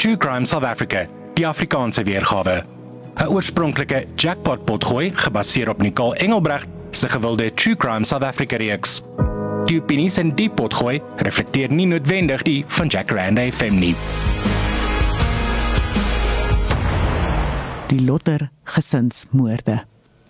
[0.00, 2.64] True Crime South Africa, die Afrikaanse weergawe.
[3.20, 9.02] 'n Oorspronklike jackpot potgooi gebaseer op Nicole Engelbreg se gewilde True Crime South Africa reeks.
[9.66, 13.94] Die opinies in die potgooi reflekteer nie noodwendig die van Jack Randa FM nie.
[17.92, 19.84] Die Lotter gesinsmoorde.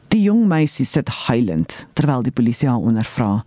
[0.08, 3.44] Die jong meisie sit huilend terwyl die polisie haar ondervra.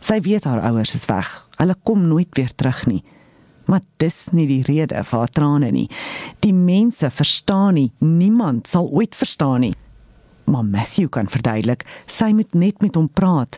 [0.00, 1.46] Sy weet haar ouers is weg.
[1.56, 3.04] Hulle kom nooit weer terug nie.
[3.64, 5.88] Maar dis nie die rede vir haar trane nie.
[6.40, 7.92] Die mense verstaan nie.
[7.98, 9.74] Niemand sal ooit verstaan nie.
[10.50, 13.56] Maar Matthew kan verduidelik, sy moet net met hom praat.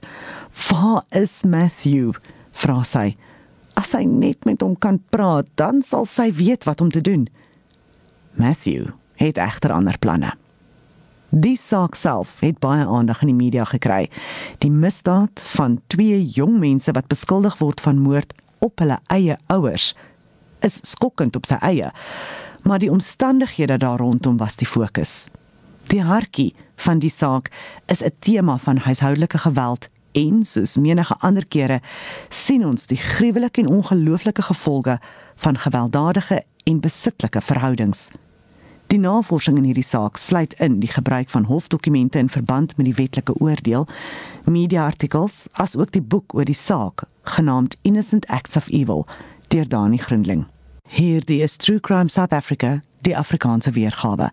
[0.68, 2.12] "Waar is Matthew?"
[2.52, 3.16] vra sy.
[3.74, 7.28] As sy net met hom kan praat, dan sal sy weet wat om te doen.
[8.34, 10.32] Matthew het egter ander planne.
[11.30, 14.06] Die saak self het baie aandag in die media gekry.
[14.58, 19.92] Die misdaad van twee jong mense wat beskuldig word van moord op hulle eie ouers
[20.64, 21.91] is skokkend op sy eie.
[22.64, 25.27] Maar die omstandighede daar rondom was die fokus.
[25.92, 27.50] Die hartjie van die saak
[27.92, 31.80] is 'n tema van huishoudelike geweld en soos menige ander kere
[32.28, 34.98] sien ons die gruwelike en ongelooflike gevolge
[35.36, 38.10] van gewelddadige en besitlike verhoudings.
[38.95, 42.95] Die navorsing in hierdie saak sluit in die gebruik van hofdokumente in verband met die
[42.95, 43.89] wetlike oordeel,
[44.47, 49.03] media-artikels, asook die boek oor die saak genaamd Innocent Acts of Evil
[49.50, 50.45] deur Dani Grundling.
[50.87, 54.31] Hierdie is True Crime South Africa, die Afrikaanse weergawe.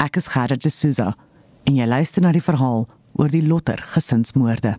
[0.00, 1.10] Ek is Gerard de Souza
[1.68, 4.78] en jy luister na die verhaal oor die Lotter gesinsmoorde.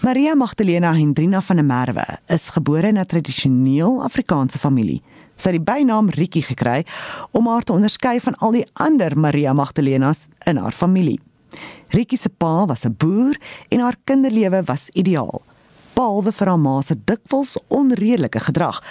[0.00, 5.02] Maria Magdalena Hendrina van der Merwe is gebore in 'n tradisioneel Afrikaanse familie.
[5.36, 6.84] Sy het die bynaam Rietjie gekry
[7.34, 11.20] om haar te onderskei van al die ander Maria Magdalenas in haar familie.
[11.94, 13.36] Rietjie se pa was 'n boer
[13.68, 15.42] en haar kinderlewe was ideaal.
[15.94, 18.82] Behalwe vir haar ma se dikwels onredelike gedrag.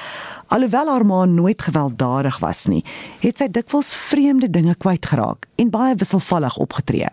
[0.48, 2.84] Alhoewel haar ma nooit gewelddadig was nie,
[3.20, 7.10] het sy dikwels vreemde dinge kwytgeraak en baie wisselvallig opgetree.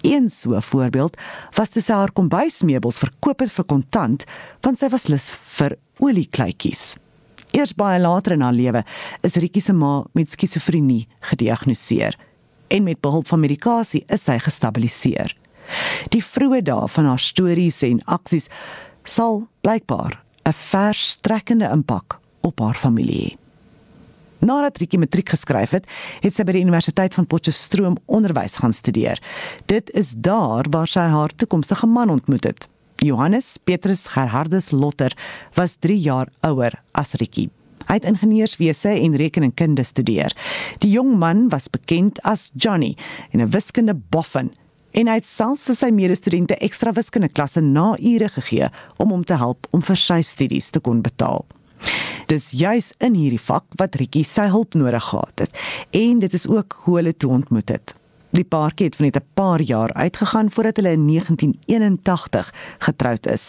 [0.00, 1.16] Een so voorbeeld
[1.54, 4.24] was toe sy haar kombuismeubels verkoop het vir kontant,
[4.60, 6.96] want sy was lus vir oliekluitjies.
[7.52, 8.82] Eers baie later in haar lewe
[9.26, 12.16] is Rietjie se ma met skizofrenie gediagnoseer
[12.68, 15.36] en met behulp van medikasie is sy gestabiliseer.
[16.10, 18.50] Die vroeë dae van haar stories en aksies
[19.04, 23.36] sal blykbaar 'n verstrekkende impak op haar familie hê.
[24.38, 25.86] Nadat Rietjie matriek geskryf het,
[26.20, 29.22] het sy by die Universiteit van Potchefstroom onderwys gaan studeer.
[29.66, 32.68] Dit is daar waar sy haar toekomstige man ontmoet het.
[33.04, 35.12] Johannes Petrus Gerhardus Lotter
[35.54, 37.50] was 3 jaar ouer as Rietjie.
[37.86, 40.32] Hy het ingenieurswese en rekeningkunde studeer.
[40.82, 42.96] Die jong man was bekend as Johnny
[43.32, 44.50] en 'n wiskunde boffin
[44.90, 49.24] en hy het selfs vir sy medestudente ekstra wiskunde klasse na ure gegee om hom
[49.24, 51.44] te help om vir sy studies te kon betaal.
[52.26, 55.52] Dis juis in hierdie vak wat Rietjie sy hulp nodig gehad het
[55.90, 57.94] en dit is ook hoe hulle toe ontmoet het.
[58.36, 63.48] Die paartjie het van net 'n paar jaar uitgegaan voordat hulle in 1981 getroud is.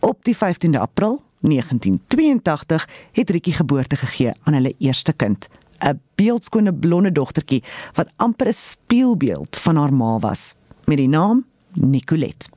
[0.00, 5.48] Op die 15de April 1982 het Rietjie geboorte gegee aan hulle eerste kind,
[5.78, 7.62] 'n beeldskone blonde dogtertjie
[7.94, 10.54] wat amper 'n spieelbeeld van haar ma was,
[10.84, 12.48] met die naam Nicolet.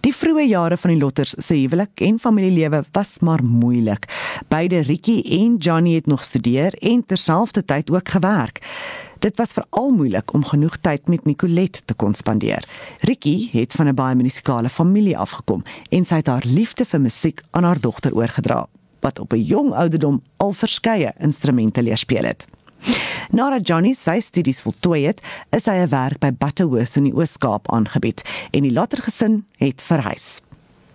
[0.00, 4.04] Die vroeë jare van die Lotters se huwelik en familielewe was maar moeilik.
[4.48, 8.60] Beide Rietjie en Johnny het nog studeer en terselfdertyd ook gewerk.
[9.18, 12.68] Dit was veral moeilik om genoeg tyd met Nicolet te kon spandeer.
[13.00, 17.42] Ricky het van 'n baie musikale familie afgekom en sy het haar liefde vir musiek
[17.50, 18.66] aan haar dogter oorgedra,
[19.00, 22.46] wat op 'n jong ouderdom al verskeie instrumente leer speel het.
[23.30, 27.70] Nadat Johnny sy studies voltooi het, is hy 'n werk by Butterworth in die Oos-Kaap
[27.70, 30.40] aangebied en die later gesin het verhuis.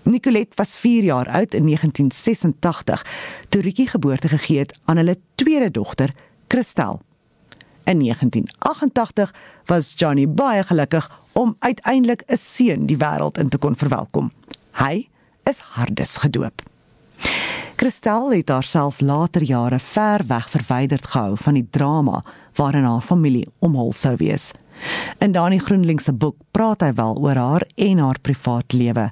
[0.04, 3.06] Nicolet was 4 jaar oud in 1986
[3.50, 6.14] toe Ricky geboorte gegee het aan hulle tweede dogter,
[6.48, 7.02] Christel.
[7.84, 9.34] In 1988
[9.66, 14.32] was Johnny baie gelukkig om uiteindelik 'n seun die wêreld in te kon verwelkom.
[14.72, 15.08] Hy
[15.44, 16.62] is hardes gedoop.
[17.76, 22.24] Christel het haarself later jare ver weg verwyderd gehou van die drama
[22.56, 24.52] waarin haar familie omhul sou wees.
[25.18, 29.12] In Dani Groenling se boek praat hy wel oor haar en haar privaat lewe.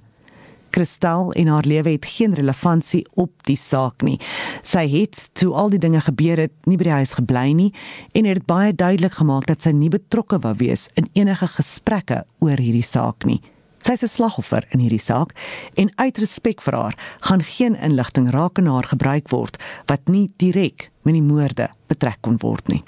[0.70, 4.18] Kristal en haar lewe het geen relevantie op die saak nie.
[4.64, 7.70] Sy het toe al die dinge gebeur het, nie by die huis gebly nie
[8.14, 12.58] en het baie duidelik gemaak dat sy nie betrokke wou wees in enige gesprekke oor
[12.58, 13.42] hierdie saak nie.
[13.80, 15.34] Sy is 'n slagoffer in hierdie saak
[15.76, 19.58] en uit respek vir haar gaan geen inligting rakende haar gebruik word
[19.88, 22.84] wat nie direk met die moorde betrek kon word nie.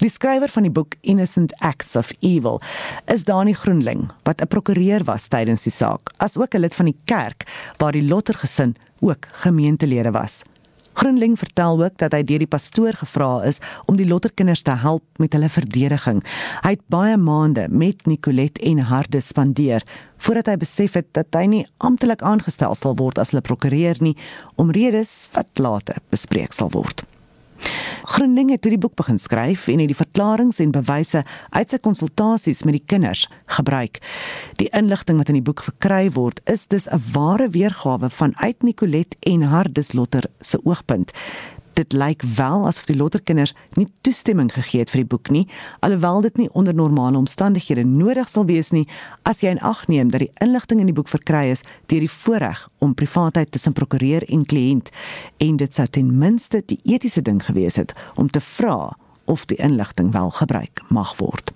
[0.00, 2.56] Die skrywer van die boek Innocent Acts of Evil
[3.12, 6.96] is Dani Groenling, wat 'n prokureur was tydens die saak, asook 'n lid van die
[7.04, 7.44] kerk
[7.76, 10.42] waar die Lotter gesin ook gemeentelede was.
[10.94, 15.02] Groenling vertel ook dat hy deur die pastoor gevra is om die lotterkinders te help
[15.18, 16.24] met hulle verdediging.
[16.62, 19.82] Hy het baie maande met Nicolet en Harde spandeer
[20.16, 24.16] voordat hy besef het dat hy nie amptelik aangestel sal word as hulle prokureur nie
[24.56, 27.04] om redes wat later bespreek sal word.
[28.10, 31.78] Groenling het toe die boek begin skryf en het die verklaringe en bewyse uit sy
[31.78, 33.26] konsultasies met die kinders
[33.58, 34.00] gebruik.
[34.56, 38.62] Die inligting wat in die boek verkry word, is dus 'n ware weergawe van uit
[38.62, 41.12] Nicolet en Hardus Lotter se oogpunt
[41.78, 45.46] dit lyk wel asof die lotterkinders nie toestemming gegee het vir die boek nie,
[45.80, 48.86] alhoewel dit nie onder normale omstandighede nodig sal wees nie
[49.28, 52.14] as jy in ag neem dat die inligting in die boek verkry is deur die
[52.20, 54.90] voorreg om privaatheid tussen prokureur en kliënt
[55.38, 58.90] en dit sou ten minste die etiese ding gewees het om te vra
[59.30, 61.52] of die inligting wel gebruik mag word.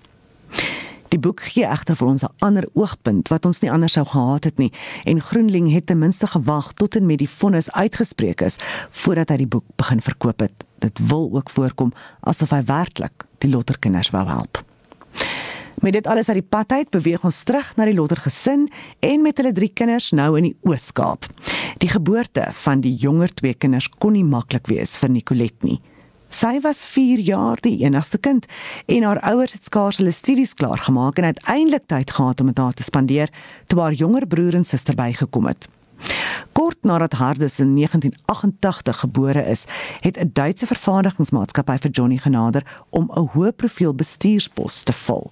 [1.13, 4.43] Die boek gee egter vir ons 'n ander oogpunt wat ons nie anders sou gehad
[4.43, 4.71] het nie
[5.05, 8.57] en Groenling het ten minste gewag tot en met die vonnis uitgespreek is
[8.89, 10.63] voordat hy die boek begin verkoop het.
[10.79, 14.63] Dit wil ook voorkom asof hy werklik die lotterkinders wou help.
[15.81, 18.69] Met dit alles uit die pad uit beweeg ons terug na die lottergesin
[18.99, 21.27] en met hulle drie kinders nou in die Oos-Kaap.
[21.77, 25.81] Die geboorte van die jonger twee kinders kon nie maklik wees vir Nicolet nie.
[26.35, 28.45] Sy was 4 jaar die enigste kind
[28.91, 32.57] en haar ouers het skaars hulle studies klaar gemaak en uiteindelik tyd gehad om met
[32.59, 33.31] haar te spandeer
[33.71, 35.69] toe haar jonger broer en suster bygekom het.
[36.51, 39.63] Kort nadat Hardes in 1988 gebore is,
[40.01, 45.31] het 'n Duitse vervaardigingsmaatskappy vir Johnny genader om 'n hoë profiel bestuurspos te vul.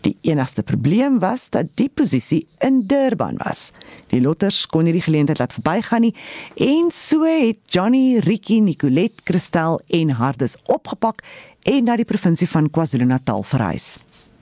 [0.00, 3.72] Die enigste probleem was dat die posisie in Durban was.
[4.12, 6.14] Die lotters kon nie die geleentheid laat verbygaan nie
[6.54, 11.24] en so het Johnny, Ricky, Nicolet, Christel en Hardes opgepak
[11.62, 13.96] en na die provinsie van KwaZulu-Natal verhuis.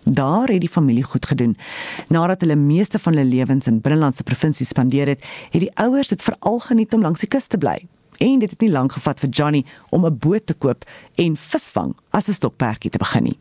[0.06, 1.56] Daar het die familie goed gedoen.
[2.08, 6.22] Nadat hulle meeste van hulle lewens in binnelandse provinsies spandeer het, het die ouers dit
[6.22, 7.80] veral geniet om langs die kus te bly.
[8.22, 11.96] En dit het nie lank gevat vir Johnny om 'n boot te koop en visvang
[12.10, 13.38] as 'n stokperdjie te begin nie.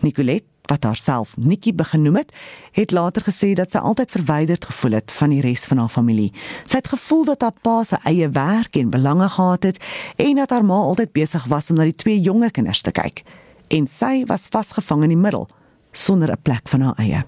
[0.00, 2.32] Nicolet wat haarself Nikki begenoem het,
[2.72, 6.30] het later gesê dat sy altyd verwyderd gevoel het van die res van haar familie.
[6.64, 9.82] Sy het gevoel dat haar pa se eie werk en belange gehad het
[10.16, 13.24] en dat haar ma altyd besig was om na die twee jonger kinders te kyk.
[13.72, 15.48] En sy was vasgevang in die middel
[15.92, 17.24] sonder 'n plek van haar eie.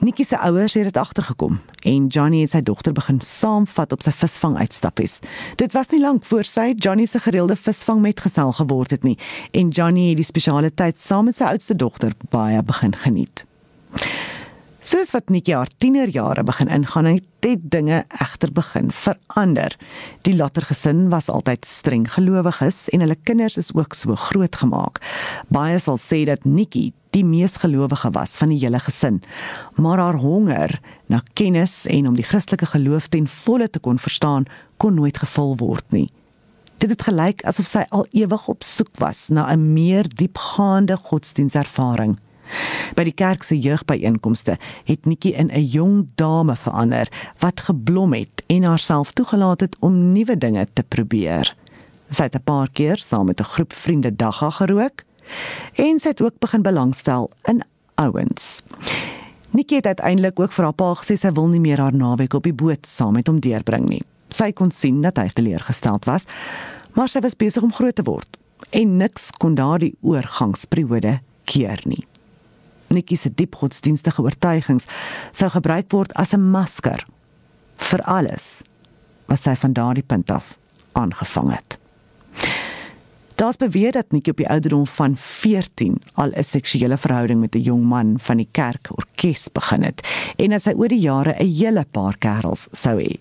[0.00, 4.12] Nikki se ouers het dit agtergekom en Johnny en sy dogter begin saamvat op sy
[4.14, 5.18] visvang uitstappies.
[5.58, 9.16] Dit was nie lank voor sy Johnny se gereelde visvang metgesel geword het nie
[9.50, 13.42] en Johnny het die spesiale tyd saam met sy oudste dogter baie begin geniet.
[14.88, 19.74] Soos wat Nikki haar tienerjare begin ingaan, het dit dinge egter begin verander.
[20.24, 25.02] Die later gesin was altyd streng gelowiges en hulle kinders is ook so grootgemaak.
[25.52, 29.18] Baie sal sê dat Nikki die mees gelowige was van die hele gesin,
[29.76, 30.78] maar haar honger
[31.12, 34.46] na kennis en om die Christelike geloof ten volle te kon verstaan,
[34.80, 36.06] kon nooit gevul word nie.
[36.80, 42.16] Dit het gelyk asof sy al ewig op soek was na 'n meer diepgaande godsdienservaring.
[42.94, 47.08] By die kerk se jeugbyeenkomste het Nikki in 'n jong dame verander
[47.38, 51.54] wat geblom het en haarself toegelaat het om nuwe dinge te probeer.
[52.10, 55.04] Sy het 'n paar keer saam met 'n groep vriende dagga gerook
[55.74, 57.62] en sy het ook begin belangstel in
[57.94, 58.62] ouens.
[59.50, 62.42] Nikki het uiteindelik ook vir haar pa gesê sy wil nie meer haar naweek op
[62.42, 64.02] die boot saam met hom deurbring nie.
[64.28, 66.24] Sy kon sien dat hy teleurgesteld was,
[66.92, 68.36] maar sy was besig om groot te word
[68.70, 72.07] en niks kon daardie oorgangsperiode keer nie.
[72.88, 74.86] Nikki se diep godsdienstige oortuigings
[75.32, 77.06] sou gebruik word as 'n masker
[77.76, 78.62] vir alles
[79.26, 80.58] wat sy van daardie punt af
[80.92, 81.78] aangevang het.
[83.38, 87.60] Daar's beweer dat Nikki op die ouderdom van 14 al 'n seksuele verhouding met 'n
[87.60, 90.02] jong man van die kerkorkes begin het
[90.36, 93.18] en dat sy oor die jare 'n hele paar kerels sou hê.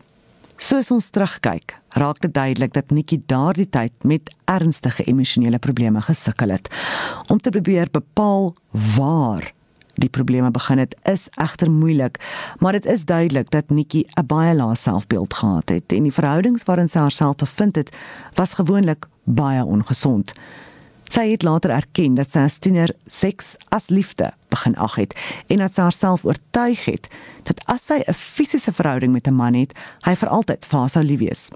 [0.57, 6.49] Soos ons terugkyk, raak dit duidelik dat Nikki daardie tyd met ernstige emosionele probleme gesukkel
[6.49, 6.69] het
[7.27, 9.53] om te probeer bepaal waar
[9.97, 12.19] die probleme begin het is egter moeilik,
[12.59, 16.63] maar dit is duidelik dat Nikki 'n baie lae selfbeeld gehad het en die verhoudings
[16.63, 17.91] waarin sy haarself bevind het,
[18.35, 20.33] was gewoonlik baie ongesond.
[21.09, 25.15] Sy het later erken dat sy as tiener seks as liefde begin ag het
[25.47, 27.07] en dat sy haarself oortuig het
[27.43, 29.73] dat as sy 'n fisiese verhouding met 'n man het,
[30.03, 31.51] hy vir altyd vir haar sou lief wees.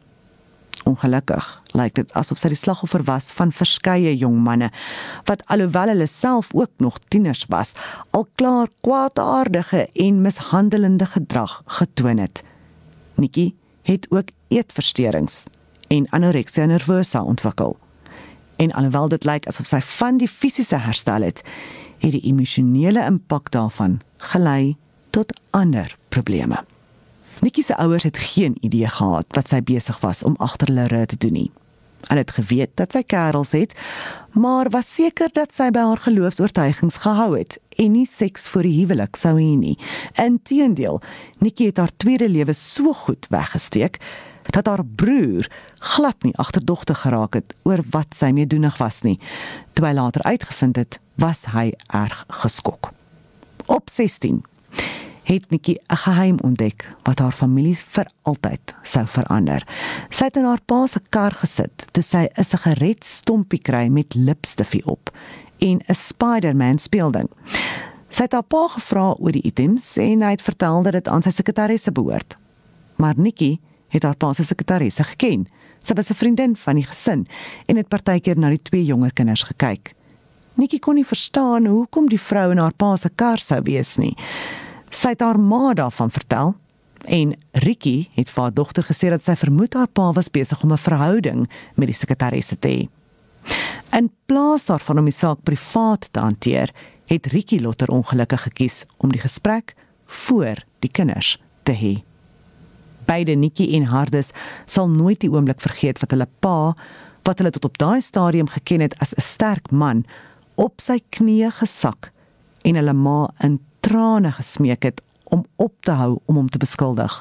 [0.90, 1.46] Ongelukkig
[1.78, 4.72] lyk dit asof sy die slagoffer was van verskeie jong manne
[5.30, 7.74] wat alhoewel hulle self ook nog tieners was,
[8.12, 12.44] al klaar kwaadaardige en mishandelende gedrag getoon het.
[13.16, 13.52] Nikki
[13.86, 15.46] het ook eetversteurings
[15.88, 17.78] en anoreksia nervosa ontwikkel.
[18.58, 21.44] En alhoewel dit lyk asof sy van die fisiese herstel het,
[22.02, 24.00] het die emosionele impak daarvan
[24.32, 24.76] gelei
[25.12, 26.64] tot ander probleme.
[27.42, 31.08] Nikki se ouers het geen idee gehad wat sy besig was om agter hulle rug
[31.10, 31.52] te doen nie.
[32.06, 33.74] Hulle het geweet dat sy kerels het,
[34.38, 38.76] maar was seker dat sy by haar geloofs-oortuigings gehou het en nie seks vir die
[38.76, 39.74] huwelik sou hê nie.
[40.22, 41.02] Inteendeel,
[41.42, 43.98] Nikki het haar tweede lewe so goed weggesteek
[44.54, 45.50] dat haar broer
[45.96, 49.18] glad nie agterdogtig geraak het oor wat sy mee doenig was nie.
[49.74, 52.94] Toe hy later uitgevind het, was hy erg geskok.
[53.66, 54.44] Op 16
[55.34, 59.68] het Nikki 'n geheim ontdek wat haar familie vir altyd sou verander.
[60.10, 64.86] Sy het in haar pa se kar gesit toe sy 'n sigaretstompie kry met lipstifie
[64.86, 65.10] op
[65.60, 67.30] en 'n Spider-Man speelding.
[68.10, 71.22] Sy het haar pa gevra oor die items en hy het vertel dat dit aan
[71.22, 72.38] sy sekretaresse behoort.
[72.96, 75.48] Maar Nikki het haar pa se sekretaresse geken.
[75.82, 77.28] Sy was 'n vriendin van die gesin
[77.66, 79.96] en het partykeer na die twee jonger kinders gekyk.
[80.54, 84.16] Nikki kon nie verstaan hoekom die vrou in haar pa se kar sou wees nie.
[84.92, 86.50] Sy het haar ma daarvan vertel
[87.08, 87.32] en
[87.64, 90.78] Ricky het vir haar dogter gesê dat sy vermoed haar pa was besig om 'n
[90.78, 92.90] verhouding met die sekretaresse te hê.
[93.98, 96.74] In plaas daarvan om die saak privaat te hanteer,
[97.06, 102.04] het Ricky Lotter ongelukkig gekies om die gesprek voor die kinders te hê.
[103.06, 104.32] Beide Nikki en Hardes
[104.66, 106.76] sal nooit die oomblik vergeet wat hulle pa,
[107.24, 110.06] wat hulle tot op daai stadium geken het as 'n sterk man,
[110.56, 112.12] op sy knieë gesak
[112.62, 117.14] en hulle ma in trane gesmeek het om op te hou om hom te beskuldig.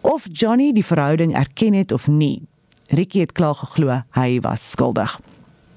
[0.00, 2.42] Of Johnny die verhouding erken het of nie,
[2.92, 5.14] Ricky het klaar geglo hy was skuldig.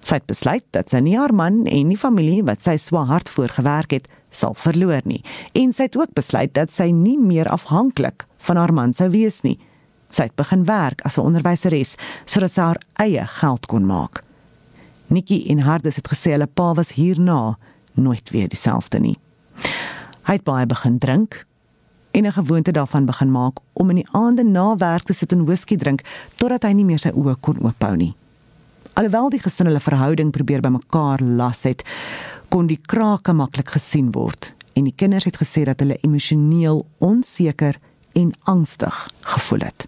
[0.05, 3.29] Sy het besluit dat sy nie haar man en die familie wat sy so hard
[3.31, 5.21] voorgewerk het, sal verloor nie.
[5.55, 9.41] En sy het ook besluit dat sy nie meer afhanklik van haar man sou wees
[9.47, 9.55] nie.
[10.11, 14.23] Sy het begin werk as 'n onderwyseres sodat sy haar eie geld kon maak.
[15.07, 17.57] Nikki en Hardes het gesê hulle pa was hierna
[17.95, 19.17] nooit weer dieselfde nie.
[20.25, 21.45] Hy het baie begin drink
[22.11, 25.45] en 'n gewoonte daarvan begin maak om in die aande na werk te sit en
[25.45, 26.01] whisky drink
[26.35, 28.15] totdat hy nie meer sy oë kon oophou nie.
[28.93, 31.83] Alhoewel die gesin hulle verhouding probeer bymekaar las het,
[32.49, 37.79] kon die krake maklik gesien word en die kinders het gesê dat hulle emosioneel onseker
[38.13, 39.87] en angstig gevoel het.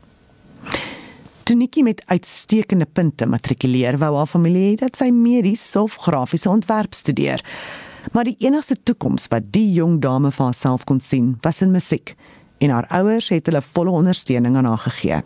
[1.47, 6.49] Toe Nikki met uitstekende punte matrikuleer, wou haar familie hê dat sy mediese of grafiese
[6.49, 7.43] ontwerp studeer.
[8.11, 12.15] Maar die enigste toekoms wat die jong dame vir haarself kon sien, was in musiek
[12.57, 15.21] en haar ouers het hulle volle ondersteuning aan haar gegee.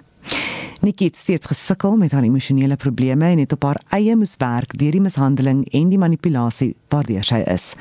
[0.82, 4.74] Nikki het steeds gesukkel met haar emosionele probleme en het op haar eie moes werk
[4.78, 7.76] deur die mishandeling en die manipulasie waardeur sy is.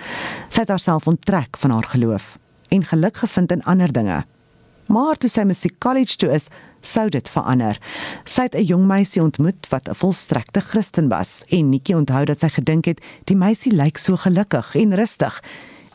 [0.53, 2.37] Sy het haarself onttrek van haar geloof
[2.69, 4.21] en geluk gevind in ander dinge.
[4.87, 6.51] Maar toe sy musiek college toe is,
[6.81, 7.79] sou dit verander.
[8.25, 12.41] Sy het 'n jong meisie ontmoet wat 'n volstrekte Christen was en Nikki onthou dat
[12.41, 15.43] sy gedink het die meisie lyk so gelukkig en rustig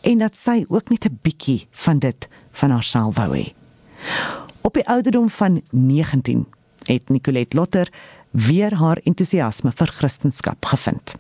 [0.02, 3.54] en dat sy ook net 'n bietjie van dit van haarself wou hê.
[4.62, 6.46] Op die ouderdom van 19
[6.84, 7.92] het Nicolette Lotter
[8.32, 11.16] weer haar entoesiasme vir Christendom gevind.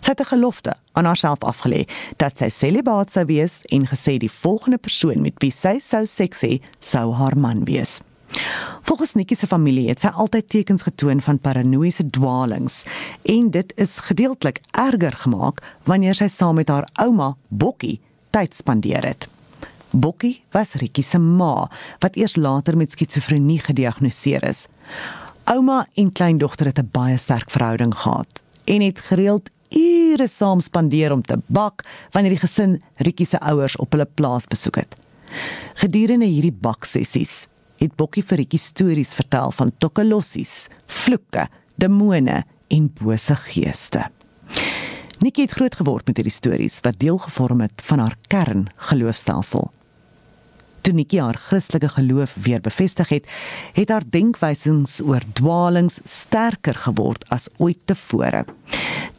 [0.00, 4.30] Sy het 'n gelofte aan haarself afgelê dat sy celibaat sou wees en gesê die
[4.30, 8.00] volgende persoon met wie sy sou seks hê, sou haar man wees.
[8.88, 12.84] Volgens Nikki se familie het sy altyd tekens getoon van paranoïese dwaalings
[13.22, 17.98] en dit is gedeeltelik erger gemaak wanneer sy saam met haar ouma Bokkie
[18.30, 19.28] tyd spandeer het.
[19.90, 21.68] Bokkie was Rikki se ma
[22.00, 24.66] wat eers later met skizofrenie gediagnoseer is.
[25.48, 31.12] Ouma en kleindogter het 'n baie sterk verhouding gehad en het gereeld ure saam spandeer
[31.12, 34.96] om te bak wanneer die gesin Rikki se ouers op hulle plaas besoek het.
[35.74, 41.46] Gedurende hierdie baksessies het Bokkie vir Rietjie stories vertel van tokkelossies, vloeke,
[41.78, 44.04] demone en bose geeste.
[45.18, 49.70] Nikki het groot geword met hierdie stories wat deel gevorm het van haar kern geloofstelsel.
[50.86, 53.26] Toe Nikki haar Christelike geloof weer bevestig het,
[53.74, 58.44] het haar denkwysings oor dwaalings sterker geword as ooit tevore.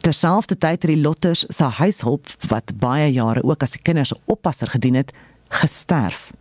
[0.00, 4.94] Terselfdertyd het die Lotters se huishulp wat baie jare ook as 'n kinders oppasser gedien
[4.94, 5.12] het,
[5.48, 6.32] gesterf.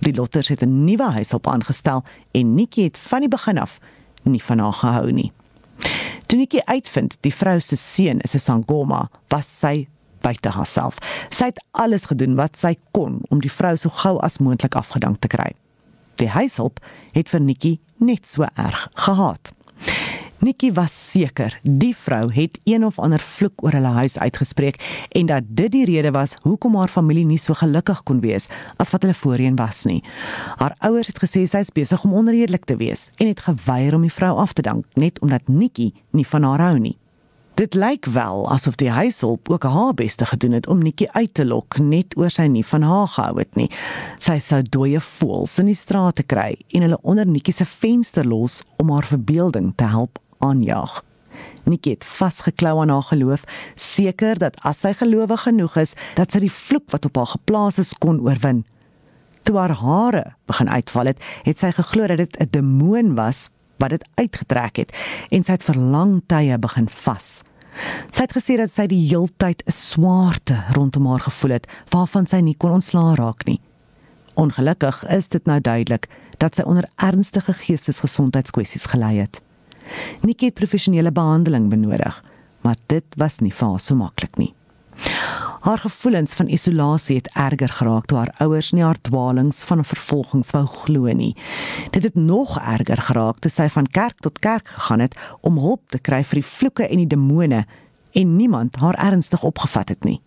[0.00, 3.78] Die Lotters het 'n nuwe huishulp aangestel en Nikki het van die begin af
[4.22, 5.32] nie van haar gehou nie.
[6.26, 9.88] Toe Nikki uitvind die vrou se seun is 'n sangoma, was sy
[10.20, 10.98] buite haarself.
[11.30, 15.20] Sy het alles gedoen wat sy kon om die vrou so gou as moontlik afgedank
[15.20, 15.52] te kry.
[16.14, 16.80] Die huishulp
[17.12, 19.52] het vir Nikki net so erg gehaat.
[20.40, 24.78] Nikki was seker die vrou het een of ander vloek oor hulle huis uitgespreek
[25.12, 28.48] en dat dit die rede was hoekom haar familie nie so gelukkig kon wees
[28.80, 29.98] as wat hulle voorheen was nie.
[30.56, 34.06] Haar ouers het gesê sy is besig om onredelik te wees en het geweier om
[34.08, 36.96] die vrou af te dank net omdat Nikki nie van haar hou nie.
[37.60, 41.44] Dit lyk wel asof die huishulp ook haar beste gedoen het om Nikki uit te
[41.44, 43.68] lok net oor sy nie van haar gehou het nie.
[44.16, 48.24] Sy sou dooie voels in die straat te kry en hulle onder Nikki se venster
[48.24, 51.00] los om haar verbeelding te help aanjaag.
[51.68, 53.44] Nikki het vasgeklou aan haar geloof,
[53.74, 57.78] seker dat as sy gelowig genoeg is, dat sy die vloek wat op haar geplaas
[57.78, 58.64] is kon oorwin.
[59.44, 63.90] Toe haar hare begin uitval het, het sy geglo dat dit 'n demoon was wat
[63.90, 64.92] dit uitgetrek het
[65.30, 67.42] en sy het vir lang tye begin vas.
[68.12, 72.40] Sy het gesê dat sy die heeltyd 'n swaarte rondom haar gevoel het waarvan sy
[72.40, 73.60] nie kon ontslaa raak nie.
[74.34, 79.42] Ongelukkig is dit nou duidelik dat sy onder ernstige geestesgesondheidskwessies gelei het.
[80.22, 82.24] Nikki het professionele behandeling benodig,
[82.60, 84.54] maar dit was nie vir haar so maklik nie.
[85.60, 90.50] Haar gevoelens van isolasie het erger geraak toe haar ouers nie haar dwaalings van vervolgings
[90.56, 91.34] wou glo nie.
[91.90, 95.82] Dit het nog erger geraak toe sy van kerk tot kerk gegaan het om hulp
[95.92, 97.64] te kry vir die vloeke en die demone
[98.12, 100.20] en niemand haar ernstig opgevat het nie.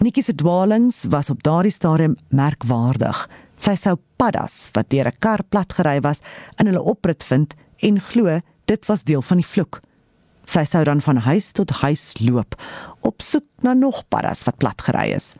[0.00, 3.26] Nikki se dwaalings was op daardie stadium merkwaardig.
[3.60, 6.22] Sy sou paddas wat deur 'n kar platgery was
[6.56, 9.80] in hulle oprit vind en glo dit was deel van die vloek.
[10.44, 12.56] Sy sou dan van huis tot huis loop
[13.00, 15.36] op soek na nog paddas wat plat gery is.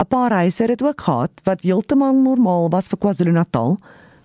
[0.00, 3.78] 'n Paar reise het dit ook gehad wat heeltemal normaal was vir KwaZulu-Natal,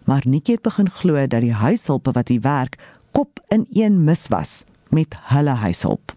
[0.05, 2.77] maar Nikki het begin glo dat die huishulpe wat hier werk
[3.11, 6.13] kop in een mis was met hulle huishulp.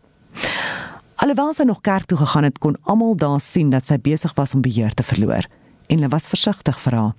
[1.23, 4.55] Alhoewel sy nog kerk toe gegaan het, kon almal daar sien dat sy besig was
[4.55, 5.47] om beheer te verloor
[5.87, 7.13] en hulle was versigtig vir haar.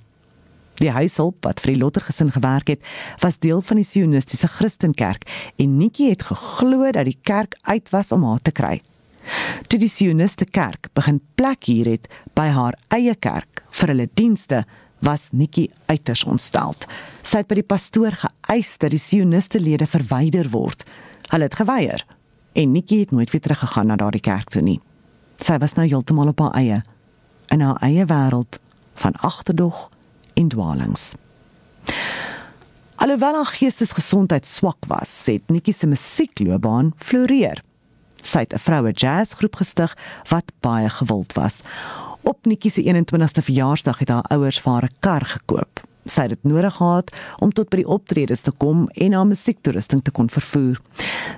[0.81, 2.81] Die huishulp wat vir die Lotter gesin gewerk het,
[3.21, 5.27] was deel van die Sionistiese Christenkerk
[5.61, 8.79] en Nikki het geglo dat die kerk uit was om haar te kry.
[9.67, 14.63] Toe die Sioniste kerk begin plek hier het by haar eie kerk vir hulle dienste,
[15.03, 16.85] was Nikki uiters ontsteld.
[17.23, 20.85] Sy het by die pastoor geëis dat die Sioniste lede verwyder word.
[21.31, 22.03] Hulle het geweier
[22.53, 24.79] en Nikki het nooit weer teruggegaan na daardie kerk toe nie.
[25.43, 26.83] Sy was nou heeltemal op haar eie
[27.51, 28.59] in haar eie wêreld
[29.01, 29.89] van agterdog
[30.33, 31.13] en dwalings.
[32.95, 37.63] Alhoewel haar geestesgesondheid swak was, het Nikki se musiekloopbaan floreer.
[38.21, 39.97] Sy het 'n vroue jazzgroep gestig
[40.29, 41.61] wat baie gewild was.
[42.21, 45.81] Op Nikki se 21ste verjaarsdag het haar ouers vir haar 'n kar gekoop.
[46.05, 50.03] Sy het dit nodig gehad om tot by die optredes te kom en haar musiektoerusting
[50.03, 50.81] te kon vervoer.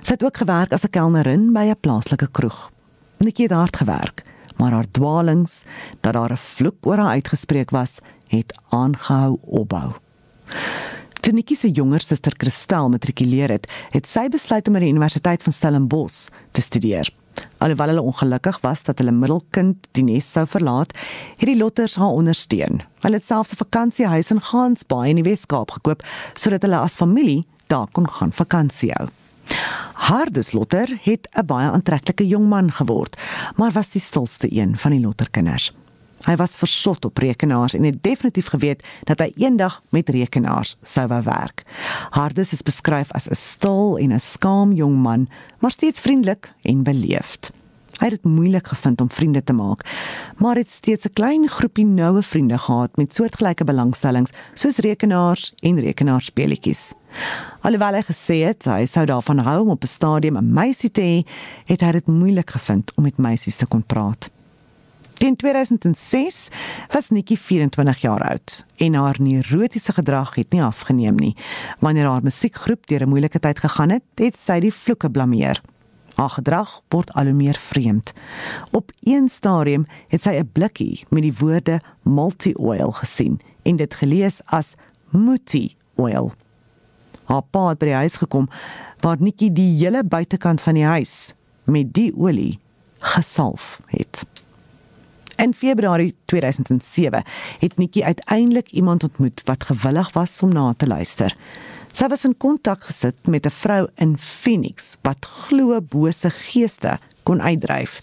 [0.02, 2.70] Sy het ook gewerk as 'n kelnerin by 'n plaaslike kroeg.
[3.18, 4.24] Nikki het hard gewerk,
[4.56, 5.64] maar haar dwalings,
[6.00, 7.98] dat daar 'n vloek oor haar uitgespreek was,
[8.36, 9.92] het aangehou opbou.
[11.20, 15.42] Toe Nikki se jonger suster Christel matrikuleer het, het sy besluit om by die Universiteit
[15.42, 17.10] van Stellenbosch te studeer.
[17.58, 20.94] Alhoewel hulle ongelukkig was dat hulle middelkind die nes sou verlaat,
[21.36, 22.82] het die Lotters haar ondersteun.
[23.02, 26.02] Hulle het selfs 'n vakansiehuis in Gansbaai in die Wes-Kaap gekoop
[26.34, 29.08] sodat hulle as familie daar kon gaan vakansie hou.
[29.94, 33.16] Hardes Lotter het 'n baie aantreklike jong man geword,
[33.56, 35.72] maar was die stilste een van die Lotterkinders.
[36.26, 41.06] Hy was versot op rekenaars en het definitief geweet dat hy eendag met rekenaars sou
[41.06, 41.62] wou werk.
[42.10, 46.82] Hardes is beskryf as 'n stil en 'n skaam jong man, maar steeds vriendelik en
[46.82, 47.52] beleefd.
[47.96, 49.86] Hy het dit moeilik gevind om vriende te maak,
[50.36, 55.80] maar het steeds 'n klein groepie noue vriende gehad met soortgelyke belangstellings soos rekenaars en
[55.80, 56.92] rekenaarspeletjies.
[57.60, 61.00] Alhoewel hy gesê het hy sou daarvan hou om op 'n stadium 'n meisie te
[61.00, 61.26] hê,
[61.64, 64.35] het hy dit moeilik gevind om met meisies te kon praat.
[65.16, 66.48] Teen 2006
[66.92, 71.36] was Nikki 24 jaar oud en haar neurotiese gedrag het nie afgeneem nie.
[71.80, 75.60] Wanneer haar musiekgroep deur 'n moeilike tyd gegaan het, het sy die vloeke blameer.
[76.14, 78.12] Haar gedrag word al hoe meer vreemd.
[78.70, 84.40] Op een stadium het sy 'n blikkie met die woorde multi-oil gesien en dit gelees
[84.44, 84.74] as
[85.10, 86.32] muti oil.
[87.24, 88.48] Haar pa het by die huis gekom
[89.00, 92.58] waar Nikki die hele buitekant van die huis met die olie
[92.98, 94.24] gesalf het.
[95.36, 97.24] In Februarie 2007
[97.58, 101.36] het Nikki uiteindelik iemand ontmoet wat gewillig was om na te luister.
[101.92, 107.42] Sy was in kontak gesit met 'n vrou in Phoenix wat glo bose geeste kon
[107.42, 108.00] uitdryf.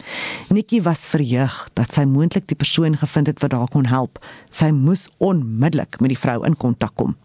[0.49, 4.25] Nikki was verheug dat sy moontlik die persoon gevind het wat haar kon help.
[4.49, 7.15] Sy moes onmiddellik met die vrou in kontak kom.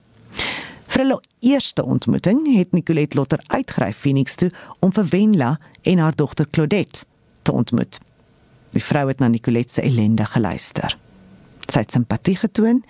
[0.86, 6.16] Vir hulle eerste ontmoeting het Nicolette Lotter uitgery Phoenix toe om vir Wenla en haar
[6.16, 7.04] dogter Claudette
[7.42, 8.00] te ontmoet.
[8.74, 10.96] Die vrou het na Nicolet se ellende geluister.
[11.68, 12.82] Sy het simpatie getoon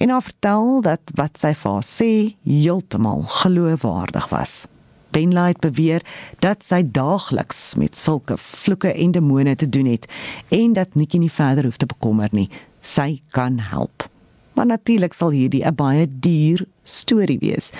[0.00, 2.10] en haar vertel dat wat sy vir haar sê
[2.46, 4.66] heeltemal geloofwaardig was.
[5.10, 6.04] Benla het beweer
[6.38, 10.06] dat sy daagliks met sulke vloeke en demone te doen het
[10.54, 12.48] en dat Nikki nie verder hoef te bekommer nie.
[12.80, 14.06] Sy kan help.
[14.54, 17.70] Maar natuurlik sal hierdie 'n baie duur storie wees.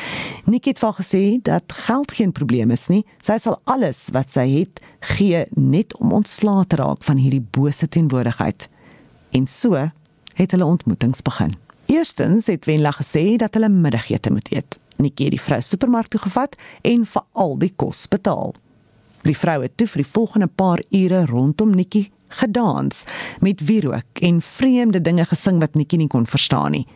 [0.47, 3.05] Nik het vir gesê dat geld geen probleem is nie.
[3.23, 4.81] Sy sal alles wat sy het
[5.15, 8.69] gee net om ontslae te raak van hierdie bose teenwoordigheid.
[9.37, 9.91] En so
[10.35, 11.57] het hulle ontmoetings begin.
[11.91, 14.79] Eerstens het Wenla gesê dat hulle middagete moet eet.
[15.01, 18.55] Nikki het die vrou supermark toe gevat en vir al die kos betaal.
[19.27, 22.07] Die vrou het toe vir die volgende paar ure rondom Nikki
[22.41, 23.05] gedans
[23.41, 26.87] met wierook en vreemde dinge gesing wat Nikki nie kon verstaan nie.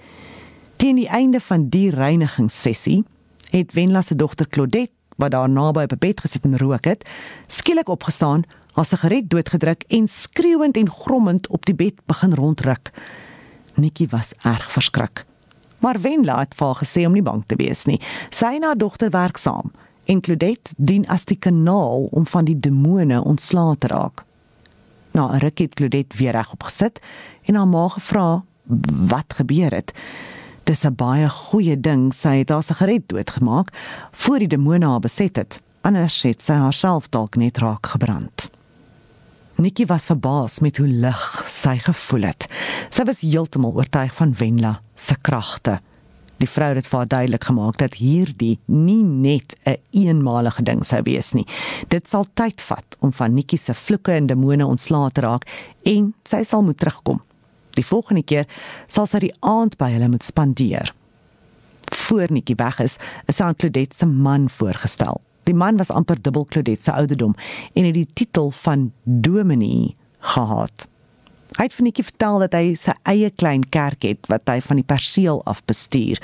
[0.76, 3.04] Teen die einde van die reinigingssessie
[3.50, 7.08] het Wenla se dogter Claudette, wat daar naby op 'n bed gesit en rook het,
[7.46, 12.90] skielik opgestaan, haar sigaret doodgedruk en skreeuend en grommend op die bed begin rondruk.
[13.74, 15.24] Nikki was erg verskrik.
[15.78, 18.00] Maar Wenla het vir haar gesê om nie bang te wees nie.
[18.30, 19.72] Sy en haar dogter werk saam
[20.04, 24.24] en Claudette dien as die kanaal om van die demone ontslae te raak.
[25.12, 27.00] Na 'n ruk het Claudette weer reg opgesit
[27.42, 28.42] en haar ma gevra
[29.08, 29.92] wat gebeur het.
[30.64, 33.68] Dis 'n baie goeie ding sy het haar sigaret doodgemaak
[34.12, 35.60] voor die demone haar beset het.
[35.82, 38.50] Anders het sy haarself dalk net raak gebrand.
[39.56, 42.48] Nikki was verbaas met hoe lig sy gevoel het.
[42.90, 45.80] Sy was heeltemal oortuig van Wenla se kragte.
[46.40, 50.84] Die vrou het vir haar duidelik gemaak dat hierdie nie net 'n een eenmalige ding
[50.84, 51.46] sou wees nie.
[51.88, 55.44] Dit sal tyd vat om van Nikki se vloeke en demone ontslae te raak
[55.82, 57.20] en sy sal moet terugkom.
[57.74, 58.46] Die volgende keer
[58.88, 60.92] sal sy die aand by hulle moet spandeer.
[62.04, 62.98] Voor Nikki weg is,
[63.30, 65.20] is aan Claudette se man voorgestel.
[65.44, 67.34] Die man was amper dubbel Claudette se ouderdom
[67.74, 70.88] en het die titel van Dominee gehad.
[71.54, 74.80] Hy het vir Nikki vertel dat hy sy eie klein kerk het wat hy van
[74.80, 76.18] die perseel af bestuur.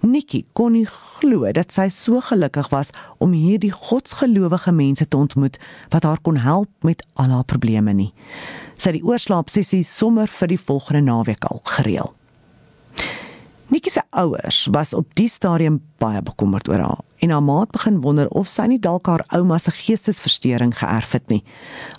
[0.00, 2.88] Nikki kon nie glo dat sy so gelukkig was
[3.20, 5.58] om hierdie godsgelowige mense te ontmoet
[5.92, 8.08] wat haar kon help met al haar probleme nie.
[8.80, 12.14] Sy het die oorslaap sessie sommer vir die volgende naweek al gereël.
[13.70, 18.00] Nikki se ouers was op die stadium baie bekommerd oor haar en haar maat begin
[18.02, 21.44] wonder of sy nie dalk haar ouma se geestesversteuring geërf het nie.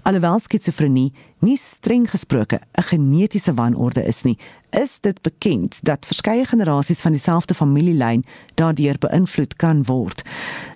[0.04, 4.38] Alhoewel skizofrenie nie streng gesproke 'n genetiese wanorde is nie,
[4.70, 10.24] is dit bekend dat verskeie generasies van dieselfde familielyn daardeur beïnvloed kan word.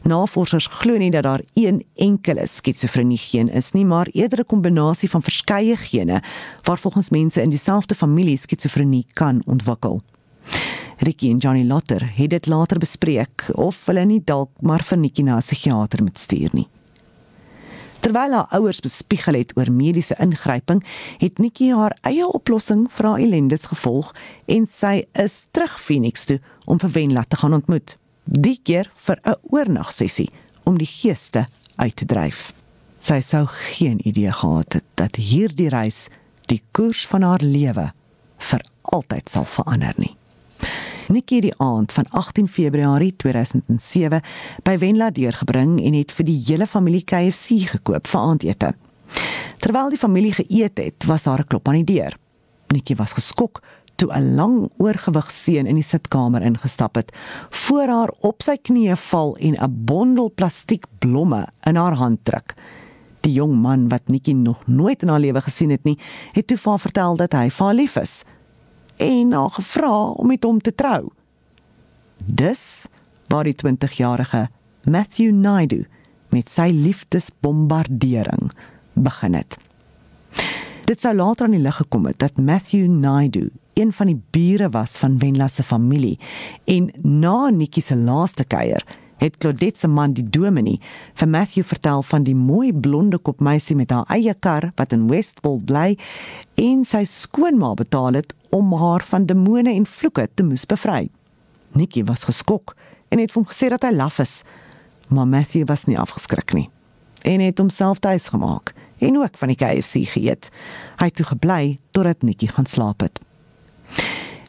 [0.04, 5.10] Navorsers glo nie dat daar een enkele skizofrenie geen is nie, maar eerder 'n kombinasie
[5.10, 6.24] van verskeie gene
[6.64, 10.02] waar volgens mense in dieselfde familie skizofrenie kan ontwikkel.
[10.98, 15.24] Ricky en Johnny Lotter het dit later bespreek of hulle nie dalk maar vir Nikki
[15.24, 16.68] na 'n psigiater moet stuur nie.
[18.00, 20.84] Terwyl haar ouers bespiegel het oor mediese ingryping,
[21.18, 24.14] het Nikki haar eie oplossing vir haar ellendes gevolg
[24.46, 27.98] en sy is terug Phoenix toe om vir Wenla te gaan ontmoet.
[28.24, 30.30] Die keer vir 'n oornagsessie
[30.64, 32.54] om die geeste uit te dryf.
[33.00, 36.10] Sy sou geen idee gehad het dat hierdie reis
[36.46, 37.92] die koers van haar lewe
[38.38, 40.16] vir altyd sal verander nie.
[41.08, 44.22] Nikki die aand van 18 Februarie 2007
[44.66, 48.72] by Wenla deurgebring en het vir die hele familie KFC gekoop vir aandete.
[49.62, 52.18] Terwyl die familie geëet het, was daar 'n klop aan die deur.
[52.74, 53.62] Nikki was geskok
[53.96, 57.12] toe 'n lang oorgewig seun in die sitkamer ingestap het,
[57.50, 62.54] voor haar op sy knieë val en 'n bondel plastiek blomme in haar hand druk.
[63.22, 66.00] Die jong man wat Nikki nog nooit in haar lewe gesien het nie,
[66.32, 68.24] het toe vir haar vertel dat hy vir haar lief is
[68.98, 71.10] en haar gevra om met hom te trou.
[72.18, 72.88] Dus
[73.28, 74.48] waar die 20-jarige
[74.84, 75.86] Matthew Naidu
[76.30, 78.52] met sy liefdesbombardering
[78.94, 79.58] begin het.
[80.86, 84.70] Dit sou later aan die lig gekom het dat Matthew Naidu een van die bure
[84.70, 86.20] was van Wenla se familie
[86.64, 88.86] en na Nikki se laaste kuier
[89.18, 90.80] het Claudette se man die dominee
[91.20, 95.08] vir Matthew vertel van die mooi blonde kop meisie met haar eie kar wat in
[95.10, 95.96] Westpool bly
[96.62, 101.10] en sy skoonma betaal het om haar van demone en vloeke te moes bevry.
[101.76, 102.76] Nikki was geskok
[103.12, 104.44] en het hom gesê dat hy laf is,
[105.12, 106.70] maar Matthew was nie afgeskrik nie
[107.26, 110.50] en het homself tuis gemaak en ook van die KFC geëet.
[111.02, 113.20] Hy het toe gebly totdat Nikki gaan slaap het.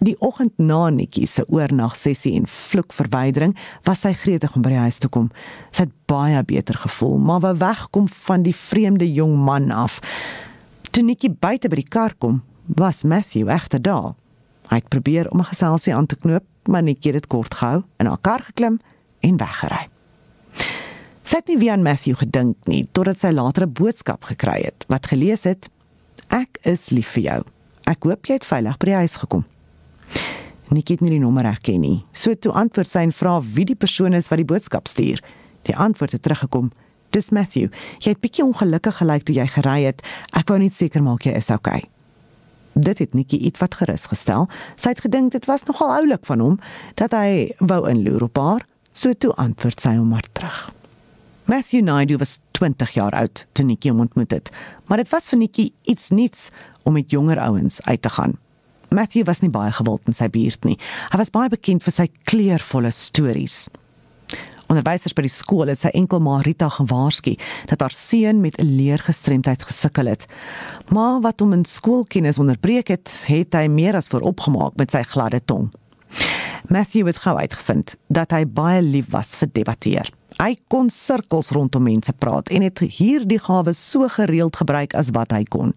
[0.05, 3.57] Die oggend na Nikki se oornagsessie en vloekverwydering
[3.88, 5.31] was sy gretig om by die huis te kom.
[5.73, 9.99] Sy het baie beter gevoel, maar wou wegkom van die vreemde jong man af.
[10.92, 14.15] Toe Nikki buite by die kar kom, was Matthew egter daar.
[14.67, 18.07] Hy het probeer om 'n geselsie aan te knoop, maar het dit kort gehou en
[18.07, 18.81] haar kar geklim
[19.21, 19.89] en weggery.
[21.23, 24.85] Sy het nie weer aan Matthew gedink nie totdat sy later 'n boodskap gekry het
[24.89, 25.69] wat gelees het:
[26.29, 27.43] Ek is lief vir jou.
[27.85, 29.45] Ek hoop jy het veilig by die huis gekom.
[30.69, 32.05] Nikki het nie die nommer herken nie.
[32.13, 35.23] So toe antwoord sy en vra wie die persoon is wat die boodskap stuur.
[35.63, 36.73] Die antwoord het teruggekom:
[37.11, 37.71] "Dis Matthew.
[37.99, 40.03] Jy het bietjie ongelukkig gelyk toe jy gery het.
[40.33, 41.83] Ek wou net seker maak jy is okay."
[42.77, 44.51] Dit het Nikki ietwat gerus gestel.
[44.77, 46.57] Sy het gedink dit was nogal oulik van hom
[47.01, 48.67] dat hy wou inloer op haar.
[48.93, 50.67] So toe antwoord sy hom maar terug.
[51.49, 54.51] Matthew Naidu was 20 jaar oud toe Nikki hom ontmoet het,
[54.87, 56.51] maar dit was vir Nikki iets nuuts
[56.83, 58.37] om met jonger ouens uit te gaan.
[58.91, 60.77] Matthew was nie baie gewild in sy buurt nie.
[61.12, 63.67] Hy was baie bekend vir sy kleurvolle stories.
[64.67, 67.37] Onderwysers by die skool het sy enkel ma Rita gewaarsku
[67.71, 70.27] dat haar seun met 'n leergestremdheid gesukkel het.
[70.91, 75.41] Maar wat hom in skoolkennis onderbreek het, het hy meer as vooropgemaak met sy gladde
[75.45, 75.71] tong.
[76.69, 80.11] Matthew het gou uitgevind dat hy baie lief was vir debatteer.
[80.37, 85.31] Hy kon sirkels rondom mense praat en het hierdie gawe so gereeld gebruik as wat
[85.31, 85.75] hy kon.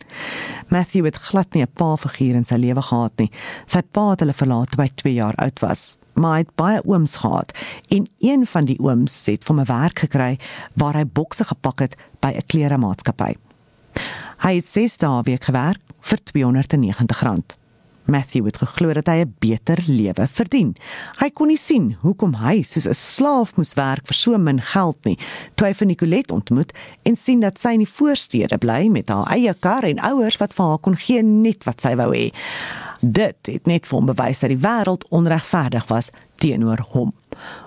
[0.67, 3.31] Matthew het glad nie 'n pa figuur in sy lewe gehad nie.
[3.65, 6.81] Sy pa het hulle verlaat toe hy 2 jaar oud was maar hy het baie
[6.85, 7.53] ooms gehad
[7.95, 10.37] en een van die ooms het vir 'n werk gekry
[10.75, 13.35] waar hy bokse gepak het by 'n kleremaatskappy.
[14.39, 17.59] Hy het 6 dae week gewerk vir R290.
[18.09, 20.75] Matthew het geglo dat hy 'n beter lewe verdien.
[21.19, 25.05] Hy kon nie sien hoekom hy soos 'n slaaf moes werk vir so min geld
[25.05, 25.17] nie.
[25.55, 29.27] Toe hy vir Nicolet ontmoet en sien dat sy in die voorstede bly met haar
[29.31, 32.31] eie kar en ouers wat vir haar kon gee net wat sy wou hê.
[32.99, 36.11] Dit het net vir hom bewys dat die wêreld onregverdig was
[36.43, 37.13] teenoor hom.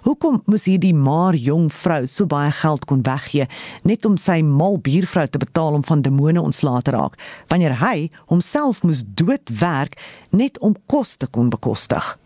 [0.04, 3.46] Hoekom moes hierdie maar jong vrou so baie geld kon weggee
[3.88, 7.16] net om sy mal buurvrou te betaal om van demone ontslae te raak,
[7.48, 9.96] wanneer hy homself moes doodwerk
[10.30, 12.18] net om kos te kon bekostig?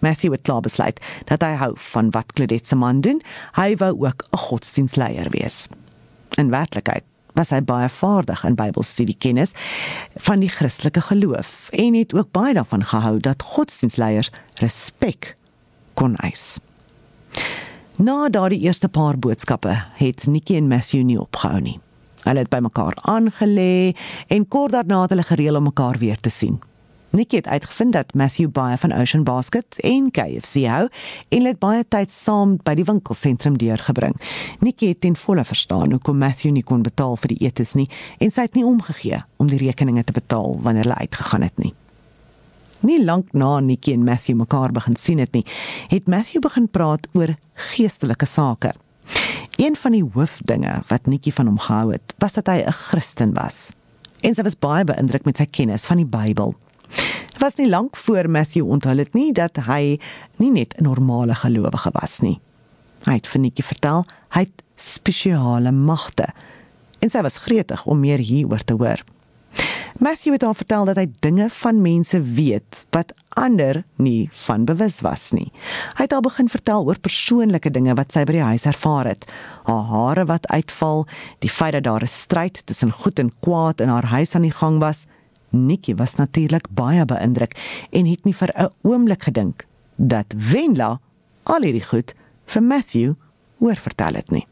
[0.00, 3.20] Matthew het klaar besluit dat hy hou van wat Claudette se man doen.
[3.54, 5.68] Hy wou ook 'n godsdienstleier wees.
[6.38, 9.52] In werklikheid was hy baie vaardig in Bybelstudiekennis
[10.26, 14.30] van die Christelike geloof en het ook baie daarvan gehou dat godsdienstleiers
[14.62, 15.36] respek
[15.94, 16.58] kon eis.
[18.00, 21.78] Na daardie eerste paar boodskappe het Nikki en Matthew nie opgehou nie.
[22.24, 23.96] Hulle het by mekaar aangelê
[24.28, 26.60] en kort daarna het hulle gereël om mekaar weer te sien.
[27.10, 30.84] Nikki het uitgevind dat Matthew baie van Ocean Basket en KFC hou
[31.28, 34.14] en het baie tyd saam by die winkelsentrum deurgebring.
[34.62, 37.88] Nikki het ten volle verstaan hoekom Matthew nie kon betaal vir die etes nie
[38.22, 41.72] en sy het nie omgegee om die rekeninge te betaal wanneer hulle uitgegaan het nie.
[42.86, 45.44] Nie lank na Nikki en Matthew mekaar begin sien het nie,
[45.90, 47.34] het Matthew begin praat oor
[47.74, 48.70] geestelike sake.
[49.58, 53.34] Een van die hoofdinge wat Nikki van hom gehou het, was dat hy 'n Christen
[53.34, 53.72] was.
[54.22, 56.54] En sy was baie beïndruk met sy kennis van die Bybel
[57.38, 59.98] was nie lank voor Matthew onthul het nie dat hy
[60.36, 62.40] nie net 'n normale gelowige was nie.
[63.04, 66.28] Hy het vir Nikki vertel hy het spesiale magte
[67.00, 69.00] en sy was gretig om meer hieroor te hoor.
[70.00, 75.00] Matthew het haar vertel dat hy dinge van mense weet wat ander nie van bewus
[75.04, 75.50] was nie.
[75.98, 79.26] Hy het al begin vertel oor persoonlike dinge wat sy by die huis ervaar het.
[79.68, 81.04] Haar hare wat uitval,
[81.44, 84.56] die feit dat daar 'n stryd tussen goed en kwaad in haar huis aan die
[84.56, 85.06] gang was,
[85.50, 87.56] Nikki was natuurlik baie beïndruk
[87.90, 91.00] en het nie vir 'n oomblik gedink dat Wenla
[91.42, 92.14] al hierdie goed
[92.46, 93.12] vir Matthew
[93.58, 94.46] oorvertel het nie.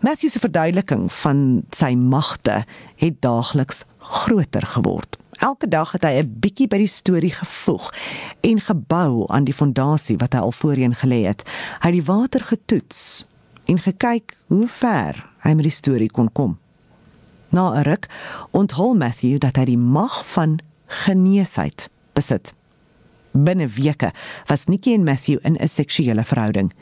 [0.00, 2.64] Matthew se verduideliking van sy magte
[2.96, 5.16] het daagliks groter geword.
[5.38, 7.92] Elke dag het hy 'n bietjie by die storie gevoeg
[8.40, 11.42] en gebou aan die fondasie wat hy al voorheen gelê het.
[11.80, 13.26] Hy het die water getoets
[13.64, 16.58] en gekyk hoe ver hy met die storie kon kom.
[17.48, 18.08] Na 'n ruk
[18.50, 22.54] onthul Matthew dat hy die mag van geneesheid besit.
[23.32, 24.12] Binne weke
[24.46, 26.72] was Nikki en Matthew in 'n seksuele verhouding.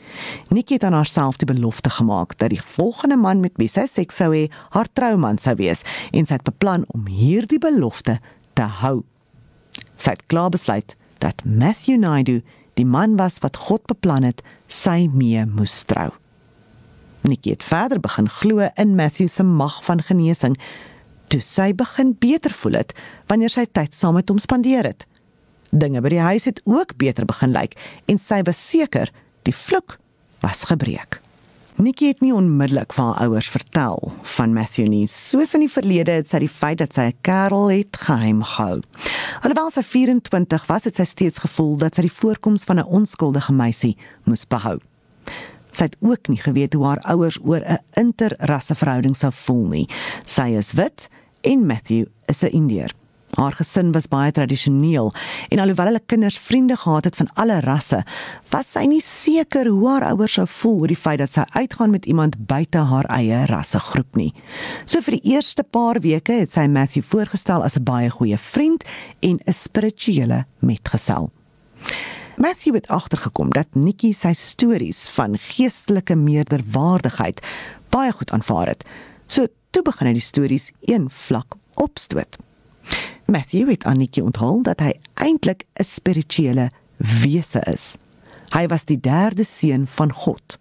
[0.49, 4.15] Nikki het aan haarself die belofte gemaak dat die volgende man met wie sy seks
[4.15, 8.19] sou hê, haar trouman sou wees en sy het beplan om hierdie belofte
[8.53, 9.03] te hou.
[9.95, 12.41] Sy het klaar besluit dat Matthew Naidu
[12.73, 16.11] die man was wat God beplan het sy mee moes trou.
[17.27, 20.55] Nikki het verder begin glo in Matthew se mag van genesing.
[21.27, 22.95] Toe sy begin beter voel het
[23.27, 25.05] wanneer sy tyd saam met hom spandeer het.
[25.71, 27.75] Dinge by die huis het ook beter begin lyk
[28.07, 29.11] en sy was seker
[29.43, 29.97] die vloek
[30.43, 31.19] was gebreek.
[31.77, 33.99] Nikki het nie onmiddellik vir haar ouers vertel
[34.37, 35.03] van Matthew nie.
[35.11, 38.81] Soos in die verlede het sy die feit dat sy 'n kerel het geheim gehou.
[39.43, 43.53] Alhoewel sy 24 was, het sy steeds gevoel dat sy die voorkoms van 'n onskuldige
[43.53, 44.79] meisie moes behou.
[45.71, 49.89] Sy het ook nie geweet hoe haar ouers oor 'n interrasse verhouding sou voel nie.
[50.25, 51.09] Sy is wit
[51.41, 52.91] en Matthew is 'n Indiër.
[53.35, 55.11] Haar gesin was baie tradisioneel
[55.51, 57.99] en alhoewel hulle kinders vriende gehad het van alle rasse,
[58.49, 61.91] was sy nie seker hoe haar ouers sou voel oor die feit dat sy uitgaan
[61.91, 64.31] met iemand buite haar eie rassegroep nie.
[64.85, 68.83] So vir die eerste paar weke het sy Matthew voorgestel as 'n baie goeie vriend
[69.19, 71.31] en 'n spirituele metgesel.
[72.37, 77.39] Matthew het agtergekom dat Nikki sy stories van geestelike meerderwaardigheid
[77.89, 78.83] baie goed aanvaar het.
[79.25, 82.37] So toe begin hy die stories een vlak opstoot.
[83.25, 87.97] Matthew het aan Nikki onthul dat hy eintlik 'n spirituele wese is.
[88.53, 90.59] Hy was die derde seun van God,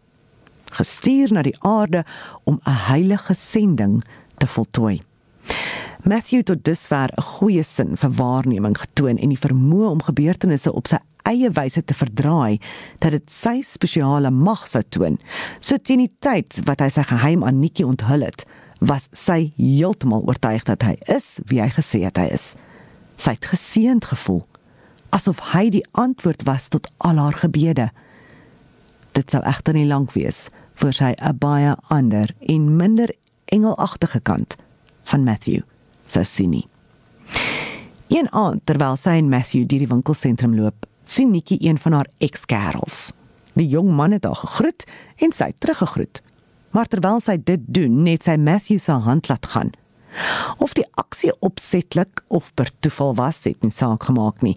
[0.72, 2.04] gestuur na die aarde
[2.44, 4.04] om 'n heilige sending
[4.38, 5.02] te voltooi.
[6.04, 10.86] Matthew het dusver 'n goeie sin vir waarneming getoon en die vermoë om gebeurtenisse op
[10.86, 12.58] sy eie wyse te verdraai
[13.02, 15.18] dat dit sy spesiale mag sou toon.
[15.60, 18.46] So teen die tyd wat hy sy geheim aan Nikki onthul het,
[18.80, 22.54] was sy heeltemal oortuig dat hy is wie hy gesê het hy is.
[23.16, 24.44] Sy het geseënd gevoel,
[25.16, 27.88] asof hy die antwoord was tot al haar gebede.
[29.16, 33.10] Dit sou egter nie lank wees voor sy 'n baie ander en minder
[33.46, 34.56] engelagtige kant
[35.02, 35.62] van Matthew
[36.06, 36.68] sou sien nie.
[38.08, 40.86] Een aand terwyl sy en Matthew deur die winkelsentrum loop,
[41.16, 43.12] sien Nikki een van haar ekskerels.
[43.56, 44.84] Die jong man het haar gegroet
[45.24, 46.20] en sy teruggegroet.
[46.76, 49.72] Maar terwyl sy dit doen, net sy Matthew se hand laat gaan.
[50.60, 54.56] Of die aksie opsetlik of per toeval was, het nie saak gemaak nie.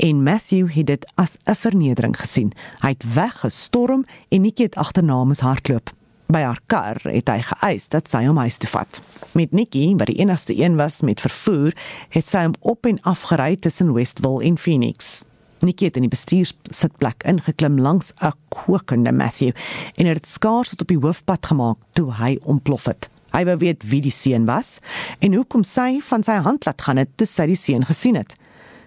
[0.00, 2.52] En Matthew het dit as 'n vernedering gesien.
[2.80, 5.90] Hy het weggestorm en Nikki het agterna hom hardloop.
[6.26, 9.02] By haar kar het hy geëis dat sy hom huis toe vat.
[9.32, 11.72] Met Nikki, wat die enigste een was met vervoer,
[12.08, 15.24] het sy hom op en af gery tussen Westville en Phoenix.
[15.60, 19.52] Nikki het in die bestuursitplek ingeklim langs 'n kokende Matthew
[19.96, 23.08] en het skaars tot op die hoofpad gemaak toe hy ontplof het.
[23.32, 24.78] Hy wou weet wie die seun was
[25.18, 28.36] en hoekom sy van sy hand laat gaan het toe sy die seun gesien het.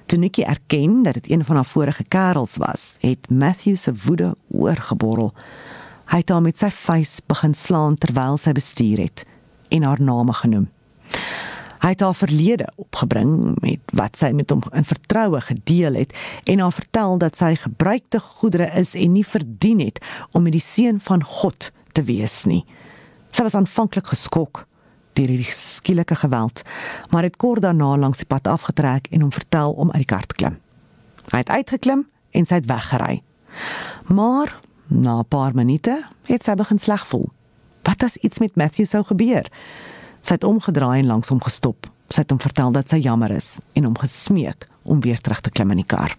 [0.06, 4.36] Toe Nikki erken dat dit een van haar vorige kerels was, het Matthew se woede
[4.50, 5.34] oorgeborrel.
[6.12, 9.26] Hy het haar met sy vuis begin slaan terwyl sy bestuur het
[9.70, 10.70] en haar name genoem.
[11.82, 16.13] Hy het haar verlede opgebring met wat sy met hom in vertroue gedeel het
[16.50, 19.98] en haar vertel dat sy gebruikte goedere is en nie verdien het
[20.32, 22.63] om met die seun van God te wees nie.
[23.32, 24.65] Sy was aanvanklik geskok
[25.17, 26.62] deur die skielike geweld,
[27.12, 30.24] maar het kort daarna langs die pad afgetrek en hom vertel om uit die kar
[30.24, 30.56] te klim.
[31.34, 33.20] Hy het uitgeklim en sy het weggery.
[34.08, 34.56] Maar
[34.94, 37.30] Na 'n paar minute het sy begin sleg voel.
[37.82, 39.48] Wat as iets met Matthew sou gebeur?
[40.22, 41.90] Sy het omgedraai en langs hom gestop.
[42.12, 45.50] Sy het hom vertel dat sy jammer is en hom gesmeek om weer terug te
[45.50, 46.16] klim in die kar.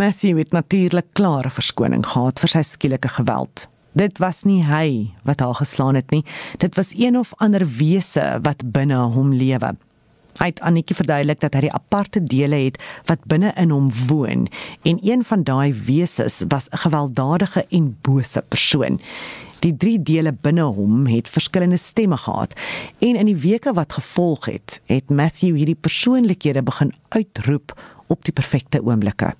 [0.00, 3.66] Matthew het natuurlik klare verskoning gehad vir sy skielike geweld.
[3.98, 6.22] Dit was nie hy wat haar geslaan het nie.
[6.62, 9.74] Dit was een of ander wese wat binne hom lewe.
[10.38, 12.78] Hy het Annetjie verduidelik dat hy die aparte dele het
[13.10, 14.46] wat binne in hom woon
[14.88, 19.00] en een van daai wesens was 'n gewelddadige en bose persoon.
[19.60, 22.54] Die drie dele binne hom het verskillende stemme gehad
[23.04, 27.74] en in die weke wat gevolg het, het Matthew hierdie persoonlikhede begin uitroep
[28.08, 29.34] op die perfekte oomblikke.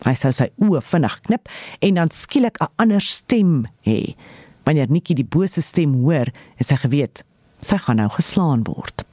[0.00, 1.50] Hy sou sy oë vinnig knip
[1.84, 4.16] en dan skielik 'n ander stem hê.
[4.64, 7.24] Wanneer Nikki die bose stem hoor, het sy geweet
[7.60, 9.04] sy gaan nou geslaan word.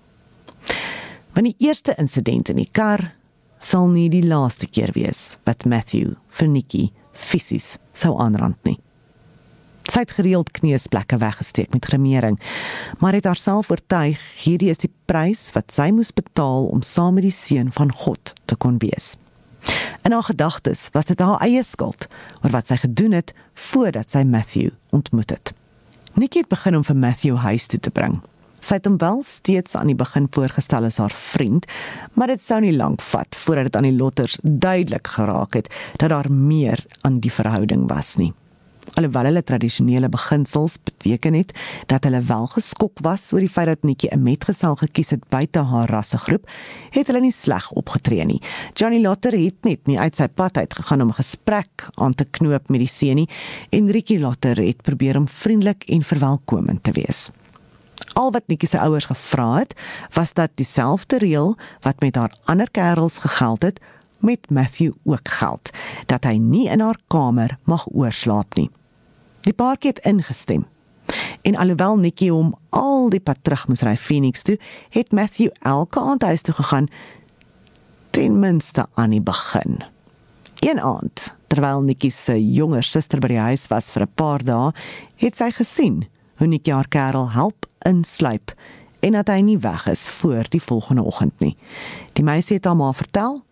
[1.33, 3.13] Want die eerste insident in die kar
[3.60, 8.79] sal nie die laaste keer wees wat Matthew vir Nikki fisies sou aanrand nie.
[9.88, 12.36] Sy het gereeld kneusplekke weggesteek met gremering,
[13.00, 17.23] maar het haarself oortuig hierdie is die prys wat sy moes betaal om saam met
[17.23, 19.15] die seun van God te kon wees.
[20.04, 22.08] In haar gedagtes was dit haar eie skuld
[22.43, 23.32] oor wat sy gedoen het
[23.69, 25.54] voordat sy Matthew ontmoet het.
[26.19, 28.19] Nikki het begin om vir Matthew huis toe te bring.
[28.60, 31.67] Sy het hom wel steeds aan die begin voorgestel as haar vriend,
[32.17, 35.71] maar dit sou nie lank vat voordat dit aan die lotters duidelik geraak het
[36.02, 38.34] dat daar meer aan die verhouding was nie.
[38.95, 41.52] Alhoewel hulle tradisionele beginsels beteken het
[41.91, 45.60] dat hulle wel geskok was oor die feit dat Nikki 'n metgesel gekies het buite
[45.60, 46.47] haar rassegroep,
[46.91, 48.41] het hulle nie sleg opgetree nie.
[48.73, 52.26] Johnny Lotter het net nie uit sy pad uit gegaan om 'n gesprek aan te
[52.26, 53.30] knoop met die seun nie
[53.69, 57.32] en Ricky Lotter het probeer om vriendelik en verwelkomend te wees.
[58.13, 59.73] Al wat Nikki se ouers gevra het,
[60.13, 63.80] was dat dieselfde reël wat met haar ander kerels gegeld het,
[64.19, 65.69] met Matthew ook geld,
[66.06, 68.69] dat hy nie in haar kamer mag oorslaap nie.
[69.47, 70.65] Die paartjie het ingestem.
[71.41, 74.58] En alhoewel Nikki hom al die pad terug moes ry Phoenix toe,
[74.89, 76.89] het Matthew elke aand huis toe gegaan
[78.12, 79.84] ten minste aan die begin.
[80.60, 84.71] Een aand, terwyl Nikki se jonger suster by die huis was vir 'n paar dae,
[85.15, 88.51] het sy gesien hoe Nikki haar kerel help insluip
[88.99, 91.56] en dat hy nie weg is voor die volgende oggend nie.
[92.13, 93.44] Die meisie het hom maar vertel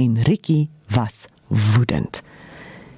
[0.00, 2.22] en Ricky was woedend.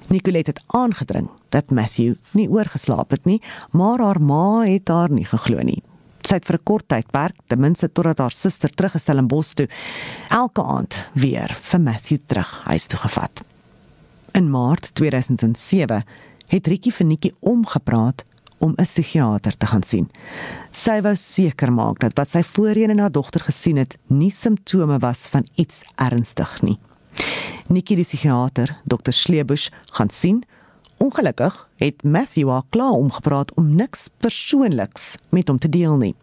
[0.07, 3.41] Nicolette het aangedring dat Matthew nie oorgeslaap het nie,
[3.71, 5.81] maar haar ma het haar nie geglo nie.
[6.23, 9.67] Sy het vir 'n kort tydperk, ten minste totdat haar suster teruggestel in Bos toe,
[10.29, 13.43] elke aand weer vir Matthew terug huis toe gevat.
[14.31, 16.03] In Maart 2007
[16.47, 18.23] het Ricky vir Nikki omgepraat
[18.57, 20.09] om 'n psigiater te gaan sien.
[20.71, 24.99] Sy wou seker maak dat wat sy voorheen in haar dogter gesien het, nie simptome
[24.99, 26.79] was van iets ernstig nie.
[27.67, 29.11] Nikki die psigiater, Dr.
[29.11, 30.43] Sleebush, gaan sien.
[30.97, 36.15] Ongelukkig het Matthew haar klaar omgepraat om niks persoonliks met hom te deel nie.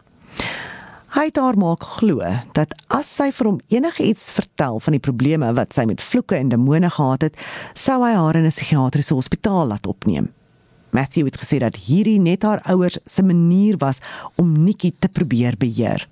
[1.11, 2.23] Hy het haar maak glo
[2.55, 6.53] dat as sy vir hom enigiets vertel van die probleme wat sy met vloeke en
[6.53, 7.35] demone gehad het,
[7.75, 10.31] sou hy haar in 'n psigiatriese hospitaal laat opneem.
[10.91, 13.99] Matthew het gesê dat hierdie net haar ouers se manier was
[14.35, 16.07] om Nikki te probeer beheer.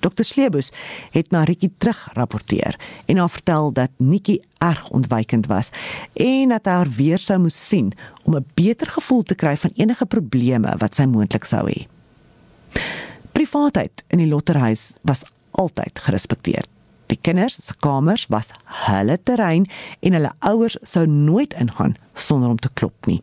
[0.00, 0.24] Dr.
[0.24, 0.72] Sleebus
[1.10, 5.70] het na Ricky terugrapporteer en haar vertel dat Nikki erg ontwykend was
[6.12, 7.92] en dat hy haar weer sou moes sien
[8.24, 11.86] om 'n beter gevoel te kry van enige probleme wat sy moontlik sou hê.
[13.32, 16.64] Privaatheid in die lotterhuis was altyd gerespekteer.
[17.06, 18.52] Die kinders se kamers was
[18.86, 19.66] hulle terrein
[20.00, 23.22] en hulle ouers sou nooit ingaan sonder om te klop nie.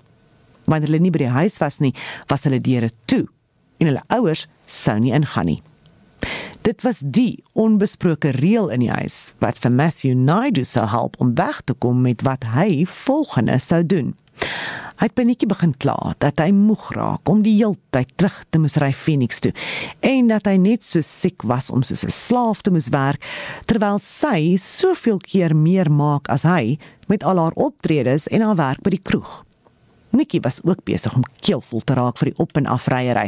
[0.66, 1.94] Wanneer hulle nie by die huis was nie,
[2.28, 3.28] was hulle deure toe
[3.78, 5.62] en hulle ouers sou nie ingaan nie.
[6.68, 11.36] Dit was die onbesproke reël in die huis wat vir Matthew Naidu sou help om
[11.36, 14.16] weg te kom met wat hy volgende sou doen.
[14.98, 18.80] Hy het binetjie begin kla dat hy moeg raak om die heeltyd terug te moes
[18.82, 19.54] ry Phoenix toe
[20.06, 23.22] en dat hy net so siek was om soos 'n slaaf te moes werk
[23.70, 28.82] terwyl sy soveel keer meer maak as hy met al haar optredes en haar werk
[28.82, 29.47] by die kroeg.
[30.10, 33.28] Nikki was ook besig om keelvol te raak vir die op en af ryery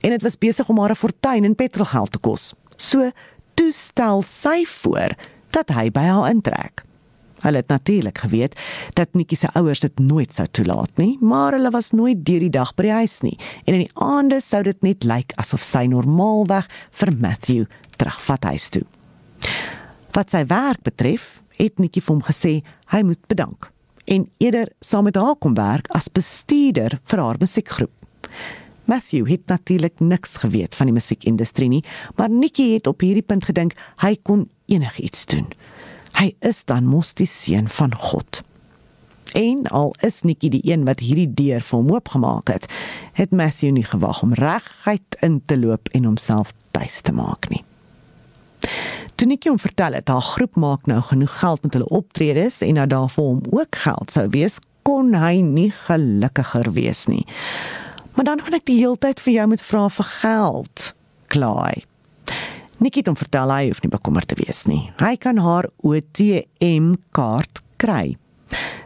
[0.00, 2.54] en dit was besig om haar 'n fortuin in petrolgeld te kos.
[2.76, 3.10] So
[3.54, 5.16] toestel sy voor
[5.50, 6.84] dat hy by haar intrek.
[7.40, 8.58] Hulle het natuurlik geweet
[8.94, 12.50] dat Nikki se ouers dit nooit sou toelaat nie, maar hulle was nooit deur die
[12.50, 15.86] dag by die huis nie en in die aande sou dit net lyk asof sy
[15.86, 17.64] normaalweg vir Matthew
[17.96, 18.84] terugvat huis toe.
[20.12, 23.70] Wat sy werk betref, het Nikki vir hom gesê hy moet bedank
[24.08, 27.92] en eerder saam met haar kom werk as bestuurder vir haar musiekgroep.
[28.88, 31.84] Matthew het natuurlik niks geweet van die musiekindustrie nie,
[32.16, 35.50] maar Nikki het op hierdie punt gedink hy kon enigiets doen.
[36.16, 38.40] Hy is dan mos die seun van God.
[39.36, 42.64] En al is Nikki die een wat hierdie deur vir hom oopgemaak het,
[43.20, 47.67] het Matthew nie gewag om reguit in te loop en homself tuis te maak nie.
[49.18, 52.78] Toe Nikki hom vertel het haar groep maak nou genoeg geld met hulle optredes en
[52.78, 57.24] dat daar vir hom ook geld sou wees, kon hy nie gelukkiger wees nie.
[58.14, 60.92] Maar dan gaan ek die hele tyd vir jou met vra vir geld.
[61.34, 61.84] Klaai.
[62.78, 64.84] Nikki het hom vertel hy hoef nie bekommerd te wees nie.
[65.02, 68.16] Hy kan haar ATM kaart kry.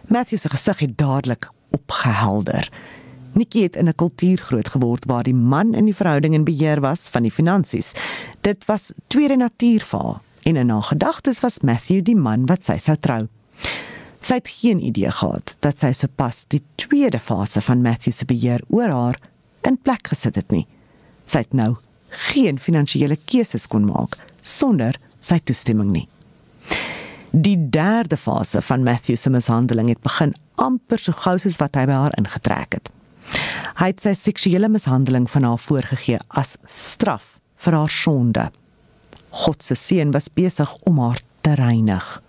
[0.08, 2.68] Matthew se gesig het dadelik opgehelder.
[3.32, 6.80] Nikki het in 'n kultuur groot geword waar die man in die verhouding in beheer
[6.80, 7.92] was van die finansies.
[8.40, 12.64] Dit was tweede natuur vir haar en in haar gedagtes was Matthew die man wat
[12.64, 13.28] sy sou trou.
[14.20, 18.60] Sy het geen idee gehad dat sy sopas die tweede fase van Matthew se beheer
[18.68, 19.18] oor haar
[19.60, 20.66] in plek gesit het nie.
[21.26, 21.76] Sy het nou
[22.08, 26.08] geen finansiële keuses kon maak sonder sy toestemming nie.
[27.30, 31.86] Die derde fase van Matthew se mishandeling het begin amper so gou soos wat hy
[31.86, 32.92] by haar ingetrek het.
[33.78, 38.50] Hy het sy seksuele mishandeling van haar voorgegee as straf vir haar sonde.
[39.30, 42.22] God se seun was besig om haar te reinig.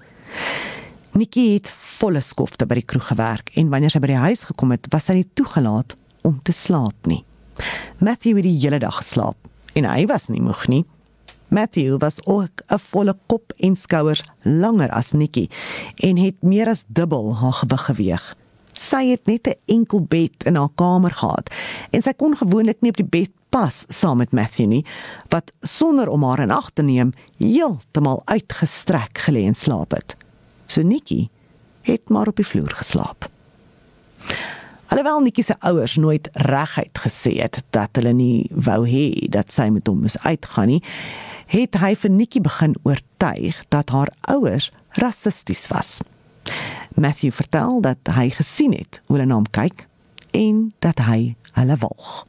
[1.14, 1.70] Nikki het
[2.00, 5.10] volle skofte by die kroeg gewerk en wanneer sy by die huis gekom het, was
[5.10, 5.94] sy nie toegelaat
[6.26, 7.22] om te slaap nie.
[8.02, 10.84] Matthew het die hele dag geslaap en hy was nie moeg nie.
[11.54, 15.50] Matthew was ook 'n volle kop en skouers langer as Nikki
[16.02, 18.36] en het meer as dubbel haar gewig geweg.
[18.74, 21.50] Sy het net 'n enkel bed in haar kamer gehad
[21.92, 24.86] en sy kon gewoonlik nie op die bed pas saam met Matthew nie
[25.30, 30.16] wat sonder om haar in ag te neem heeltemal uitgestrek gelê en slaap het.
[30.68, 31.30] So Nikki
[31.82, 33.30] het maar op die vloer geslaap.
[34.94, 39.70] Alhoewel Nikki se ouers nooit reguit gesê het dat hulle nie wou hê dat sy
[39.74, 40.84] met hom moes uitgaan nie,
[41.50, 44.72] het hy vir Nikki begin oortuig dat haar ouers
[45.02, 46.02] rassisties was.
[46.96, 49.88] Matthew vertel dat hy gesien het hoe hulle na hom kyk
[50.32, 52.26] en dat hy hulle walg.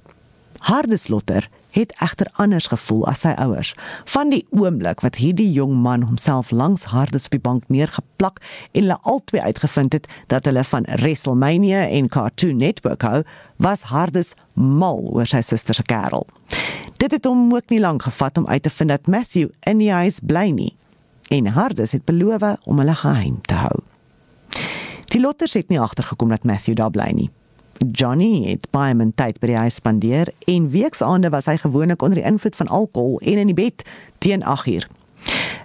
[0.65, 3.75] Hardeslotter het egter anders gevoel as sy ouers.
[4.05, 8.39] Van die oomblik wat hierdie jong man homself langs Hardes op die bank neergeplak
[8.73, 13.23] en hulle albei uitgevind het dat hulle van WrestleMania en Cartoon Network hou,
[13.57, 16.29] was Hardes mal oor sy suster se kerel.
[17.03, 19.93] Dit het hom ook nie lank gevat om uit te vind dat Matthew in die
[19.93, 20.73] huis bly nie.
[21.29, 23.83] En Hardes het beloof om hulle geheim te hou.
[25.13, 27.31] Die lotters het nie agtergekom dat Matthew daar bly nie.
[27.93, 32.21] Johnny het baie min tyd by die huis spandeer en weksaande was hy gewoonlik onder
[32.21, 33.85] die invloed van alkohol en in die bed
[34.25, 34.87] teen 8uur.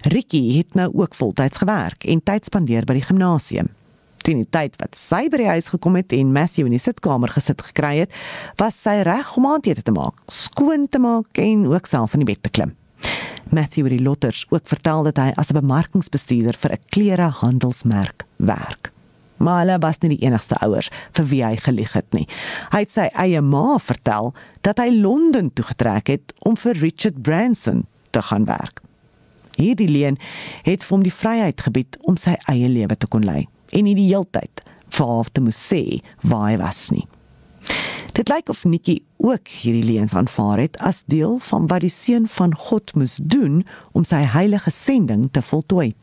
[0.02, 3.72] Ricky het nou ook voltyds gewerk en tyd spandeer by die gimnasium.
[4.24, 7.32] Teen die tyd wat sy by die huis gekom het en Matthew in die sitkamer
[7.32, 8.14] gesit gekry het,
[8.60, 12.32] was sy reg om aandete te maak, skoon te maak en ook self in die
[12.32, 12.76] bed te klim.
[13.50, 18.92] Matthew het die lotters ook vertel dat hy as 'n bemarkingsbestuurder vir 'n klerehandelsmerk werk.
[19.40, 22.28] Maar hulle was nie die enigste ouers vir wie hy gelieg het nie.
[22.74, 24.34] Hy het sy eie ma vertel
[24.68, 27.86] dat hy Londen toe getrek het om vir Richard Branson
[28.16, 28.82] te gaan werk.
[29.60, 30.20] Hierdie leen
[30.64, 33.96] het vir hom die vryheid gebied om sy eie lewe te kon lei en nie
[33.98, 34.64] die heeltyd
[34.96, 35.84] vir haar te moet sê
[36.24, 37.06] waar hy was nie.
[38.18, 42.28] Dit lyk of Nikki ook hierdie leens aanvaar het as deel van wat die seun
[42.28, 43.62] van God moes doen
[43.94, 45.94] om sy heilige sending te voltooi.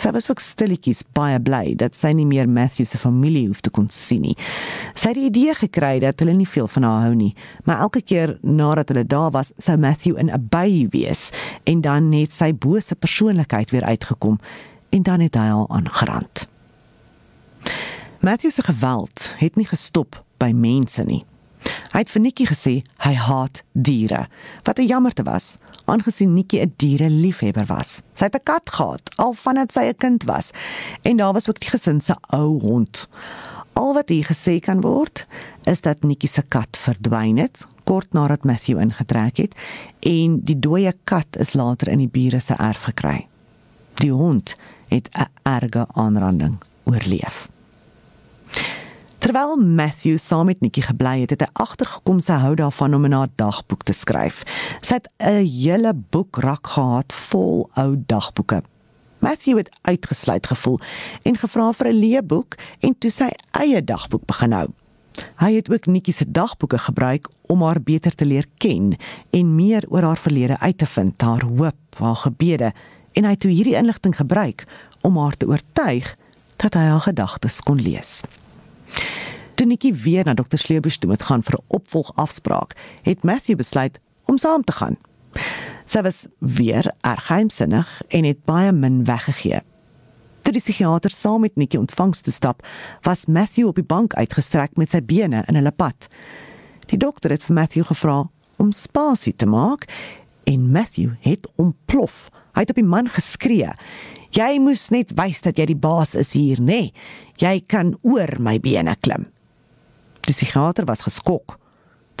[0.00, 3.72] Sy was ook stilletjies baie bly dat sy nie meer Matthew se familie hoef te
[3.74, 4.36] kon sien nie.
[4.94, 7.34] Sy het die idee gekry dat hulle nie veel van haar hou nie,
[7.68, 11.32] maar elke keer nadat hulle daar was, sou Matthew in 'n by wees
[11.66, 14.40] en dan net sy bose persoonlikheid weer uitgekom
[14.90, 16.48] en dan het hy haar aangerand.
[18.20, 21.24] Matthew se geweld het nie gestop by mense nie.
[21.92, 24.28] Hy het vir Nikki gesê hy haat diere,
[24.64, 25.58] wat 'n jammerte was,
[25.90, 28.02] aangesien Nikki 'n diereliefhebber was.
[28.14, 30.50] Sy het 'n kat gehad al vandat sy 'n kind was
[31.02, 33.08] en daar was ook die gesin se ou hond.
[33.72, 35.26] Al wat hier gesê kan word,
[35.62, 39.56] is dat Nikki se kat verdwyn het kort nadat Matthew ingetrek het
[40.06, 43.26] en die dooie kat is later in die bure se erf gekry.
[43.98, 44.56] Die hond
[44.88, 47.48] het 'n erge aanranding oorleef.
[49.20, 53.12] Terwyl Matthew saam met Nikki gebly het, het hy agtergekom sy hou daarvan om in
[53.12, 54.38] haar dagboek te skryf.
[54.80, 58.62] Sy het 'n hele boekrak gehad vol ou dagboeke.
[59.18, 60.80] Matthew het uitgesluit gevoel
[61.22, 64.68] en gevra vir 'n leesboek en toe sy eie dagboek begin hou.
[65.36, 68.96] Hy het ook Nikki se dagboeke gebruik om haar beter te leer ken
[69.30, 72.72] en meer oor haar verlede uit te vind, haar hoop, haar gebede
[73.12, 74.66] en hy het toe hierdie inligting gebruik
[75.00, 76.16] om haar te oortuig
[76.56, 78.22] dat hy haar gedagtes kon lees.
[79.60, 84.00] Toe Nikki weer na dokter Sleebusch toe moet gaan vir 'n opvolgafspraak, het Matthew besluit
[84.24, 84.96] om saam te gaan.
[85.84, 89.60] Sy was weer erg geheimsinnig en het baie min weggegee.
[90.42, 92.66] Toe die psigiater saam met Nikki ontvangs toe stap,
[93.00, 96.08] was Matthew op die bank uitgestrek met sy bene in 'n pad.
[96.86, 99.84] Die dokter het vir Matthew gevra om spasie te maak
[100.44, 102.30] en Matthew het ontplof.
[102.54, 103.72] Hy het op die man geskree.
[104.30, 106.64] Jy moes net wys dat jy die baas is hier, nê?
[106.64, 106.92] Nee.
[107.36, 109.26] Jy kan oor my bene klim.
[110.30, 111.56] Die psigiater was geskok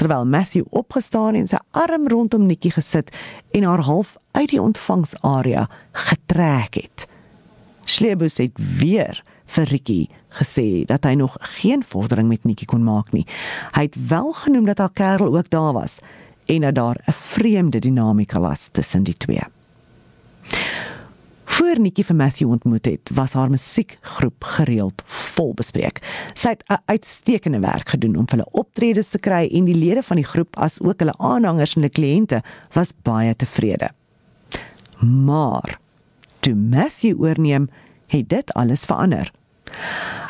[0.00, 3.12] terwyl Matthew opgestaan en sy arm rondom Nikki gesit
[3.54, 5.66] en haar half uit die ontvangsarea
[6.08, 7.04] getrek het.
[7.84, 9.20] Sleebus het weer
[9.54, 9.98] vir Ricky
[10.40, 13.26] gesê dat hy nog geen vordering met Nikki kon maak nie.
[13.76, 16.00] Hy het wel genoem dat haar kerel ook daar was
[16.50, 19.44] en dat daar 'n vreemde dinamika was tussen die twee.
[21.50, 25.02] Voor Nikki vir Matthew ontmoet het, was haar musiekgroep gereeld
[25.34, 25.98] vol bespreek.
[26.34, 30.16] Sy het 'n uitstekende werk gedoen om hulle optredes te kry en die lede van
[30.16, 32.42] die groep as ook hulle aanhangers en hulle kliënte
[32.72, 33.90] was baie tevrede.
[35.00, 35.78] Maar
[36.40, 37.68] toe Matthew oorneem,
[38.06, 39.32] het dit alles verander.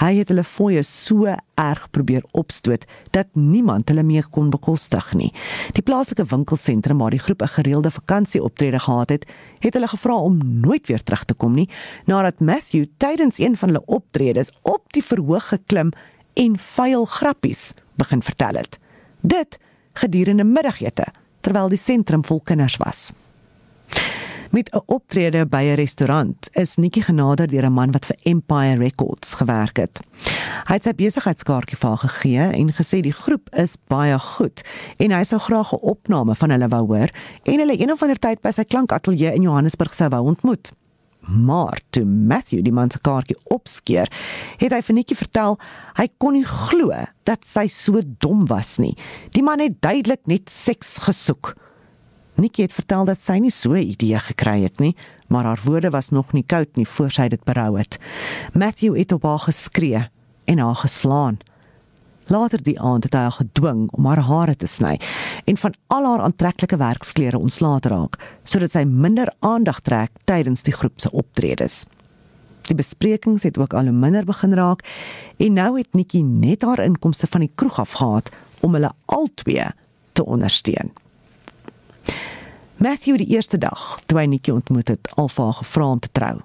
[0.01, 1.29] Hy het hulle fooie so
[1.61, 5.29] erg probeer opstoot dat niemand hulle meer kon bekostig nie.
[5.77, 9.27] Die plaaslike winkelsentrum waar die groep 'n gereelde vakansieoptrede gehad het,
[9.59, 11.69] het hulle gevra om nooit weer terug te kom nie
[12.07, 15.93] nadat Matthew tydens een van hulle optredes op die verhoog geklim
[16.35, 18.79] en vuil grappies begin vertel het.
[19.21, 19.59] Dit
[19.93, 21.07] gedurende middagete
[21.41, 23.13] terwyl die sentrum vol kinders was.
[24.51, 28.79] Met 'n optrede by 'n restaurant is Nikki genader deur 'n man wat vir Empire
[28.79, 30.01] Records gewerk het.
[30.67, 34.63] Hy het sy besigheidskaartjie vir haar gegee en gesê die groep is baie goed
[34.97, 37.11] en hy sou graag 'n opname van hulle wou hoor
[37.43, 40.73] en hulle een of ander tyd by sy klankateljee in Johannesburg sou wou ontmoet.
[41.21, 44.11] Maar toe Matthew die man se kaartjie opskeer,
[44.57, 45.59] het hy vir Nikki vertel
[45.95, 46.91] hy kon nie glo
[47.23, 48.97] dat sy so dom was nie.
[49.31, 51.55] Die man het duidelik net seks gesoek.
[52.41, 54.97] Nikki het vertel dat sy nie so 'n idee gekry het nie,
[55.29, 57.99] maar haar woorde was nog nie koud nie voor sy dit berou het.
[58.55, 60.09] Matthew het op haar geskree
[60.45, 61.39] en haar geslaan.
[62.27, 65.01] Later die aand het hy haar gedwing om haar hare te sny
[65.45, 70.63] en van al haar aantreklike werksklere ontslae te raak sodat sy minder aandag trek tydens
[70.63, 71.87] die groep se optredes.
[72.63, 74.87] Die besprekings het ook al hoe minder begin raak
[75.37, 78.31] en nou het Nikki net haar inkomste van die kroeg af gehad
[78.61, 79.71] om hulle albei
[80.13, 80.91] te ondersteun.
[82.81, 86.39] Matthew die eerste dag toe hy Nikki ontmoet het, alva gevra om te trou.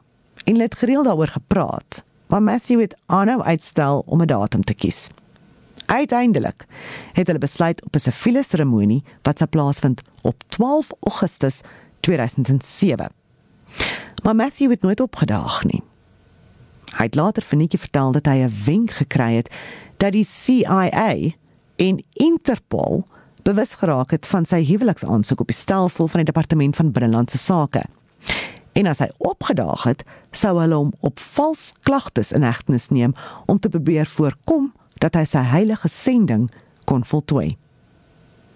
[0.44, 4.74] En hulle het gereeld daaroor gepraat, maar Matthew het aanhou uitstel om 'n datum te
[4.74, 5.08] kies.
[5.86, 6.66] Uiteindelik
[7.14, 11.62] het hulle besluit op 'n siviele seremonie wat sou plaasvind op 12 Augustus
[12.00, 13.12] 2007.
[14.24, 15.84] Maar Matthew het nooit opgedaag nie.
[16.98, 19.50] Hy het later vir Nikki vertel dat hy 'n wenk gekry het
[19.98, 21.34] dat die CIA
[21.76, 23.08] en Interpol
[23.46, 27.84] bewus geraak het van sy huweliksaansoek op die stelsel van die departement van binnelandse sake.
[28.74, 30.02] En as hy opgedaag het,
[30.36, 33.14] sou hulle hom op vals klagtes in hegtenis neem
[33.46, 34.72] om te probeer voorkom
[35.04, 36.50] dat hy sy heilige sending
[36.90, 37.56] kon voltooi.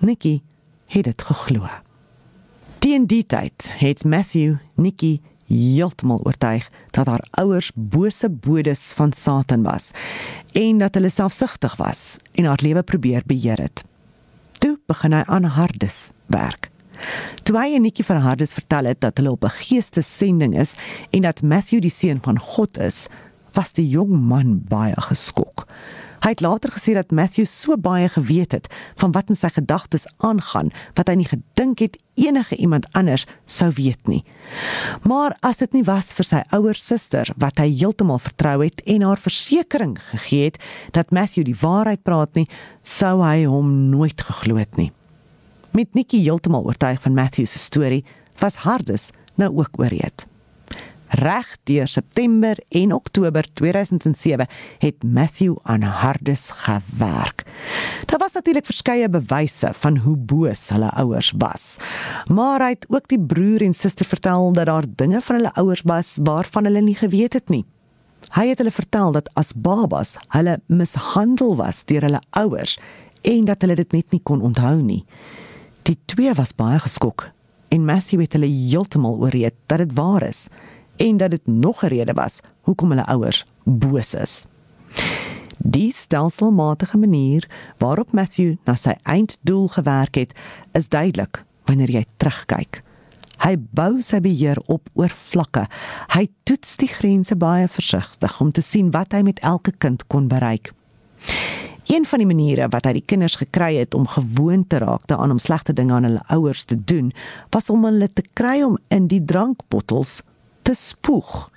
[0.02, 0.40] Nikki
[0.90, 1.70] het dit geglo.
[2.80, 5.20] Teen die tyd het Matthew Nikki
[5.50, 6.66] heeltemal oortuig
[6.96, 9.92] dat haar ouers bose bodes van Satan was
[10.58, 13.84] en dat hulle selfsugtig was en haar lewe probeer beheer het.
[14.60, 16.68] Toe begin hy aan hardes werk.
[17.48, 20.76] Toe hy en Nikki vir Hardes vertel het dat hulle op 'n geestesending is
[21.16, 23.08] en dat Matthew die seun van God is,
[23.54, 25.68] was die jong man baie geskok.
[26.20, 28.68] Hy het later gesê dat Matthew so baie geweet het
[29.00, 33.72] van wat in sy gedagtes aangaan wat hy nie gedink het enige iemand anders sou
[33.78, 34.24] weet nie.
[35.08, 39.06] Maar as dit nie was vir sy ouer suster wat hy heeltemal vertrou het en
[39.08, 40.60] haar versekering gegee het
[40.98, 42.48] dat Matthew die waarheid praat nie,
[42.84, 44.92] sou hy hom nooit geglo het nie.
[45.72, 48.04] Met Nikki heeltemal oortuig van Matthew se storie,
[48.42, 50.26] was Hardes nou ook ooreed.
[51.10, 54.48] Reg deur September en Oktober 2007
[54.78, 57.44] het Matthew aan Hardes gewerk.
[58.06, 61.78] Daar was natuurlik verskeie bewyse van hoe boos hulle ouers was.
[62.28, 65.82] Maar hy het ook die broer en suster vertel dat daar dinge van hulle ouers
[65.82, 67.66] was waarvan hulle nie geweet het nie.
[68.36, 72.78] Hy het hulle vertel dat as babas hulle mishandel was deur hulle ouers
[73.22, 75.06] en dat hulle dit net nie kon onthou nie.
[75.90, 77.32] Die twee was baie geskok
[77.74, 80.48] en Matthew het hulle heeltemal ooreed dat dit waar is
[81.00, 84.48] en dat dit nog 'n rede was hoekom hulle ouers boos is.
[85.58, 87.48] Die stelselmatige manier
[87.78, 90.32] waarop Matthew na sy einddoel gewerk het,
[90.72, 92.84] is duidelik wanneer jy terugkyk.
[93.40, 95.68] Hy bou sy beheer op oor vlakke.
[96.16, 100.28] Hy toets die grense baie versigtig om te sien wat hy met elke kind kon
[100.28, 100.74] bereik.
[101.90, 105.32] Een van die maniere wat hy die kinders gekry het om gewoon te raak daaraan
[105.32, 107.12] om slegte dinge aan hulle ouers te doen,
[107.50, 110.20] was om hulle te kry om in die drankbottels
[110.70, 111.50] te spoeg.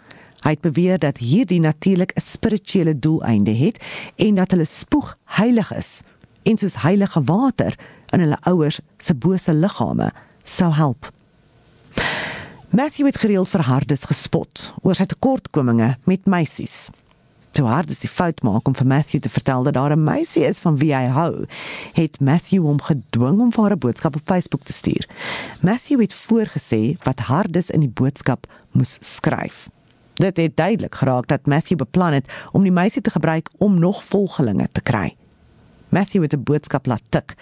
[0.43, 3.77] Hy het beweer dat hierdie natuurlik 'n spirituele doeleinde het
[4.17, 6.03] en dat hulle spoeg heilig is
[6.43, 10.13] en soos heilige water in hulle ouers se bose liggame
[10.45, 11.13] sou help.
[12.71, 16.91] Matthew het gereeld vir Hardes gespot oor sy tekortkominge met meisies.
[17.53, 20.59] Toe Hardes die fout maak om vir Matthew te vertel dat daar 'n meisie is
[20.59, 21.45] van wie hy hou,
[21.93, 25.09] het Matthew hom gedwing om vir haar 'n boodskap op Facebook te stuur.
[25.61, 29.69] Matthew het voorgesê wat Hardes in die boodskap moes skryf.
[30.15, 34.05] Dit het duidelik geraak dat Matthew beplan het om die meisie te gebruik om nog
[34.05, 35.17] volgelinge te kry.
[35.89, 37.35] Matthew het 'n boodskap laat tik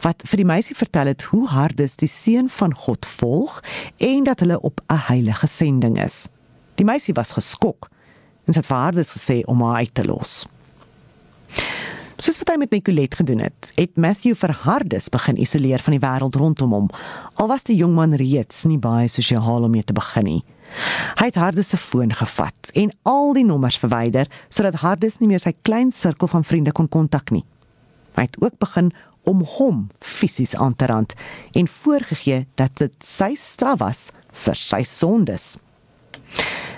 [0.00, 3.62] wat vir die meisie vertel het hoe Hardes die seun van God volg
[3.96, 6.28] en dat hulle op 'n heilige sending is.
[6.74, 7.92] Die meisie was geskok
[8.44, 10.44] en sy het vir Hardes gesê om haar uit te los.
[12.14, 16.02] Soos wat hy met Nicolet gedoen het, het Matthew vir Hardes begin isoleer van die
[16.02, 16.90] wêreld rondom hom.
[17.42, 20.42] Al was die jong man reeds nie baie sosiaal om mee te begin nie.
[21.18, 25.42] Hy het Hardes se foon gevat en al die nommers verwyder sodat Hardes nie meer
[25.42, 27.44] sy klein sirkel van vriende kon kontak nie.
[28.14, 28.92] Hy het ook begin
[29.26, 31.14] om hom fisies aan te rand
[31.58, 34.06] en voorgegee dat dit sy straf was
[34.44, 35.56] vir sy sondes.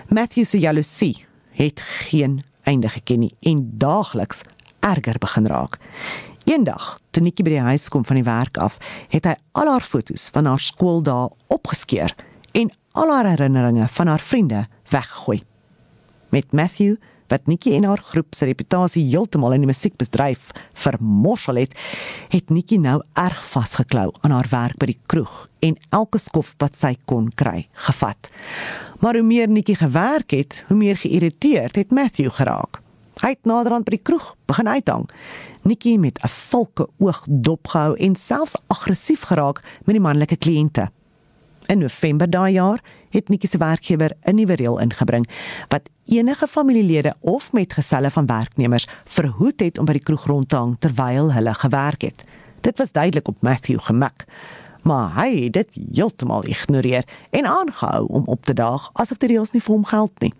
[0.08, 1.25] Matthew se jaloesie
[1.56, 4.42] het geen einde geken nie en daagliks
[4.80, 5.78] erger begin raak.
[6.46, 8.78] Eendag, toe Nikki by die huis kom van die werk af,
[9.10, 12.14] het hy al haar foto's van haar skooldae opgeskeur
[12.54, 15.40] en al haar herinneringe van haar vriende weggooi.
[16.30, 16.96] Met Matthew
[17.28, 21.74] wat Nikki en haar groep se reputasie heeltemal in die musiekbedryf vermorsel het,
[22.32, 26.76] het Nikki nou erg vasgeklou aan haar werk by die kroeg en elke skof wat
[26.78, 28.30] sy kon kry, gevat.
[29.00, 32.80] Maar hoe meer Nikki gewerk het, hoe meer geïrriteerd het Matthew geraak.
[33.22, 35.06] Hy het naderhand by die kroeg begin uithang.
[35.66, 40.90] Nikki met 'n valke oog dopgehou en selfs aggressief geraak met die manlike kliënte.
[41.66, 42.82] In November daai jaar
[43.16, 45.28] het Nikki se werkgewer 'n nuwe reël ingebring
[45.68, 50.56] wat enige familielede of metgeselle van werknemers verhoed het om by die kroeg rond te
[50.56, 52.24] hang terwyl hulle gewerk het.
[52.60, 54.24] Dit was duidelik op Matthew gemak.
[54.82, 59.50] Maar hy het dit heeltemal ignoreer en aangehou om op te daag asof die reëls
[59.50, 60.34] nie vir hom geld nie.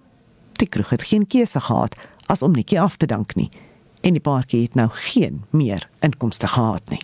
[0.53, 1.97] Die kroeg het geen keuse gehad
[2.27, 3.51] as om Nikki af te dank nie
[4.01, 7.01] en die paartjie het nou geen meer inkomste gehad nie.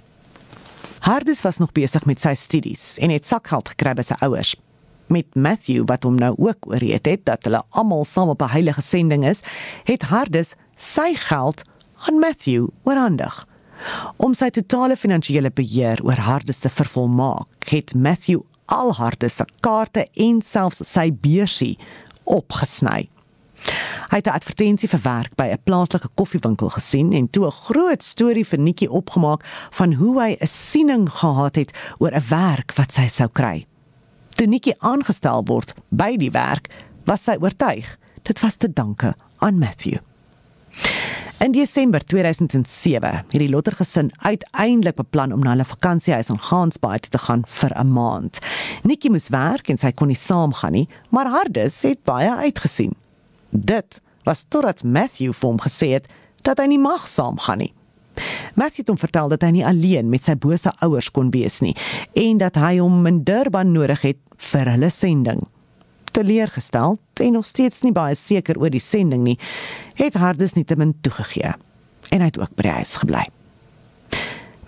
[1.03, 4.55] Hardes was nog besig met sy studies en het sakgeld gekry by sy ouers.
[5.13, 8.81] Met Matthew wat hom nou ook ooreed het dat hulle almal saam op 'n heilige
[8.81, 9.43] sending is,
[9.85, 11.63] het Hardes sy geld
[12.07, 13.47] aan Matthew oorhandig.
[14.17, 20.07] Om sy totale finansiële beheer oor Hardes te vervolmaak, het Matthew al Hardes se kaarte
[20.15, 21.79] en selfs sy beursie
[22.25, 23.09] opgesny.
[24.11, 28.47] Hy het 'n advertensie verwerk by 'n plaaslike koffiewinkel gesien en toe 'n groot storie
[28.47, 33.09] vir Nikki opgemaak van hoe hy 'n siening gehad het oor 'n werk wat sy
[33.09, 33.67] sou kry.
[34.35, 36.71] Toe Nikki aangestel word by die werk,
[37.05, 37.87] was sy oortuig
[38.23, 39.99] dit was te danke aan Matthew.
[41.43, 47.01] In Desember 2007 het die Lotter gesin uiteindelik beplan om na hulle vakansiehuis in Gansbaai
[47.03, 48.39] te gaan vir 'n maand.
[48.83, 52.95] Nikki moes werk en sy kon nie saamgaan nie, maar Hardus het baie uitgesien.
[53.51, 56.07] Dit was totdat Matthew vir hom gesê het
[56.43, 57.75] dat hy nie mag saamgaan nie.
[58.55, 61.77] Matthew het hom vertel dat hy nie alleen met sy bose ouers kon wees nie
[62.19, 64.21] en dat hy hom in Durban nodig het
[64.53, 65.47] vir hulle sending
[66.13, 69.39] teleurgestel en nog steeds nie baie seker oor die sending nie,
[69.99, 71.55] het Hardes nietemin toegegee
[72.13, 73.23] en hy het ook by die huis gebly.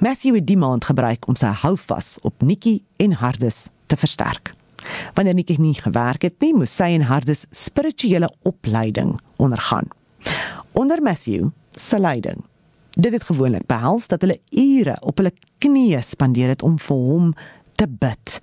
[0.01, 4.55] Matthew het die maand gebruik om sy houvas op Nikki en Hardes te versterk.
[5.17, 9.89] Wanneer Nikki nie gewerk het nie, moes sy en Hardes spirituele opleiding ondergaan.
[10.73, 12.43] Onder Matthew se leiding.
[12.95, 17.33] Dit het gewoonlik behels dat hulle ure op hulle knieë spandeer het om vir hom
[17.75, 18.39] te bid.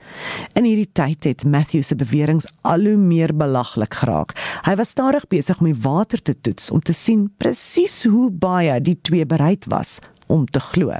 [0.59, 4.35] In hierdie tyd het Matthew se beweringe al hoe meer belaglik geraak.
[4.67, 8.75] Hy was stadig besig om die water te toets om te sien presies hoe baie
[8.83, 10.99] die twee bereid was om te glo.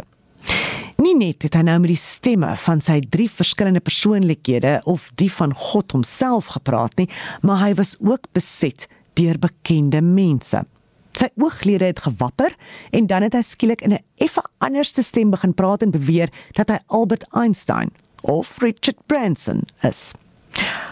[1.02, 5.32] Nie net het hy nou met die stemme van sy drie verskillende persoonlikhede of die
[5.34, 7.10] van God homself gepraat nie,
[7.41, 8.88] maar hy was ook beset
[9.20, 10.62] deur bekende mense.
[11.18, 12.55] Sy ooglede het gewapper
[12.91, 16.70] en dan het hy skielik in 'n effe anderste stem begin praat en beweer dat
[16.70, 17.91] hy Albert Einstein
[18.22, 20.14] of Richard Branson is.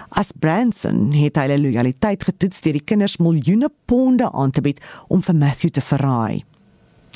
[0.09, 5.21] As Branson het hy loyaliteit getoets deur die kinders miljoene ponde aan te bied om
[5.21, 6.43] vir Matthew te verraai.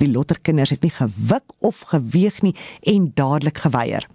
[0.01, 4.07] Die lotterkinders het nie gewik of geweeg nie en dadelik geweier.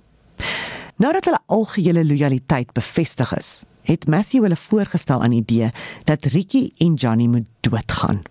[0.98, 5.70] Nadat hulle algehele loyaliteit bevestig is, het Matthew hulle voorgestel aan die idee
[6.04, 8.22] dat Ricky en Johnny moet doodgaan.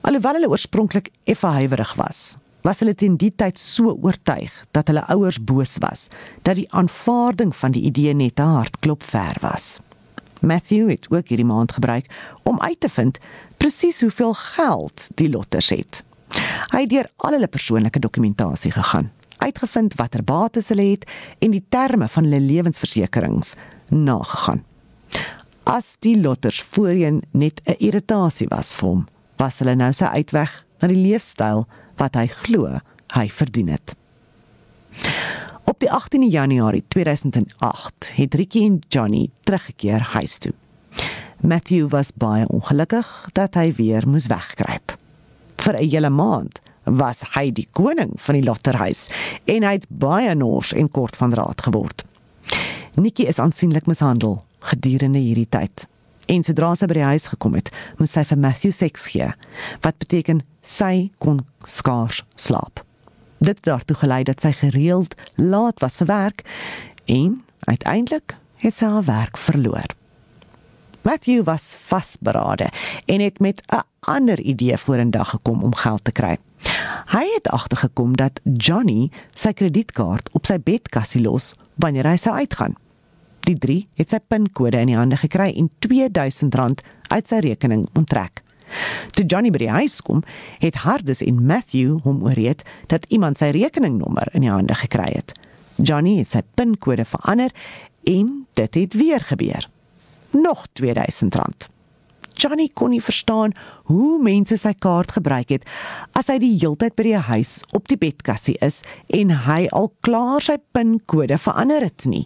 [0.00, 5.04] Alhoewel hulle oorspronklik effe huiwerig was, was hulle teen die tyd so oortuig dat hulle
[5.12, 6.08] ouers boos was
[6.42, 9.80] dat die aanvaarding van die idee net 'n hartklop ver was.
[10.40, 12.06] Matthew het ook hierdie maand gebruik
[12.42, 13.18] om uit te vind
[13.56, 16.04] presies hoeveel geld die lotters het.
[16.72, 21.64] Hy het deur al hulle persoonlike dokumentasie gegaan, uitgevind watter bates hulle het en die
[21.68, 23.54] terme van hulle lewensversekerings
[23.88, 24.64] nagegaan.
[25.64, 29.06] As die lotters voorheen net 'n irritasie was vir hom,
[29.36, 31.64] was hulle nou sy uitweg na die leefstyl
[32.00, 32.80] wat hy glo
[33.14, 33.94] hy verdien het.
[35.64, 40.52] Op die 18de Januarie 2008 het Ricky en Johnny teruggekeer huis toe.
[41.40, 44.96] Matthew was baie ongelukkig dat hy weer moes wegkruip.
[45.56, 49.08] Vir 'n hele maand was hy die koning van die lotterhuis
[49.44, 52.04] en hy het baie nors en kort van raad geword.
[52.94, 55.88] Nikki is aansienlik mishandel gedurende hierdie tyd.
[56.26, 59.30] En sodra sy by die huis gekom het, moes sy vir Matthew seks gee,
[59.84, 62.80] wat beteken sy kon skaars slaap.
[63.44, 66.44] Dit het daartoe gelei dat sy gereeld laat was vir werk
[67.10, 69.92] en uiteindelik het sy haar werk verloor.
[71.04, 72.70] Matthew was vasberade
[73.04, 76.38] en het met 'n ander idee vorendag gekom om geld te kry.
[77.06, 82.74] Hy het agtergekom dat Johnny sy kredietkaart op sy bedkassie los wanneer hy sou uitgaan.
[83.44, 86.80] Die 3 het sy pinkode in die hande gekry en R2000
[87.12, 88.40] uit sy rekening onttrek.
[89.12, 90.22] Toe Johnny by die huis kom,
[90.62, 95.34] het Hardes en Matthew hom ooreed dat iemand sy rekeningnommer in die hande gekry het.
[95.76, 97.52] Johnny het sy pinkode verander
[98.08, 99.68] en dit het weer gebeur.
[100.32, 101.68] Nog R2000.
[102.34, 103.52] Johnny kon nie verstaan
[103.90, 105.68] hoe mense sy kaart gebruik het
[106.18, 108.80] as hy die heeltyd by die huis op die bedkassie is
[109.14, 112.24] en hy al klaar sy pinkode verander het nie.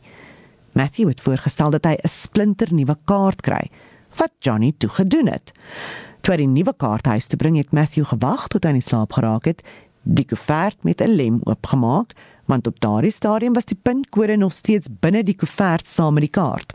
[0.78, 3.70] Matthew het voorgestel dat hy 'n splinter nuwe kaart kry,
[4.16, 5.52] wat Johnny toe gedoen het.
[6.20, 9.12] Toe hy die nuwe kaart huis toe bring, het Matthew gewag tot hy in slaap
[9.12, 9.62] geraak het,
[10.02, 12.14] die koevert met 'n lem oopgemaak,
[12.46, 16.36] want op daardie stadium was die pinkode nog steeds binne die koevert saam met die
[16.40, 16.74] kaart.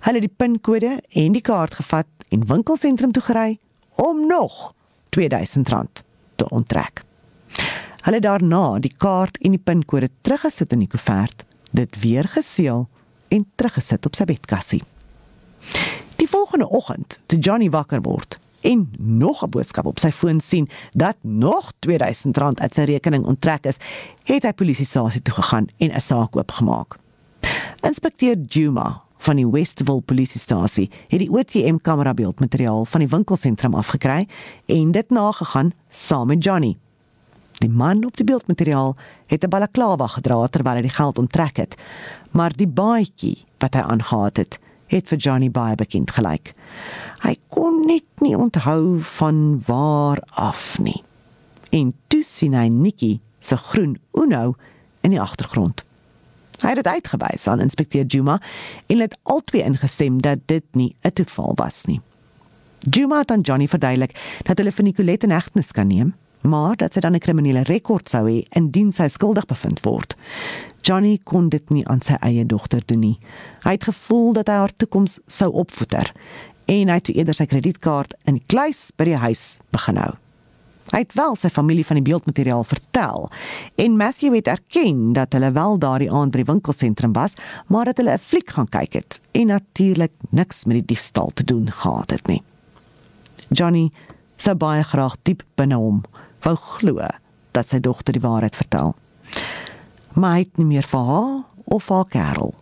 [0.00, 3.58] Hulle het die pinkode en die kaart gevat en winkelsentrum toe gery
[3.94, 4.74] om nog
[5.10, 6.02] R2000
[6.36, 7.04] te onttrek.
[8.02, 12.88] Hulle daarna die kaart en die pinkode teruggesit in die koevert dit weer geseël
[13.28, 14.82] en teruggesit op sy bedkassie.
[16.16, 20.68] Die volgende oggend, toe Johnny wakker word en nog 'n boodskap op sy foon sien
[20.92, 23.76] dat nog R2000 uit sy rekening onttrek is,
[24.24, 26.96] het hy polisiestasie toe gegaan en 'n saak oopgemaak.
[27.80, 34.26] Inspekteur Juma van die Westville polisiestasie het die OTM-kamera beeldmateriaal van die winkelsentrum afgekry
[34.66, 36.76] en dit nagegaan saam met Johnny.
[37.58, 38.96] Die man op die beeldmateriaal
[39.26, 41.74] het 'n balaklava gedra terwyl hy die geld onttrek het,
[42.30, 46.54] maar die baadjie wat hy aangetree het, het vir Johnny baie bekend gelyk.
[47.22, 51.02] Hy kon net nie onthou van waar af nie.
[51.70, 54.54] En toe sien hy Nikki se groen Uno
[55.00, 55.84] in die agtergrond.
[56.62, 58.40] Hy het dit uitgewys aan inspekteur Juma
[58.86, 62.00] en het albei ingestem dat dit nie 'n toeval was nie.
[62.90, 66.92] Juma het aan Johnny verduidelik dat hulle vir Nicolette 'n egtenis kan neem, maar dat
[66.92, 70.16] sy dan 'n kriminele rekord sou hê indien sy skuldig bevind word.
[70.82, 73.18] Johnny kon dit nie aan sy eie dogter doen nie.
[73.64, 76.12] Hy het gevoel dat hy haar toekoms sou opvoeder
[76.66, 80.14] en hy het eerder sy kredietkaart in die kluis by die huis begin hou.
[80.88, 83.28] Hy het wel sy familie van die beeldmateriaal vertel
[83.76, 87.36] en Matthew het erken dat hulle wel daardie aand by die winkelsentrum was,
[87.66, 91.44] maar dat hulle 'n fliek gaan kyk het en natuurlik niks met die diefstal te
[91.44, 92.42] doen gehad het nie.
[93.48, 93.90] Johnny
[94.36, 96.02] sou baie graag diep binne hom
[96.44, 97.08] wou glo
[97.52, 98.94] dat sy dogter die waarheid vertel.
[100.14, 101.34] Maar hy het nie meer vir haar
[101.64, 102.54] of haar kerel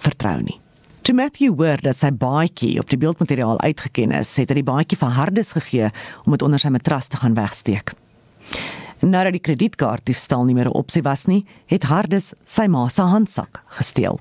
[0.00, 0.58] vertrou nie.
[1.02, 4.98] Toe Matthew hoor dat sy baadjie op die beeldmateriaal uitgeken is, het hy die baadjie
[5.00, 5.88] vir Hardes gegee
[6.26, 7.94] om dit onder sy matras te gaan wegsteek.
[9.00, 13.02] Nadat die kredietkaart diefstal nie meer 'n opsie was nie, het Hardes sy ma se
[13.02, 14.20] handsak gesteel.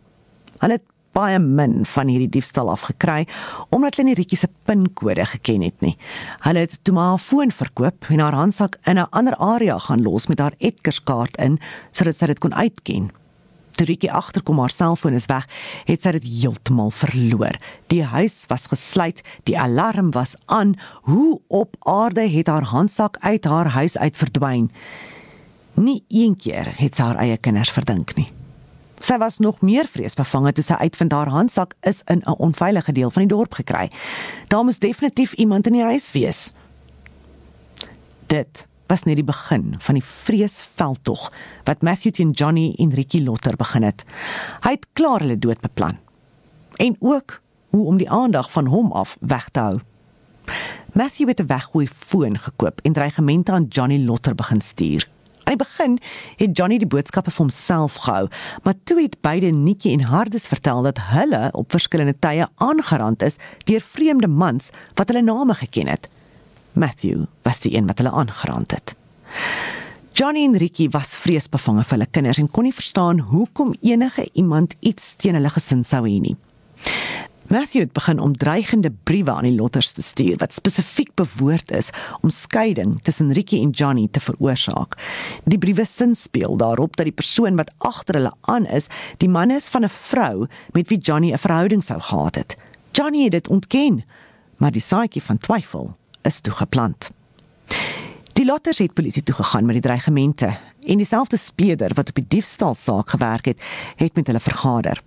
[0.59, 0.87] Hulle het
[1.19, 3.25] baie min van hierdie diefstal afgekry
[3.75, 5.95] omdat hulle nie Rietjie se pinkode geken het nie.
[6.45, 10.03] Hulle het toe maar haar foon verkoop en haar handsak in 'n ander area gaan
[10.03, 11.59] los met haar Edgarskaart in
[11.91, 13.11] sodat sy dit kon uitken.
[13.79, 15.47] Toe Rietjie agterkom haar selfoon is weg,
[15.85, 17.55] het sy dit heeltemal verloor.
[17.87, 20.75] Die huis was gesluit, die alarm was aan.
[21.07, 24.71] Hoe op aarde het haar handsak uit haar huis uit verdwyn?
[25.73, 28.38] Nie een keer het sy haar eie kinders verdink nie.
[28.99, 33.11] Sy was nog meer vreesbevange toe sy uitvind haar handsak is in 'n onveilige deel
[33.11, 33.89] van die dorp gekry.
[34.47, 36.53] Daar moes definitief iemand in die huis wees.
[38.27, 41.31] Dit was net die begin van die vreesveldtog
[41.63, 44.05] wat Matthew teen Johnny en Ricky Lotter begin het.
[44.61, 45.97] Hy het klaar hulle dood beplan.
[46.75, 49.79] En ook hoe om die aandag van hom af weg te hou.
[50.93, 55.07] Matthew het 'n weggooi foon gekoop en dreigemente aan Johnny Lotter begin stuur.
[55.49, 55.99] Aan die begin
[56.37, 58.27] het Johnny die boodskappe vir homself gehou,
[58.61, 63.39] maar toe het beide Nikki en Hardes vertel dat hulle op verskillende tye aangerand is
[63.65, 64.69] deur vreemde mans
[64.99, 66.05] wat hulle name geken het.
[66.77, 68.93] Matthew was die een wat hulle aangeraand het.
[70.13, 74.77] Johnny en Ricky was vreesbevange vir hulle kinders en kon nie verstaan hoekom enige iemand
[74.85, 76.37] iets teen hulle gesin sou hê nie.
[77.49, 81.89] Matthew het begin om dreigende briewe aan die Lotters te stuur wat spesifiek bewoord is
[82.21, 84.93] om skeiding tussen Ricky en Johnny te veroorsaak.
[85.49, 88.85] Die briewe sin speel daarop dat die persoon wat agter hulle aan is,
[89.17, 92.57] die man is van 'n vrou met wie Johnny 'n verhouding sou gehad het.
[92.91, 94.03] Johnny het dit ontken,
[94.57, 97.11] maar die saadjie van twyfel is toegeplant.
[98.33, 102.27] Die lotters het polisie toe gegaan met die dreigemente en dieselfde speeder wat op die
[102.27, 103.61] diefstalsaak gewerk het,
[103.95, 105.01] het met hulle vergader.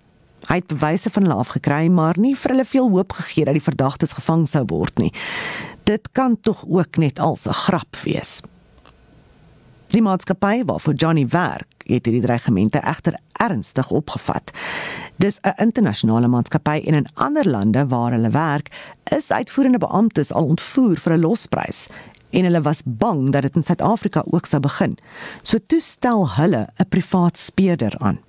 [0.47, 3.63] Hy het bewyse van hulle afgekry, maar nie vir hulle veel hoop gegee dat die
[3.63, 5.13] verdagtes gevang sou word nie.
[5.87, 8.41] Dit kan tog ook net als 'n grap wees.
[9.87, 14.51] Die maatskappy waarvoor Johnny werk, het hierdie dreigemente egter ernstig opgevat.
[15.15, 18.71] Dis 'n internasionale maatskappy en in ander lande waar hulle werk,
[19.03, 21.89] is uitvoerende beamptes al ontvoer vir 'n losprys
[22.29, 24.97] en hulle was bang dat dit in Suid-Afrika ook sou begin.
[25.41, 28.19] So toestel hulle 'n privaat speurder aan.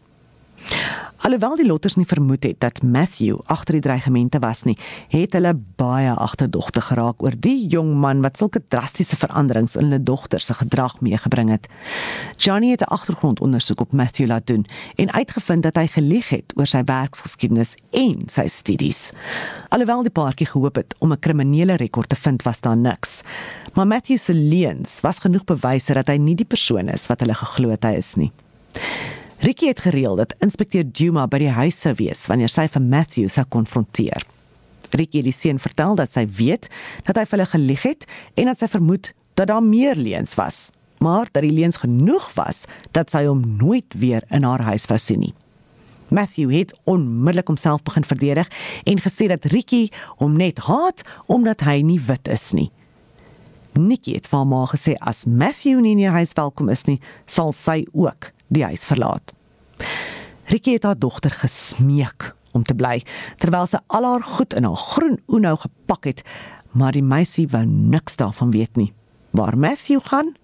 [1.24, 4.74] Alhoewel die lotters nie vermoed het dat Matthew agter die dreigemente was nie,
[5.08, 10.02] het hulle baie agterdogtig geraak oor die jong man wat sulke drastiese veranderings in hulle
[10.04, 11.68] dogter se gedrag meegebring het.
[12.36, 16.66] Johnny het 'n agtergrondondersoek op Matthew laat doen en uitgevind dat hy gelieg het oor
[16.66, 19.12] sy werksgeskiedenis en sy studies.
[19.68, 23.22] Alhoewel die paartjie gehoop het om 'n kriminele rekord te vind, was daar niks.
[23.72, 27.34] Maar Matthew se leuns was genoeg bewyse dat hy nie die persoon is wat hulle
[27.34, 28.32] geglo het hy is nie.
[29.44, 33.26] Ricky het gereël dat inspekteur Duma by die huis sou wees wanneer sy vir Matthew
[33.28, 34.22] sou konfronteer.
[34.96, 36.70] Ricky het die seun vertel dat sy weet
[37.04, 38.06] dat hy vir hulle gelieg het
[38.40, 40.70] en dat sy vermoed dat daar meer leuns was,
[41.04, 42.62] maar dat die leuns genoeg was
[42.96, 45.34] dat sy hom nooit weer in haar huis wou sien nie.
[46.08, 48.48] Matthew het onmiddellik homself begin verdedig
[48.88, 49.90] en gesê dat Ricky
[50.22, 52.70] hom net haat omdat hy nie wit is nie.
[53.76, 57.02] Nikki het vir haar ma gesê as Matthew nie in die huis welkom is nie,
[57.28, 59.32] sal sy ook die huis verlaat.
[60.44, 63.02] Ricky het haar dogter gesmeek om te bly
[63.42, 66.22] terwyl sy al haar goed in haar groen Uno gepak het,
[66.72, 68.92] maar die meisie wou niks daarvan weet nie.
[69.30, 70.34] Waar Matthew gaan,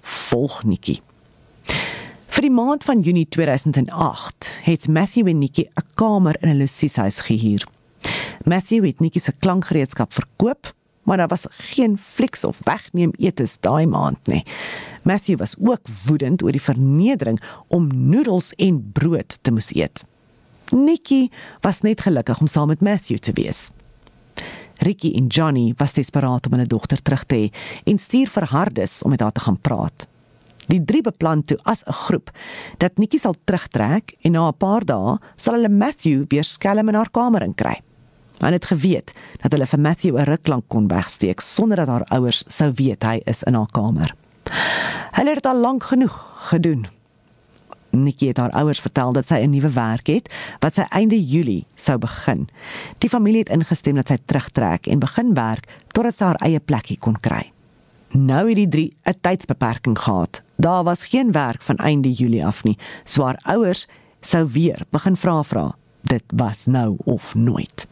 [0.00, 1.00] volg Nikki.
[2.30, 7.20] Vir die maand van Junie 2008 het Matthew en Nikki 'n kamer in 'n lusieshuis
[7.20, 7.66] gehuur.
[8.44, 10.72] Matthew het Nikki se klankgereedskap verkoop
[11.10, 14.44] maar daar was geen fliks of wegneem etes daai maand nie.
[15.02, 20.04] Matthew was ook woedend oor die vernedering om noedels en brood te moes eet.
[20.70, 21.28] Nikki
[21.66, 23.72] was net gelukkig om saam met Matthew te wees.
[24.78, 27.50] Ricky en Johnny was desperaat om hulle dogter terug te hê
[27.90, 30.06] en stuur vir Hardes om met haar te gaan praat.
[30.70, 32.30] Die drie beplan toe as 'n groep
[32.78, 36.94] dat Nikki sal terugtrek en na 'n paar dae sal hulle Matthew weer skelm in
[36.94, 37.82] haar kamer inkry.
[38.40, 39.12] Hulle het geweet
[39.42, 43.02] dat hulle vir Matthew 'n ruk lank kon wegsteek sonder dat haar ouers sou weet
[43.02, 44.14] hy is in haar kamer.
[45.12, 46.16] Hulle het al lank genoeg
[46.50, 46.86] gedoen.
[47.90, 50.30] Nikki het haar ouers vertel dat sy 'n nuwe werk het
[50.60, 52.48] wat sy einde Julie sou begin.
[52.98, 56.98] Die familie het ingestem dat sy terugtrek en begin werk totdat sy haar eie plekkie
[56.98, 57.52] kon kry.
[58.08, 60.42] Nou het die drie 'n tydsbeperking gehad.
[60.56, 62.78] Daar was geen werk van einde Julie af nie.
[63.04, 63.86] So haar ouers
[64.20, 65.74] sou weer begin vra vra.
[66.00, 67.88] Dit was nou of nooit.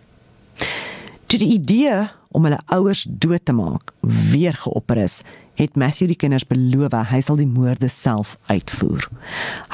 [1.29, 3.93] Toe die idee om hulle ouers dood te maak
[4.31, 5.23] weer geopper is,
[5.59, 9.09] het Matthew die kinders beloof hy sal die moorde self uitvoer.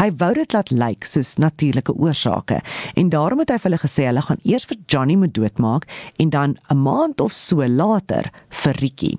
[0.01, 2.61] Hy wou dit laat lyk soos natuurlike oorsake
[2.97, 5.87] en daarom het hy vir hulle gesê hulle gaan eers vir Johnny moet doodmaak
[6.19, 9.15] en dan 'n maand of so later vir Ricky.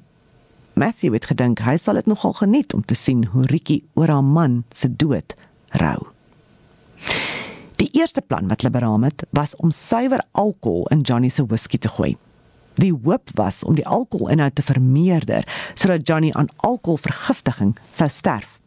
[0.74, 4.24] Matthew het gedink hy sal dit nogal geniet om te sien hoe Ricky oor haar
[4.24, 5.36] man se dood
[5.70, 6.08] rou.
[7.76, 11.78] Die eerste plan wat hulle beraam het, was om suiwer alkohol in Johnny se whisky
[11.78, 12.16] te gooi.
[12.76, 18.60] Die hoop was om die alkoholinhoud te vermeerder sodat Johnny aan alkoholvergiftiging sou sterf.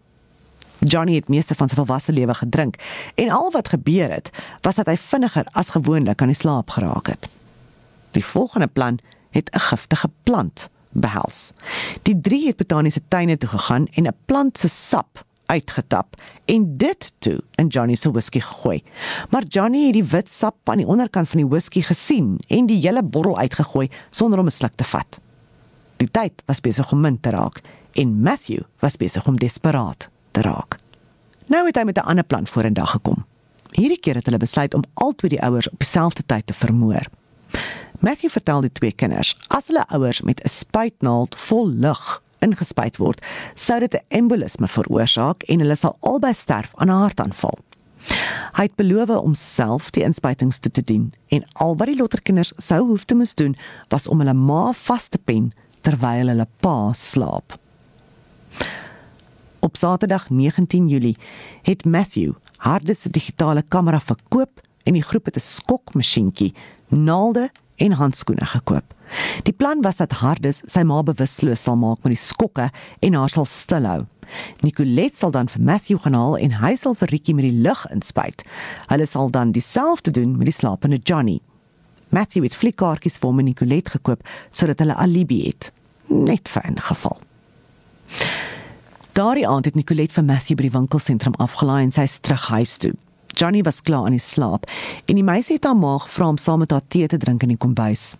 [0.78, 2.78] Johnny het meeste van sy volwasse lewe gedrink
[3.18, 4.30] en al wat gebeur het
[4.62, 7.28] was dat hy vinniger as gewoonlik aan die slaap geraak het.
[8.16, 9.00] Die volgende plan
[9.30, 11.52] het 'n giftige plant behels.
[12.02, 17.12] Die drie het botaniese tuine toe gegaan en 'n plant se sap uitgetap en dit
[17.24, 18.82] toe in Johnny se whisky gegooi.
[19.30, 22.80] Maar Johnny het die wit sap aan die onderkant van die whisky gesien en die
[22.80, 25.20] hele bottel uitgegooi sonder om 'n sluk te vat.
[25.96, 27.61] Die tyd was besig om min te raak
[27.92, 30.78] en Matthew was besig om desperaat te raak.
[31.46, 33.24] Nou het hy met 'n ander plan vorendag gekom.
[33.70, 37.07] Hierdie keer het hulle besluit om albei die ouers op dieselfde tyd te vermoor.
[37.99, 43.22] Matthew vertel die twee kinders as hulle ouers met 'n spuitnaald vol lug ingespuit word,
[43.55, 47.59] sou dit 'n embolisme veroorsaak en hulle sal albei sterf aan 'n hartaanval.
[48.57, 52.53] Hy het beloof om self die inspuitings te, te doen en al wat die lotterkinders
[52.57, 53.57] sou hoef te moes doen
[53.89, 55.53] was om hulle ma vas te pen
[55.86, 57.59] terwyl hulle pa slaap.
[59.59, 61.16] Op Saterdag 19 Julie
[61.62, 66.55] het Matthew harde se digitale kamera verkoop en die groep het 'n skokmasjienkie,
[66.89, 68.95] naalde en handskoene gekoop.
[69.43, 72.68] Die plan was dat Hardes sy ma bewusteloos sal maak met die skokke
[73.01, 74.05] en haar sal stilhou.
[74.61, 77.87] Nicolet sal dan vir Matthew gaan haal en hy sal vir Ricky met die lug
[77.95, 78.45] inspuit.
[78.91, 81.39] Hulle sal dan dieselfde doen met die slapende Johnny.
[82.11, 85.72] Matthew het flikkaartjies vir hom en Nicolet gekoop sodat hulle alibi het,
[86.09, 87.20] net vir 'n geval.
[89.12, 92.76] Daardie aand het Nicolet vir Matthew by die winkelsentrum afgelaai en sy is terug huis
[92.76, 92.95] toe.
[93.39, 94.66] Johnny was klaar in die slaap
[95.07, 97.53] en die meisie het haar maag vra om saam met haar tee te drink in
[97.53, 98.16] die kombuis.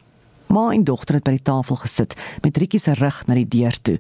[0.47, 2.15] Ma en dogter het by die tafel gesit
[2.45, 3.97] met Rietjie se rug na die deur toe.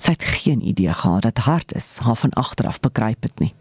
[0.00, 3.52] Sy het geen idee gehad dat Hardes haar van agter af bekruip het nie.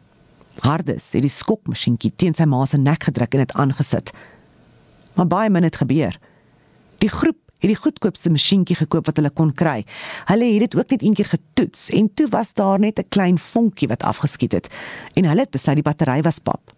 [0.63, 4.13] Hardes het die skokmasjienkie teen sy ma se nek gedruk en dit aangesit.
[5.19, 6.15] Maar baie min het gebeur.
[7.03, 9.85] Die groep het die goedkoopste masjienkie gekoop wat hulle kon kry.
[10.25, 13.37] Hulle het dit ook net een keer getoets en toe was daar net 'n klein
[13.37, 14.69] vonkie wat afgeskiet het
[15.15, 16.73] en hulle het besluit die battery was pap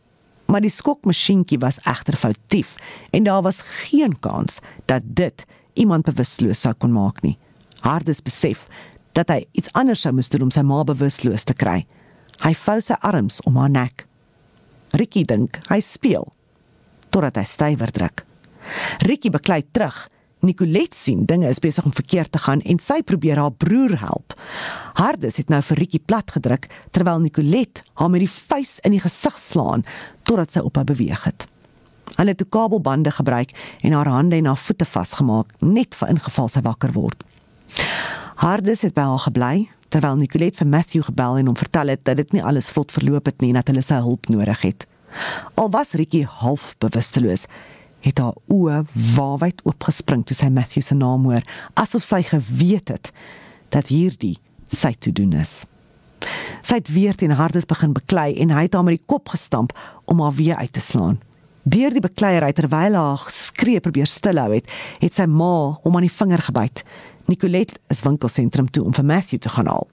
[0.53, 2.75] maar die skokmasjienkie was egter foutief
[3.09, 7.37] en daar was geen kans dat dit iemand bewusteloos sou kon maak nie.
[7.81, 8.67] Hardes besef
[9.17, 11.83] dat hy iets anders sou moes doen om sy ma bewusteloos te kry.
[12.45, 14.05] Hy vou sy arms om haar nek.
[14.93, 16.29] Ricky dink hy speel
[17.09, 18.23] totdat hy stywer druk.
[19.05, 20.07] Ricky beklei terug
[20.43, 24.35] Nicolet sien dinge is besig om verkeerd te gaan en sy probeer haar broer help.
[24.99, 28.99] Hardes het nou vir Rietjie plat gedruk terwyl Nicolet haar met die vuis in die
[29.03, 29.85] gesig slaan
[30.27, 31.47] totdat sy op haar beweeg het.
[32.17, 36.49] Hulle het 'n kabelbande gebruik en haar hande en haar voete vasgemaak net vir ingeval
[36.49, 37.23] sy wakker word.
[38.35, 42.17] Hardes het by haar gebly terwyl Nicolet vir Matthew gebel en hom vertel het dat
[42.17, 44.87] dit nie alles vlot verloop het nie en dat hulle sy hulp nodig het.
[45.55, 47.45] Al was Rietjie half bewusteloos,
[48.03, 48.83] het haar oë
[49.15, 51.45] waarwyd oopgespring toe sy Matthew se naam hoor,
[51.79, 53.11] asof sy geweet het
[53.73, 54.35] dat hierdie
[54.67, 55.63] sy te doen is.
[56.63, 59.73] Sy het weer teen hardes begin beklei en hy het haar met die kop gestamp
[60.11, 61.19] om haar weer uit te slaan.
[61.63, 64.67] Deur die bekleierery terwyl haar skree probeer stilhou het,
[64.99, 66.83] het sy ma hom aan die vinger gebyt.
[67.31, 69.87] Nicolet is winkelsentrum toe om vir Matthew te gaan haal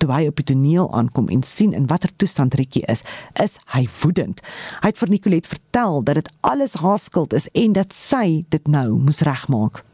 [0.00, 3.04] toe hy op die toneel aankom en sien in watter toestand Rietjie is,
[3.42, 4.40] is hy woedend.
[4.80, 8.68] Hy het vir Nicolet vertel dat dit alles haar skuld is en dat sy dit
[8.68, 9.84] nou moes regmaak.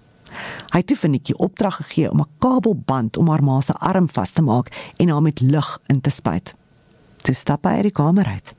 [0.72, 4.32] Hy het vir Nikki opdrag gegee om 'n kabelband om haar ma se arm vas
[4.32, 6.54] te maak en haar met lug in te spuit.
[7.22, 8.54] Toe stap hy uit die kamer uit.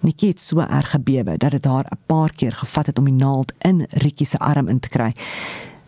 [0.00, 3.14] Nikki het so erg gebewe dat dit haar 'n paar keer gevat het om die
[3.24, 5.14] naald in Rietjie se arm in te kry.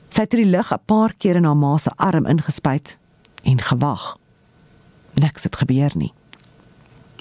[0.08, 2.98] Sy het die lug 'n paar keer in haar ma se arm ingespuit
[3.42, 4.18] en gewag.
[5.14, 6.12] Niks het gebeur nie.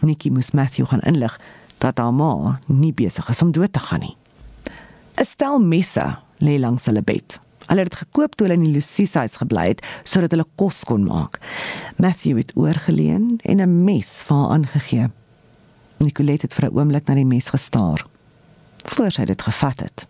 [0.02, 1.40] Nikki moes Matthew gaan inlig
[1.78, 4.16] dat haar ma nie besig is om dood te gaan nie.
[5.20, 7.40] 'n Stel messe lê langs hulle bed.
[7.68, 11.04] Hulle het gekoop toe hulle in die Lucia huis gebly het sodat hulle kos kon
[11.04, 11.40] maak.
[11.98, 15.10] Matthew het oorgeleen en 'n mes vir haar aangegee.
[15.98, 18.06] Nicolette het vir 'n oomblik na die mes gestaar
[18.90, 20.08] voor sy dit gevat het.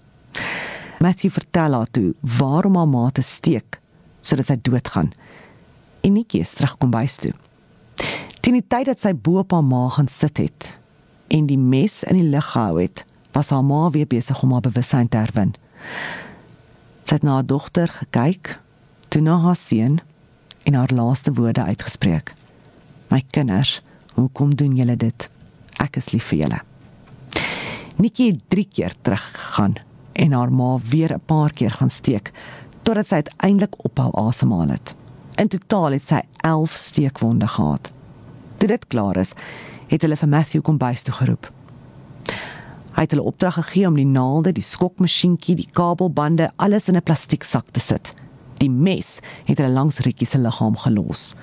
[1.00, 3.80] Matthew vertel haar toe waarom haar ma te steek
[4.22, 5.12] sodat sy doodgaan.
[6.02, 7.34] En Nikki is terug kom bys toe.
[8.42, 10.74] Teen die tyd dat sy bo op haar ma gaan sit het
[11.30, 13.04] en die mes in die lug gehou het,
[13.38, 15.54] was haar ma weer besig om haar bewussyn te herwin.
[17.06, 18.56] Sy het na haar dogter gekyk,
[19.14, 20.00] toe na haar seun
[20.66, 22.34] en haar laaste woorde uitgespreek.
[23.10, 23.80] My kinders,
[24.18, 25.30] hoekom doen julle dit?
[25.82, 26.60] Ek is lief vir julle.
[28.00, 29.78] Nikki het 3 keer teruggegaan
[30.14, 32.32] en haar ma weer 'n paar keer gaan steek
[32.84, 34.96] totdat sy uiteindelik ophou asemhaal het.
[35.40, 37.92] In totaal het sy 11 steekwonde gehad.
[38.58, 39.30] Toe dit klaar is,
[39.88, 41.48] het hulle vir Matthew kom bys toe geroep.
[42.98, 47.08] Hy het hulle opdrag gegee om die naalde, die skokmasjienkie, die kabelbande, alles in 'n
[47.08, 48.14] plastieksak te sit.
[48.58, 51.36] Die mes het hulle langs Rietjie se liggaam gelos.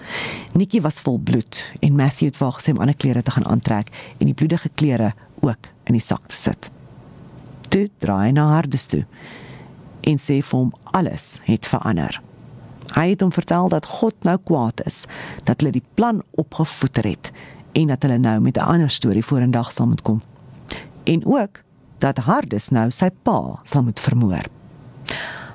[0.52, 3.88] Nikki was vol bloed en Matthew het wag sy om ander klere te gaan aantrek
[4.18, 6.70] en die bloedige klere ook in die sak te sit.
[7.68, 9.04] Toe draai na Hardes toe
[10.00, 12.25] en sê vir hom alles het verander.
[12.96, 15.04] Hy het hom vertel dat God nou kwaad is,
[15.44, 17.28] dat hulle die plan opgevoeter het
[17.76, 20.22] en dat hulle nou met 'n ander storie vorendag sal moet kom.
[21.04, 21.60] En ook
[21.98, 24.44] dat Hardes nou sy pa sal moet vermoor.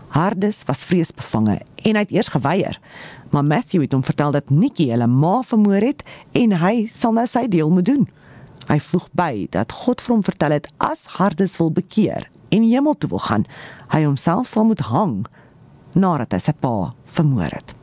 [0.08, 2.80] Hardes was vreesbevange en hy het eers geweier,
[3.30, 7.28] maar Matthew het hom vertel dat Nikki hulle ma vermoor het en hy sal nou
[7.28, 8.10] sy deel moet doen.
[8.68, 12.98] Hy voeg by dat God vir hom vertel het as Hardes wil bekeer en hemel
[12.98, 13.46] toe wil gaan,
[13.88, 15.26] hy homself sal moet hang
[15.94, 17.76] nadat hy sy pa vermoor het.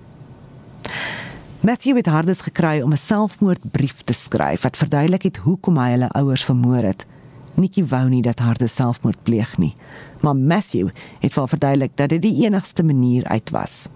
[1.60, 6.08] Matthew het Hardes gekry om 'n selfmoordbrief te skryf wat verduidelik het hoekom hy hulle
[6.08, 7.04] ouers vermoor het.
[7.54, 9.76] Nikki wou nie dat Hardes selfmoord pleeg nie,
[10.20, 10.88] maar Matthew
[11.20, 13.88] het vir verduidelik dat dit die enigste manier uit was.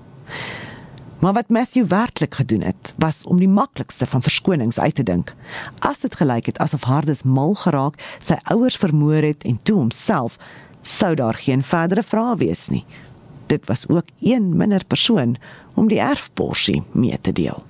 [1.22, 5.34] Maar wat Matthew werklik gedoen het, was om die maklikste van verskonings uit te dink.
[5.78, 10.38] As dit gelyk het asof Hardes mal geraak, sy ouers vermoor het en toe homself,
[10.82, 12.84] sou daar geen verdere vrae wees nie.
[13.52, 15.36] Dit was ook een minder persoon
[15.74, 17.62] om die erfporsie mee te deel.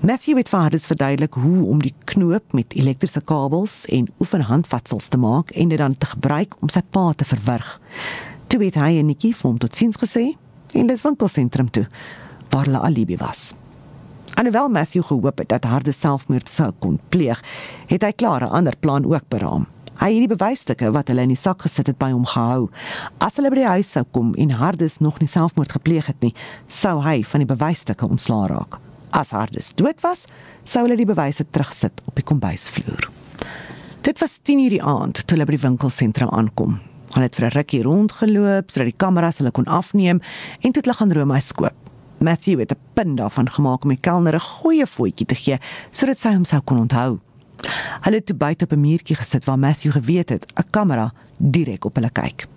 [0.00, 5.50] Matthew het Hardes verduidelik hoe om die knoop met elektriese kabels en oefenhandvatsels te maak
[5.50, 7.80] en dit dan te gebruik om sy pa te verwrig.
[8.46, 10.26] Toe het hy en Nikki vir hom totsiens gesê
[10.76, 11.86] in die winkelsentrum toe
[12.52, 13.54] waar hulle alibi was.
[14.34, 17.40] Alhoewel Matthew gehoop het dat Harde selfmoord sou kon pleeg,
[17.88, 19.66] het hy klaar 'n ander plan ook beraam.
[20.02, 22.64] Hy het die bewysstukke wat hulle in die sak gesit het by hom gehou.
[23.22, 26.32] As hulle by die huis sou kom en Hardes nog nie selfmoord gepleeg het nie,
[26.66, 28.80] sou hy van die bewysstukke ontslaa raak.
[29.14, 30.24] As Hardes dood was,
[30.66, 33.06] sou hulle die bewyse terugsit op die kombuisvloer.
[34.02, 36.80] Dit was 10:00 die aand toe hulle by die winkelsentrum aankom.
[37.14, 40.18] Hulle het vir 'n rukkie rondgeloop sodat die kameras hulle kon afneem
[40.62, 41.78] en toe het hulle gaan roomys koop.
[42.18, 45.58] Matthew het 'n punt daarvan gemaak om die kelner 'n goeie voetjie te gee
[45.92, 47.20] sodat sy hom sou kon onthou.
[48.02, 51.94] Hulle het buite op 'n muurtjie gesit waar Matthew geweet het 'n kamera direk op
[51.94, 52.48] hulle kyk.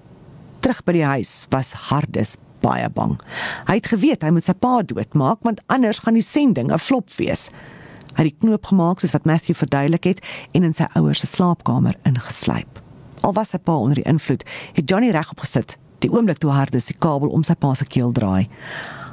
[0.59, 3.19] Terug by die huis was Hardes baie bang.
[3.67, 7.09] Hy het geweet hy moet sy pa doodmaak want anders gaan die sending 'n flop
[7.17, 7.49] wees.
[8.15, 11.27] Hy het die knoop gemaak soos wat Matthew verduidelik het en in sy ouers se
[11.27, 12.79] slaapkamer ingeslyp.
[13.21, 14.43] Al was sy pa onder die invloed,
[14.73, 18.11] het Johnny regop gesit, die oomblik toe Hardes die kabel om sy pa se keel
[18.11, 18.47] draai.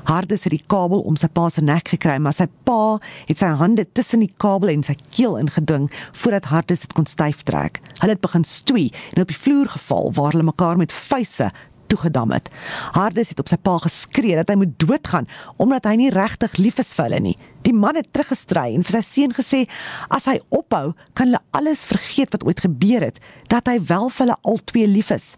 [0.08, 2.98] Hardes het die kabel om sy pa se nek gekry, maar sy pa
[3.28, 5.88] het sy hande tussen die kabel en sy keel ingeding
[6.22, 7.82] voordat Hardes dit kon styf trek.
[8.00, 11.52] Hulle het begin stoei en op die vloer geval waar hulle mekaar met vuise
[11.92, 12.48] toegedam het.
[12.96, 15.28] Hardes het op sy pa geskree dat hy moet doodgaan
[15.62, 17.36] omdat hy nie regtig lief is vir hulle nie.
[17.66, 19.64] Die man het teruggestry en vir sy seun gesê
[20.10, 23.20] as hy ophou, kan hulle alles vergeet wat ooit gebeur het,
[23.52, 25.34] dat hy wel vir hulle albei lief is.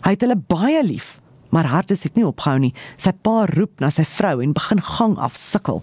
[0.00, 1.19] Hy het hulle baie lief,
[1.50, 2.72] maar Hardes het nie opgehou nie.
[2.96, 5.82] Sy pa roep na sy vrou en begin gang af sukkel.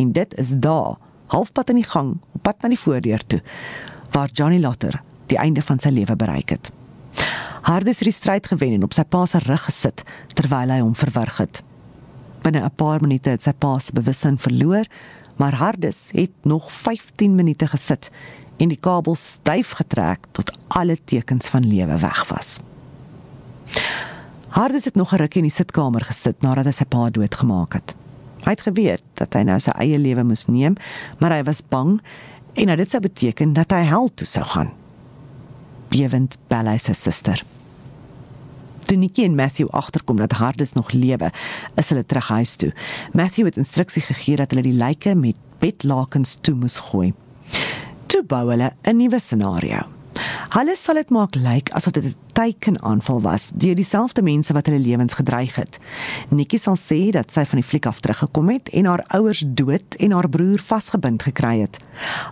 [0.00, 0.96] En dit is daar,
[1.32, 3.40] halfpad in die gang, op pad na die voordeur toe,
[4.14, 6.72] waar Johnny Lotter die einde van sy lewe bereik het.
[7.62, 10.02] Hardes het die stryd gewen en op sy pa se rug gesit
[10.34, 11.62] terwyl hy hom verwrig het.
[12.42, 14.86] Binne 'n paar minute het sy pa se bewussyn verloor,
[15.36, 18.10] maar Hardes het nog 15 minute gesit
[18.58, 22.60] en die kabel styf getrek tot alle tekens van lewe weg was.
[24.50, 27.94] Hardes het nog 'n rukkie in die sitkamer gesit nadat hy sy pa doodgemaak het.
[28.44, 30.76] Hy het geweet dat hy nou sy eie lewe moes neem,
[31.18, 32.00] maar hy was bang
[32.54, 34.70] en dit sou beteken dat hy hel toe sou gaan
[35.90, 37.42] bewend bel hy sy suster.
[38.86, 41.30] Toe Nikki en Matthew agterkom dat Hardus nog lewe,
[41.78, 42.70] is hulle terug huis toe.
[43.14, 47.12] Matthew het instruksie gegee dat hulle die lyke met bedlakens toe moes gooi.
[48.10, 49.99] Toe bou hulle 'n nuwe scenario.
[50.50, 54.78] Hulle sal dit maak lyk asof dit 'n teikenaanval was deur dieselfde mense wat hulle
[54.78, 55.78] lewens gedreig het.
[56.28, 59.94] Nikki sal sê dat sy van die fliek af teruggekom het en haar ouers dood
[59.98, 61.78] en haar broer vasgebind gekry het.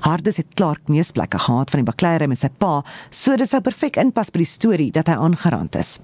[0.00, 3.96] Hardus het klaar kneusplekke gehad van die bakleierery met sy pa, so dit sou perfek
[3.96, 6.00] inpas by die storie dat hy aangerand is.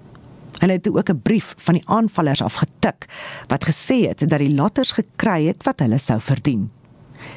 [0.61, 3.07] Hulle het ook 'n brief van die aanvallers afgetik
[3.49, 6.71] wat gesê het dat die latters gekry het wat hulle sou verdien.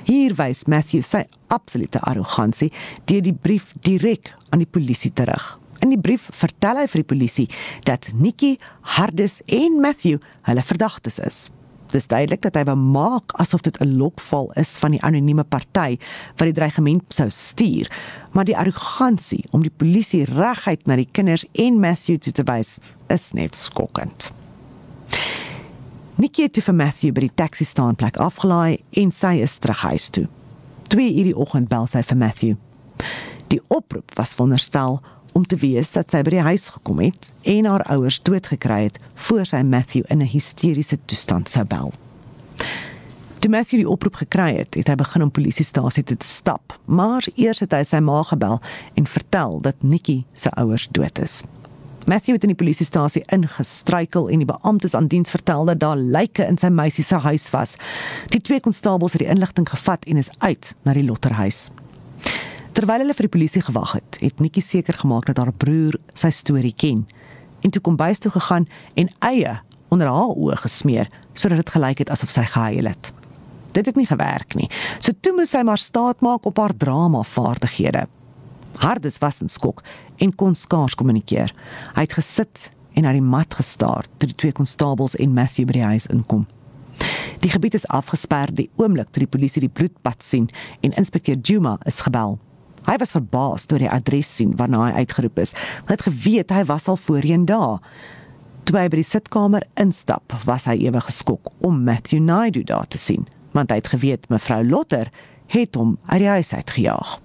[0.03, 2.71] Hier wys Matthew sy absolute arrogansie
[3.05, 5.59] deur die brief direk aan die polisie terug.
[5.79, 7.45] In die brief vertel hy vir die polisie
[7.85, 8.55] dat Nikki,
[8.97, 10.17] Hardus en Matthew
[10.49, 11.47] hulle verdagtes is.
[11.93, 15.97] Dis duidelik dat hy wou maak asof dit 'n lokval is van die anonieme party
[16.37, 17.87] wat die dreigement sou stuur,
[18.31, 23.31] maar die arrogansie om die polisie reguit na die kinders en Matthew te wys is
[23.33, 24.31] net skokkend.
[26.17, 30.27] Nikki het vir Matthew by die taxi staanplek afgelaai en sy is terug huis toe.
[30.89, 32.55] 2 uur die oggend bel sy vir Matthew.
[33.47, 35.01] Die oproep was wonderstel
[35.31, 38.97] om te weet dat sy by die huis gekom het en haar ouers doodgekry het
[39.27, 41.93] voor sy Matthew in 'n hysteriese toestand sou bel.
[43.39, 47.27] Toe Matthew die oproep gekry het, het hy begin om polisiestasie toe te stap, maar
[47.35, 48.59] eers het hy sy ma gebel
[48.95, 51.43] en vertel dat Nikki se ouers dood is.
[52.07, 56.45] Matthew het in die polisiestasie ingestruikel en die beamptes aan diens vertel dat daar lyke
[56.47, 57.75] in sy meisie se huis was.
[58.31, 61.71] Die twee konstabels het die inligting gevat en is uit na die lotterhuis.
[62.77, 66.29] Terwyl hulle vir die polisie gewag het, het Nikki seker gemaak dat haar broer sy
[66.29, 67.07] storie ken
[67.65, 68.67] en toe kom bys toe gegaan
[69.01, 69.55] en eie
[69.89, 73.09] onder haar oë gesmeer sodat dit gelyk het asof sy gehuil het.
[73.73, 74.69] Dit het nie gewerk nie.
[75.01, 78.05] So toe moes sy maar staat maak op haar drama vaardighede.
[78.77, 79.81] Hardes was in skok
[80.21, 81.49] en kon skaars kommunikeer.
[81.97, 85.79] Hy het gesit en na die mat gestaar toe die twee konstabels en Matthew by
[85.81, 86.45] die huis inkom.
[87.41, 90.51] Die gebied is afgesper die oomblik toe die polisie die bloedbad sien
[90.85, 92.37] en inspekteur Juma is gebel.
[92.87, 95.51] Hy was verbaas toe hy die adres sien waarna hy uitgeroep is.
[95.89, 97.81] Hy het geweet hy was al voorheen daar.
[98.63, 102.99] Toe hy by die sitkamer instap, was hy ewe geskok om Matthew Naidu daar te
[102.99, 105.11] sien, want hy het geweet mevrou Lotter
[105.51, 107.17] het hom uit die huis uitgejaag.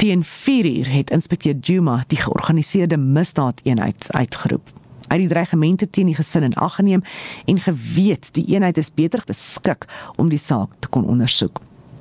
[0.00, 4.72] Teen 4uur het inspekteur Juma die georganiseerde misdaadeenheid uitgeroep.
[5.08, 7.04] Het die dreigemente teen die gesin in ag geneem
[7.44, 11.60] en geweet die eenheid is beter beskik om die saak te kon ondersoek.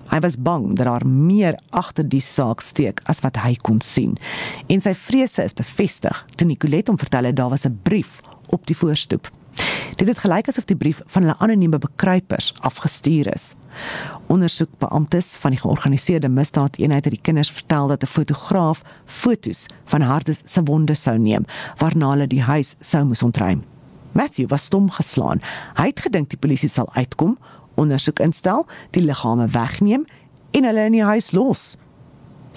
[0.09, 4.17] Hy was bang dat daar meer agter die saak steek as wat hy kon sien.
[4.67, 8.65] En sy vrese is bevestig toe Nicolet hom vertel het daar was 'n brief op
[8.67, 9.31] die voorstoep.
[9.97, 13.55] Dit het gelyk asof die brief van hulle anonieme bekruipers afgestuur is.
[14.27, 20.41] Ondersoekbeamptes van die georganiseerde misdaadeenheid het die kinders vertel dat 'n fotograaf fotos van Hardes
[20.45, 21.45] se wonde sou neem
[21.77, 23.63] waarna hulle die huis sou moes ontruim.
[24.11, 25.41] Matthew was stom geslaan.
[25.73, 27.37] Hy het gedink die polisie sal uitkom,
[27.77, 30.05] ondersoek instel, die liggame wegneem
[30.51, 31.75] en hulle in die huis los.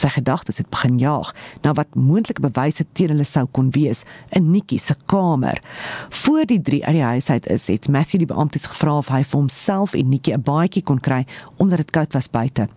[0.01, 1.34] Sy gedagtes het begin jaag
[1.64, 4.05] na wat moontlike bewyse teen hulle sou kon wees
[4.36, 5.60] in Nikki se kamer.
[6.22, 9.20] Voor die drie uit die huis uit is, het Matthew die beamptes gevra of hy
[9.20, 11.26] vir homself en Nikki 'n baadjie kon kry
[11.59, 12.68] omdat dit koud was buite.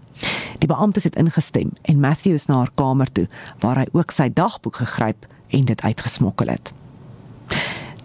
[0.60, 3.28] Die beamptes het ingestem en Matthew is na haar kamer toe
[3.60, 6.74] waar hy ook sy dagboek gegryp en dit uitgesmokkel het.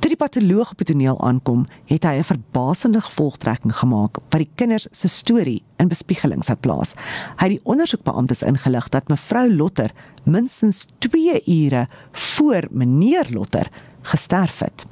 [0.08, 4.50] Toe die patoloog op die toneel aankom, het hy 'n verbasende gevolgtrekking gemaak wat die
[4.54, 6.94] kinders se storie in bespiegeling sou plaas.
[7.36, 9.92] Hy het die ondersoekbeamptes ingelig dat mevrou Lotter
[10.24, 13.68] minstens 2 ure voor meneer Lotter
[14.02, 14.86] gesterf het.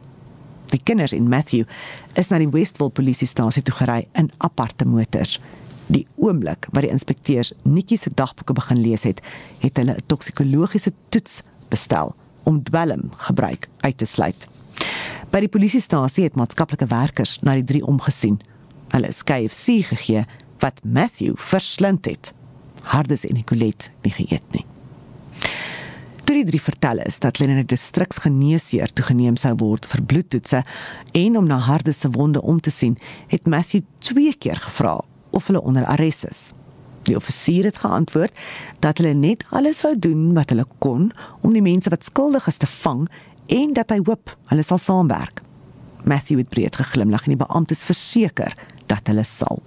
[0.66, 1.64] Die kinders en Matthew
[2.14, 5.40] is na die Westville polisiestasie toe gery in aparte motors.
[5.86, 9.22] Die oomblik wat die inspekteurs Nikki se dagboeke begin lees het,
[9.60, 12.14] het hulle 'n toksikologiese toets bestel
[12.44, 14.48] om dwelm gebruik uit te sluit.
[15.30, 18.38] By die polisiestasie het maatskaplike werkers na die drie omgesien.
[18.94, 20.24] Hulle is KFC gegee
[20.62, 22.32] wat Matthew verslind het.
[22.86, 24.64] Hardes en Nicolet nie geëet nie.
[26.26, 30.62] Toe die drie vertel is dat hulle in 'n distriksgeneesheer toegeneem sou word vir bloedtoetse
[31.12, 32.98] en om na Hardes se wonde om te sien,
[33.28, 35.00] het Matthew twee keer gevra
[35.30, 36.52] of hulle onder arrest is.
[37.02, 38.34] Die offisier het geantwoord
[38.78, 42.56] dat hulle net alles wou doen wat hulle kon om die mense wat skuldig is
[42.56, 43.08] te vang
[43.46, 45.42] en dat hy hoop hulle sal saamwerk.
[46.06, 48.54] Matthew het breed geglimlag en die beamptes verseker
[48.86, 49.62] dat hulle sal.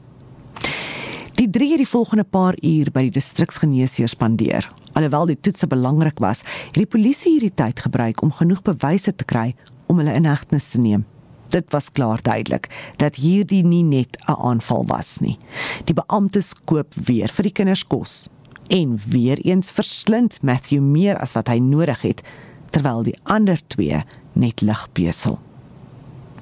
[1.39, 4.65] Die drie het die volgende paar uur by die distriksgeneesheer spandeer.
[4.93, 9.27] Alhoewel die toetse belangrik was, het die polisie hierdie tyd gebruik om genoeg bewyse te
[9.27, 9.53] kry
[9.87, 11.05] om hulle in hegtenis te neem.
[11.49, 12.67] Dit was klaar duidelik
[13.01, 15.39] dat hierdie nie net 'n aanval was nie.
[15.85, 18.29] Die beamptes koop weer vir die kinders kos
[18.67, 22.21] en weer eens verslind Matthew meer as wat hy nodig het
[22.69, 25.39] terwyl die ander twee net ligbesel.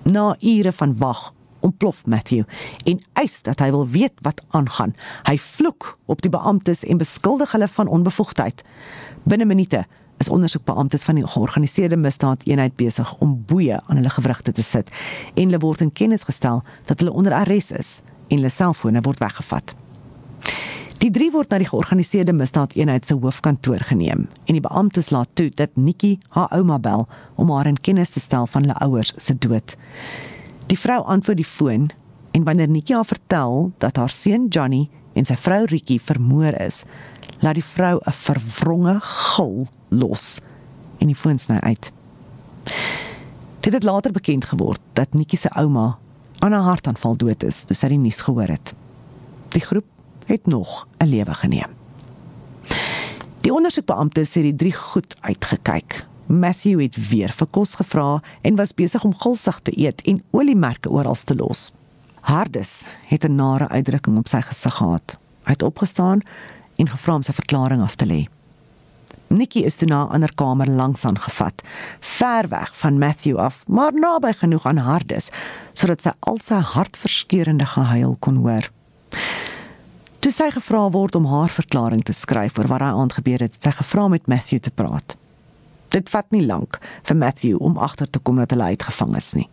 [0.04, 2.44] Na ure van wag, ontplof Matthew
[2.86, 4.96] en eis dat hy wil weet wat aangaan.
[5.28, 8.64] Hy vloek op die beamptes en beskuldig hulle van onbevoegdheid.
[9.24, 9.86] Binne minute
[10.18, 14.90] is ondersoekbeamptes van die georganiseerde misdaadeenheid besig om boeye aan hulle gewrigte te sit
[15.34, 19.22] en hulle word in kennis gestel dat hulle onder arrest is en hulle selfone word
[19.24, 19.76] weggevat.
[20.98, 25.52] Die drie word na die georganiseerde misdaadeenheid se hoofkantoor geneem en die beamptes laat toe
[25.54, 27.04] dat Nikki haar ouma bel
[27.38, 29.76] om haar in kennis te stel van hulle ouers se dood.
[30.72, 31.92] Die vrou antwoord die foon
[32.34, 36.82] en wanneer Nikki haar vertel dat haar seun Johnny en sy vrou Ricky vermoor is,
[37.46, 40.42] laat die vrou 'n verwronge gil los
[40.98, 41.92] en die foon sny uit.
[43.62, 45.98] Dit het later bekend geword dat Nikki se ouma
[46.40, 48.74] aan 'n hartaanval dood is, toe sy die nuus gehoor het.
[49.50, 49.86] Die groep
[50.28, 51.72] het nog 'n lewe geneem.
[53.42, 56.06] Die ondersoekbeampte sê die drie goed uitgekyk.
[56.26, 60.90] Matthew het weer vir kos gevra en was besig om gulsig te eet en oliemerke
[60.90, 61.72] oral te los.
[62.22, 65.18] Hardes het 'n nare uitdrukking op sy gesig gehad.
[65.44, 66.22] Hy het opgestaan
[66.76, 68.28] en gevra om sy verklaring af te lê.
[69.28, 71.64] Nikki is toe na 'n ander kamer langs aangevat,
[72.00, 75.30] ver weg van Matthew af, maar naby genoeg aan Hardes
[75.74, 78.70] sodat sy al sy hartverskeurende gehuil kon hoor.
[80.20, 83.54] Toe sy gevra word om haar verklaring te skryf oor wat daai aand gebeur het,
[83.54, 85.14] het sy gevra met Matthew te praat.
[85.94, 89.46] Dit vat nie lank vir Matthew om agter te kom dat hulle uitgevang is nie.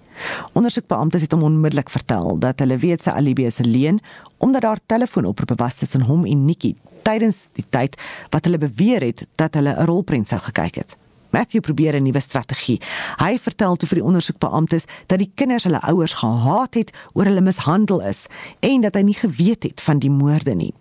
[0.56, 4.00] Ondersoekbeamptes het hom onmiddellik vertel dat hulle weet sy alibi is 'n leuen
[4.38, 7.96] omdat daar telefoonoproepe was tussen hom en Nikki tydens die tyd
[8.30, 10.96] wat hulle beweer het dat hulle 'n rolprent sou gekyk het.
[11.34, 12.80] Matthew probeer 'n nuwe strategie.
[13.18, 17.40] Hy vertel toe vir die ondersoekbeamptes dat die kinders hulle ouers gehaat het oor hulle
[17.40, 18.26] mishandel is
[18.60, 20.74] en dat hy nie geweet het van die moorde nie.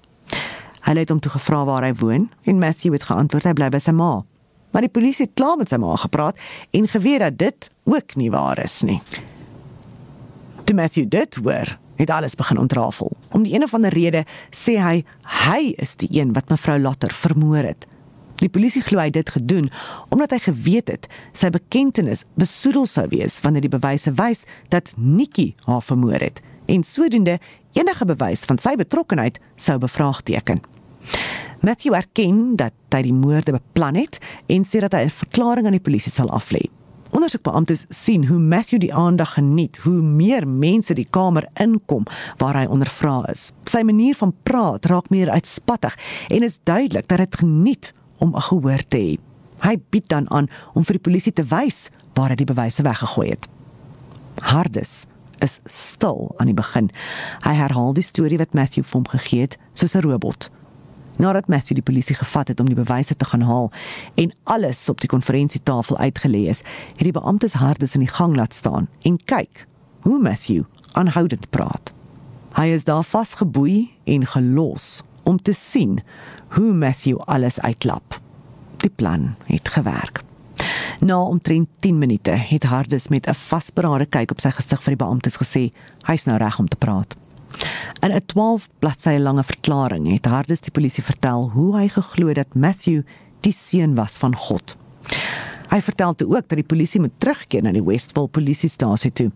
[0.85, 3.80] Hulle het hom toe gevra waar hy woon en Matthew het geantwoord hy bly by
[3.80, 4.23] sy ma.
[4.71, 6.38] Maar die polisie het klaar met sy ma gepraat
[6.71, 9.01] en geweet dat dit ook nie waar is nie.
[10.63, 13.11] Toe Matthew dit hoor, het alles begin ontrafel.
[13.31, 15.03] Om die een of ander rede sê hy
[15.45, 17.88] hy is die een wat mevrou Lotter vermoor het.
[18.41, 19.69] Die polisie glo hy dit gedoen
[20.10, 21.07] omdat hy geweet het
[21.38, 26.84] sy bekentenis besoedel sou wees wanneer die bewyse wys dat Nikki haar vermoor het en
[26.84, 27.39] sodoende
[27.77, 30.61] enige bewys van sy betrokkeheid sou bevraagteken.
[31.64, 34.19] Matthew erken dat hy die moorde beplan het
[34.51, 36.69] en sê dat hy 'n verklaring aan die polisie sal aflê.
[37.14, 42.05] Ondersoekbeamptes sien hoe Matthew die aandag geniet, hoe meer mense die kamer inkom
[42.38, 43.53] waar hy ondervra is.
[43.65, 45.97] Sy manier van praat raak meer uitspattig
[46.30, 47.93] en is duidelik dat dit geniet
[48.24, 49.14] om gehoor te hê.
[49.64, 53.30] Hy bied dan aan om vir die polisie te wys waar hy die bewyse weggegooi
[53.34, 53.48] het.
[54.44, 55.04] Hardes
[55.44, 56.90] is stil aan die begin.
[57.44, 60.50] Hy herhaal die storie wat Matthew vir hom gegee het soos 'n robot.
[61.18, 63.72] Nadat Matthew die polisie gevat het om die bewyse te gaan haal
[64.16, 66.64] en alles op die konferensietafel uitgelê is,
[66.95, 69.68] het die beamptes hardes in die gang laat staan en kyk
[70.00, 70.64] hoe Matthew
[70.94, 71.94] aanhoudend praat.
[72.54, 76.02] Hy is daar vasgeboei en gelos om te sien
[76.53, 78.19] hoe Matthew alles uitlap.
[78.77, 80.23] Die plan het gewerk.
[80.99, 85.05] Na omtrent 10 minute het Hardes met 'n vasberade kyk op sy gesig vir die
[85.05, 85.71] beamptes gesê
[86.03, 87.15] hy's nou reg om te praat.
[88.01, 92.55] In 'n 12 bladsye lange verklaring het Hardes die polisie vertel hoe hy geglo dat
[92.55, 93.01] Matthew
[93.41, 94.77] die seun was van God.
[95.74, 99.32] Hy vertel toe ook dat die polisie moet terugkeer na die Westville polisiestasie toe,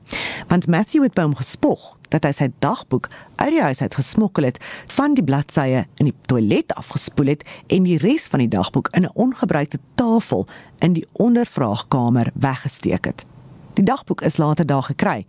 [0.52, 3.08] want Matthew het by hom gespog dat hy sy dagboek
[3.40, 4.60] uit die huis uit gesmokkel het,
[4.94, 7.42] van die bladsye in die toilet afgespoel het
[7.74, 10.46] en die res van die dagboek in 'n ongebruikte tafel
[10.86, 13.26] in die ondervraagkamer weggesteek het.
[13.74, 15.26] Die dagboek is later daar gekry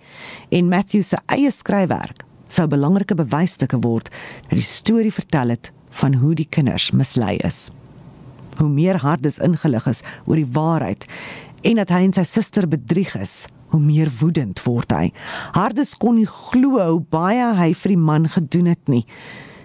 [0.51, 4.11] en Matthew se eie skryfwerk sou belangrike bewysstukke word
[4.49, 7.73] dat die storie vertel het van hoe die kinders mislei is.
[8.59, 11.07] Hoe meer Hardes ingelig is oor die waarheid
[11.67, 15.09] en dat hy en sy suster bedrieg is, hoe meer woedend word hy.
[15.57, 19.05] Hardes kon nie glo hoe baie hy vir die man gedoen het nie.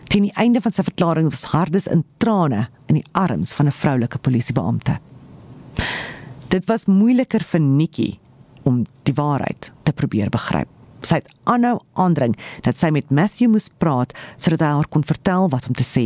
[0.10, 3.78] Teen die einde van sy verklaring was Hardes in trane in die arms van 'n
[3.78, 4.98] vroulike polisiebeampte.
[6.49, 8.20] Dit was moeiliker vir Nikki
[8.64, 10.70] om die waarheid te probeer begryp
[11.07, 15.49] sy het aanhou aandring dat sy met Matthew moes praat sodat hy haar kon vertel
[15.53, 16.06] wat om te sê.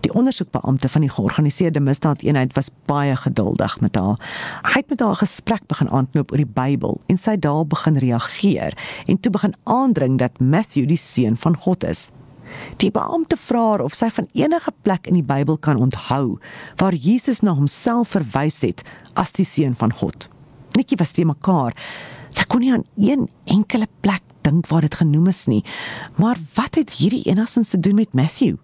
[0.00, 4.16] Die ondersoekbeampte van die georganiseerde misdaadeenheid was baie geduldig met haar.
[4.64, 8.76] Hy het met haar gesprek begin aanknoop oor die Bybel en sy daar begin reageer
[9.06, 12.08] en toe begin aandring dat Matthew die seun van God is.
[12.82, 16.38] Die beampte vra haar of sy van enige plek in die Bybel kan onthou
[16.80, 18.82] waar Jesus na homself verwys het
[19.20, 20.28] as die seun van God.
[20.78, 21.76] Nikki was te mekaar.
[22.30, 25.60] Sy kon nie aan een enkele plek dink waar dit genoem is nie.
[26.16, 28.56] Maar wat het hierdie enigstens te doen met Matthew?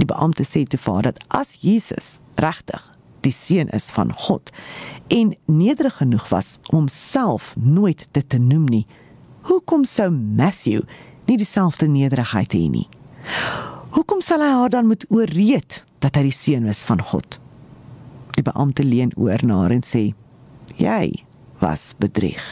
[0.00, 2.80] Die beampte sê te vaar dat as Jesus regtig
[3.20, 4.48] die seun is van God
[5.12, 8.86] en nederig genoeg was om self nooit dit te noem nie,
[9.50, 10.86] hoekom sou Matthew
[11.28, 12.86] nie dieselfde nederigheid hê nie?
[13.90, 17.36] Hoekom sal hy haar dan moet ooreed dat hy die seun is van God?
[18.38, 20.14] Die beampte leun oor na haar en sê:
[20.78, 21.24] "Jy
[21.60, 22.44] was bedrieg."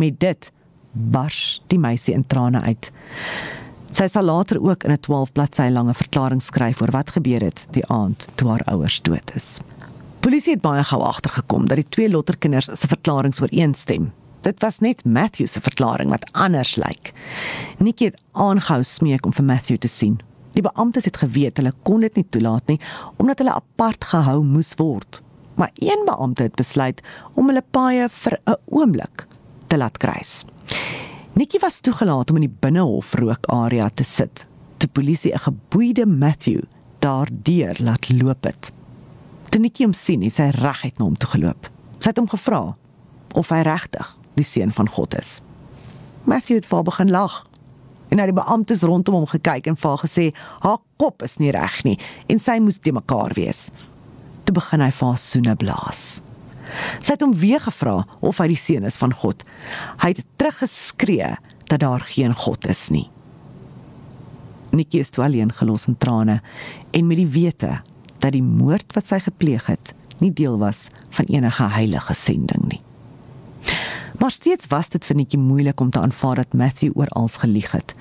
[0.00, 0.50] Met dit
[0.92, 2.90] bars die meisie in trane uit.
[3.90, 7.66] Sy sal later ook in 'n 12 bladsy lange verklaring skryf oor wat gebeur het
[7.70, 9.60] die aand toe haar ouers dood is.
[10.20, 14.12] Polisie het baie gou agtergekom dat die twee lotterkinders se verklaringe ooreenstem.
[14.40, 17.12] Dit was net Matthew se verklaring wat anders lyk.
[17.78, 20.20] Nikki het aangehou smeek om vir Matthew te sien.
[20.52, 22.80] Die beamptes het geweet hulle kon dit nie toelaat nie
[23.16, 25.20] omdat hulle apart gehou moes word.
[25.54, 27.02] Maar een beampte het besluit
[27.34, 29.26] om hulle paie vir 'n oomblik
[29.66, 30.44] te laat kruis.
[31.32, 34.46] Nikki was toegelaat om in die binnehof rookarea te sit.
[34.76, 36.62] Toe polisie 'n geboeide Matthew
[36.98, 38.72] daardeur laat loop het.
[39.50, 41.70] Toe Nikki hom sien, het sy reguit na hom toe geloop.
[41.98, 42.76] Sy het hom gevra
[43.34, 45.42] of hy regtig die seun van God is.
[46.24, 47.46] Matthew het voor begin lag.
[48.08, 51.84] En het die beamptes rondom hom gekyk en vir gesê haar kop is nie reg
[51.84, 53.70] nie en sy moes te mekaar wees.
[54.44, 56.22] Toe begin hy vir haar soene blaas.
[56.98, 59.44] Sy het hom weer gevra of hy die seun is van God.
[60.02, 61.34] Hy het teruggeskree
[61.70, 63.06] dat daar geen God is nie.
[64.70, 66.40] Nikki is toe alleen gelos in trane
[66.94, 67.80] en met die wete
[68.20, 72.80] dat die moord wat sy gepleeg het nie deel was van enige heilige sending nie.
[74.20, 77.94] Maar steeds was dit vir Nikki moeilik om te aanvaar dat Matthew oral gelieg het.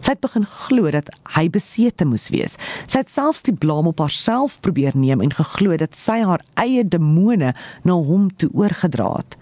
[0.00, 2.56] Sy het begin glo dat hy besete moes wees.
[2.86, 6.84] Sy het selfs die blame op haarself probeer neem en geglo dat sy haar eie
[6.84, 7.54] demone
[7.84, 9.36] na hom toe oorgedra het.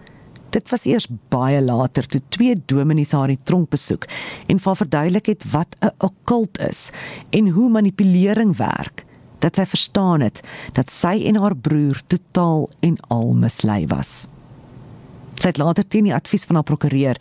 [0.51, 4.07] Dit was eers baie later toe twee dominees haar in tronk besoek
[4.49, 6.91] en vir verduidelik het wat 'n okkult is
[7.31, 9.05] en hoe manipulering werk
[9.39, 14.29] dat sy verstaan het dat sy en haar broer totaal en al mislei was.
[15.39, 17.17] Sy het later teen die advies van haar prokureur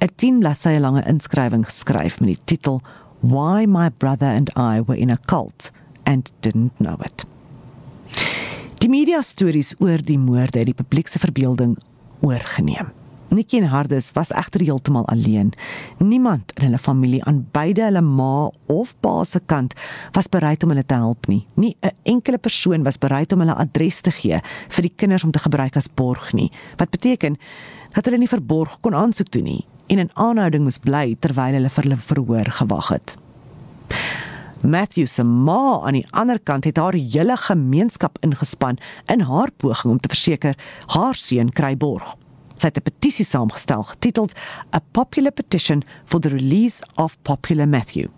[0.00, 2.80] 'n 10 bladsye lange inskrywing geskryf met die titel
[3.20, 5.70] Why my brother and I were in a cult
[6.04, 7.24] and didn't know it.
[8.78, 11.76] Die media stories oor die moorde het die publieke verbeelding
[12.20, 12.97] oorgeneem.
[13.28, 15.50] Nikki en Hardes was egter heeltemal alleen.
[16.00, 19.74] Niemand in hulle familie aan beide hulle ma of pa se kant
[20.16, 21.46] was bereid om hulle te help nie.
[21.54, 25.30] Nie 'n enkele persoon was bereid om hulle adres te gee vir die kinders om
[25.30, 26.50] te gebruik as borg nie.
[26.76, 27.36] Wat beteken
[27.92, 31.68] dat hulle nie verborg kon aansoek doen nie en in aanhouding moes bly terwyl hulle
[31.68, 33.16] vir hulle verhoor gewag het.
[34.62, 39.92] Matthew se ma aan die ander kant het haar hele gemeenskap ingespan in haar poging
[39.92, 40.56] om te verseker
[40.86, 42.16] haar seun kry borg
[42.60, 44.32] sy het 'n petisie saamgestel getiteld
[44.74, 48.08] A Popular Petition for the Release of Popular Matthew.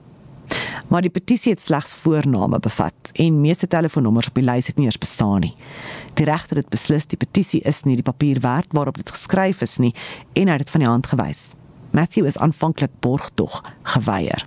[0.89, 4.87] Maar die petisie het slegs voorname bevat en meeste telefoonnommers op die lys het nie
[4.87, 5.55] eens bestaan nie.
[6.15, 9.79] Die regter het beslis die petisie is nie die papier werd waarop dit geskryf is
[9.79, 9.95] nie
[10.33, 11.55] en hy het dit van die hand gewys.
[11.91, 14.47] Matthew is aanvanklik borgtog geweier.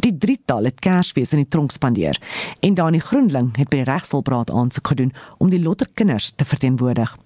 [0.00, 2.20] Die drietal het Kersfees in die tronk spandeer
[2.60, 7.16] en Dani Groenling het by die regshulpraad aansoek gedoen om die lotterkinders te verteenwoordig.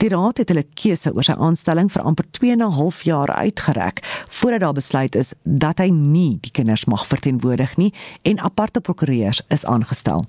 [0.00, 3.30] Die raad het hulle keuse oor sy aanstelling vir amper 2 en 'n half jaar
[3.30, 8.80] uitgereik voordat daar besluit is dat hy nie die kinders mag verteenwoordig nie en aparte
[8.80, 10.26] prokureurs is aangestel.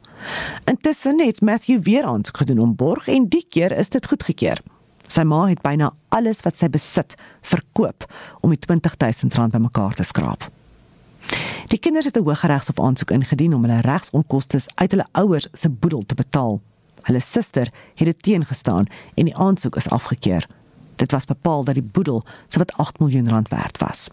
[0.66, 4.60] Intussen het Matthew weer aansoek gedoen om borg en die keer is dit goedgekeur.
[5.08, 8.08] Sy ma het byna alles wat sy besit verkoop
[8.42, 10.50] om die 20000 rand bymekaar te skraap.
[11.68, 16.04] Die kinders het 'n hooggeregshof aansoek ingedien om hulle regsonkoste uit hulle ouers se boedel
[16.06, 16.62] te betaal.
[17.02, 20.48] Hulle suster het dit teengestaan en die aansoek is afgekeur.
[20.96, 24.10] Dit was bepaal dat die boedel sowat 8 miljoen rand werd was.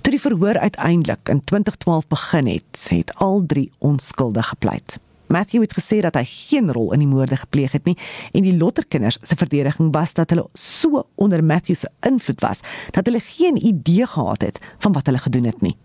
[0.00, 4.98] Toe die verhoor uiteindelik in 2012 begin het, het al drie onskuldig gepleit.
[5.26, 7.96] Matthew het gesê dat hy geen rol in die moorde gepleeg het nie
[8.32, 12.62] en die lotterkinders se verdediging was dat hulle so onder Matthew se invloed was
[12.94, 15.76] dat hulle geen idee gehad het van wat hulle gedoen het nie.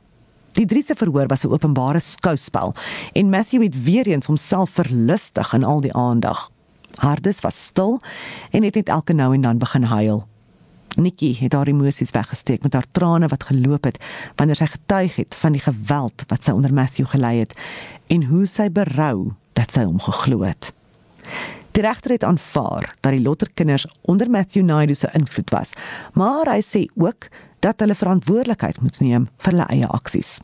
[0.51, 2.73] Die drie se verhoor was 'n openbare skouspel
[3.13, 6.51] en Matthew het weer eens homself verlustig in al die aandag.
[6.95, 8.01] Hardes was stil
[8.51, 10.27] en het net elke nou en dan begin huil.
[10.95, 14.03] Nikki het haar emosies weggesteek met haar trane wat geloop het
[14.35, 17.53] wanneer sy getuig het van die geweld wat sy onder Matthew gelei het
[18.07, 20.73] en hoe sy berou dat sy hom geglo het.
[21.71, 25.73] Die regter het aanvaar dat die lotterkinders onder Matthew Naidu se invloed was,
[26.13, 27.29] maar hy sê ook
[27.63, 30.39] dat hulle verantwoordelikheid moet neem vir hulle eie aksies.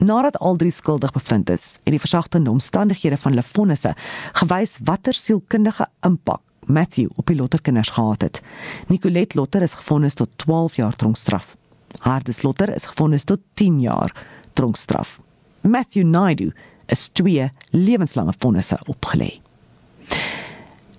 [0.00, 3.92] Nadat al drie skuldig bevind is, het die versagtende omstandighede van hulle vonnisse
[4.40, 6.40] gewys watter sielkundige impak
[6.70, 8.40] Matthew op die Lotterkinders gehad het.
[8.88, 11.56] Nicolet Lotter is gefonnis tot 12 jaar tronkstraf.
[11.98, 14.14] Hardes Lotter is gefonnis tot 10 jaar
[14.52, 15.18] tronkstraf.
[15.60, 16.52] Matthew Naidu
[16.86, 19.40] is twee lewenslange vonnisse opgelê.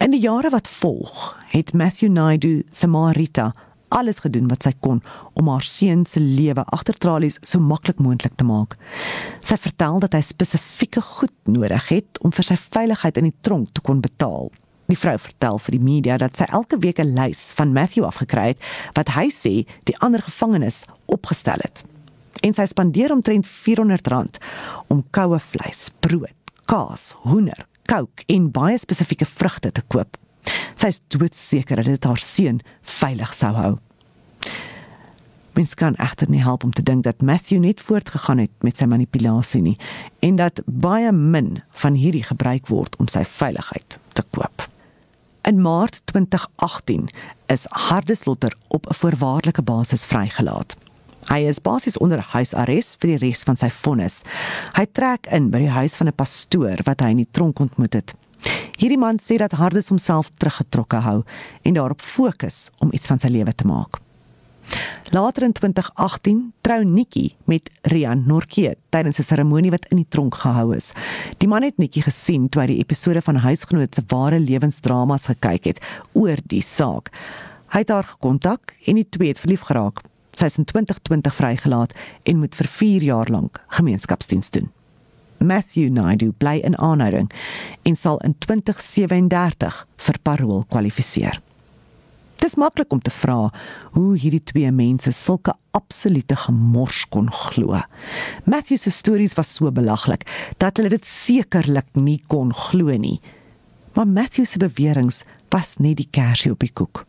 [0.02, 1.18] In die jare wat volg,
[1.52, 3.52] het Matthew Naidu se Marita
[3.94, 4.98] alles gedoen wat sy kon
[5.38, 8.74] om haar seun se lewe agter tralies so maklik moontlik te maak.
[9.46, 13.76] Sy vertel dat hy spesifieke goed nodig het om vir sy veiligheid in die tronk
[13.78, 14.50] te kon betaal.
[14.90, 18.48] Die vrou vertel vir die media dat sy elke week 'n lys van Matthew afgekry
[18.56, 21.86] het wat hy sê die ander gevangenes opgestel het.
[22.42, 24.42] En sy spandeer omtrent R400
[24.88, 26.34] om koue vleis, brood,
[26.66, 30.16] kaas, hoender, kook en baie spesifieke vrugte te koop.
[30.80, 32.62] Sy is doodseker dat dit haar seun
[33.00, 33.72] veilig sou hou.
[35.60, 38.88] Mens kan egter nie help om te dink dat Matthew net voortgegaan het met sy
[38.88, 39.76] manipulasie nie
[40.24, 44.64] en dat baie min van hierdie gebruik word om sy veiligheid te koop.
[45.44, 47.10] In Maart 2018
[47.52, 50.78] is Hardeslotter op 'n voorwaardelike basis vrygelaat.
[51.30, 54.24] Hy is basies onder huisarrest vir die res van sy vonnis.
[54.74, 57.94] Hy trek in by die huis van 'n pastoor wat hy in die tronk ontmoet
[57.94, 58.14] het.
[58.78, 61.24] Hierdie man sê dat Hardes homself teruggetrokke hou
[61.62, 64.02] en daarop fokus om iets van sy lewe te maak.
[65.12, 70.36] Later in 2018 trou Nikki met Rian Norke tydens 'n seremonie wat in die tronk
[70.36, 70.94] gehou is.
[71.38, 75.66] Die man het Nikki gesien toe hy die episode van Huisgenoot se ware lewensdramas gekyk
[75.66, 75.80] het
[76.14, 77.12] oor die saak.
[77.72, 80.11] Hy het haar gekontak en die twee het verlief geraak.
[80.38, 81.94] Sy is in 2020 vrygelaat
[82.24, 84.72] en moet vir 4 jaar lank gemeenskapsdiens doen.
[85.42, 87.32] Matthew Naidu bly in aanhouding
[87.84, 91.42] en sal in 2037 vir parol kwalifiseer.
[92.42, 93.52] Dis maklik om te vra
[93.94, 97.78] hoe hierdie twee mense sulke absolute gemors kon glo.
[98.50, 100.26] Matthew se stories was so belaglik
[100.58, 103.20] dat hulle dit sekerlik nie kon glo nie.
[103.94, 105.22] Maar Matthew se beweringe
[105.54, 107.04] was net die kersie op die koek.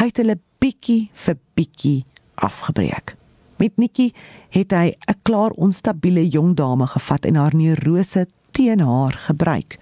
[0.00, 1.98] Hy het hulle bietjie vir bietjie
[2.40, 3.14] afgebreek.
[3.60, 4.12] Met Nikki
[4.50, 9.78] het hy 'n klaar onstabiele jong dame gevat en haar neurose teen haar gebruik.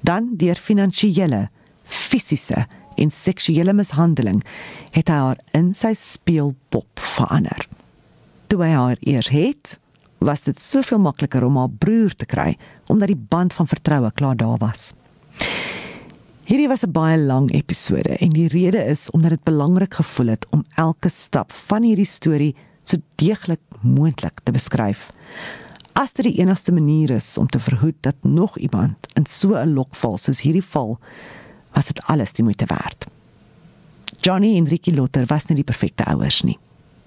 [0.00, 1.48] Dan deur finansiële,
[1.84, 4.44] fisiese en seksuele mishandeling
[4.90, 7.68] het hy haar in sy speelpop verander.
[8.46, 9.78] Toe hy haar eers het,
[10.18, 12.56] was dit soveel makliker om haar broer te kry
[12.86, 14.92] omdat die band van vertroue klaar daar was.
[16.50, 20.46] Hierdie was 'n baie lang episode en die rede is omdat dit belangrik gevoel het
[20.50, 25.12] om elke stap van hierdie storie so deeglik moontlik te beskryf.
[25.92, 29.74] As dit die enigste manier is om te verhoed dat nog iemand in so 'n
[29.74, 30.98] lokval soos hierdie val,
[31.72, 33.06] was dit alles die moeite werd.
[34.20, 36.58] Johnny en Ricky Lotter was nie die perfekte ouers nie.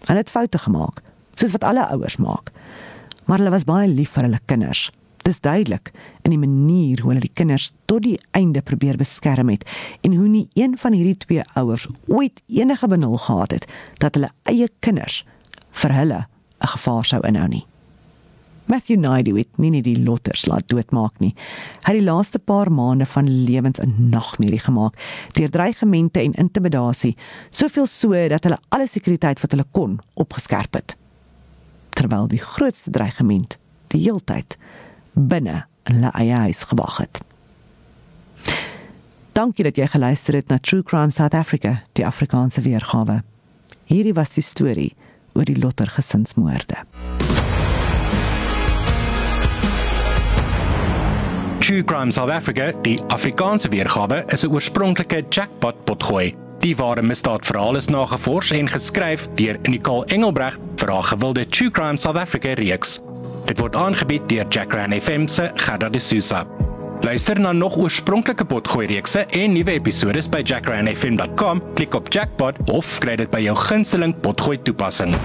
[0.06, 1.02] Hulle het foute gemaak,
[1.36, 2.52] soos wat alle ouers maak.
[3.26, 4.91] Maar hulle was baie lief vir hulle kinders.
[5.24, 5.91] Dis duidelik
[6.22, 9.64] in die manier hoe hulle die kinders tot die einde probeer beskerm het
[10.04, 13.68] en hoe nie een van hierdie twee ouers ooit enige benul gehad het
[14.04, 15.24] dat hulle eie kinders
[15.84, 16.26] vir hulle
[16.64, 17.66] 'n gevaar sou inhou nie.
[18.66, 21.34] Matthew Naidu het nie net die lotters laat doodmaak nie.
[21.84, 24.95] Hy het die laaste paar maande van lewens 'n nagmerrie gemaak
[25.32, 27.18] deur dreigemente en intimidasie,
[27.52, 30.95] soveel so dat hulle alle sekuriteit wat hulle kon opgeskerp het.
[31.90, 34.58] Terwyl die grootste dreigement die heeltyd
[35.14, 37.22] binne in hulle eie huis gewag het.
[39.34, 43.23] Dankie dat jy geluister het na True Crime South Africa, die Afrikaanse weergawe.
[43.90, 44.91] Hierdie was die storie
[45.34, 46.84] oor die Lotter gesinsmoorde.
[51.64, 56.35] True Crime South Africa, die Afrikaanse weergawe, is 'n oorspronklike jackpot potgooi.
[56.60, 61.98] Die ware misdaadverhaal is nagevors en geskryf deur Nicole Engelbregt vir haar gewilde True Crime
[61.98, 62.99] South Africa reeks.
[63.45, 66.45] Dit word aangebied deur Jackran FM se Gerda de Souza.
[67.03, 71.61] Luister na nog oorspronklike potgooi reekse en nuwe episode by jackranfm.com.
[71.76, 75.18] Klik op Jackpot of kry dit by jou gunsteling potgooi toepassing.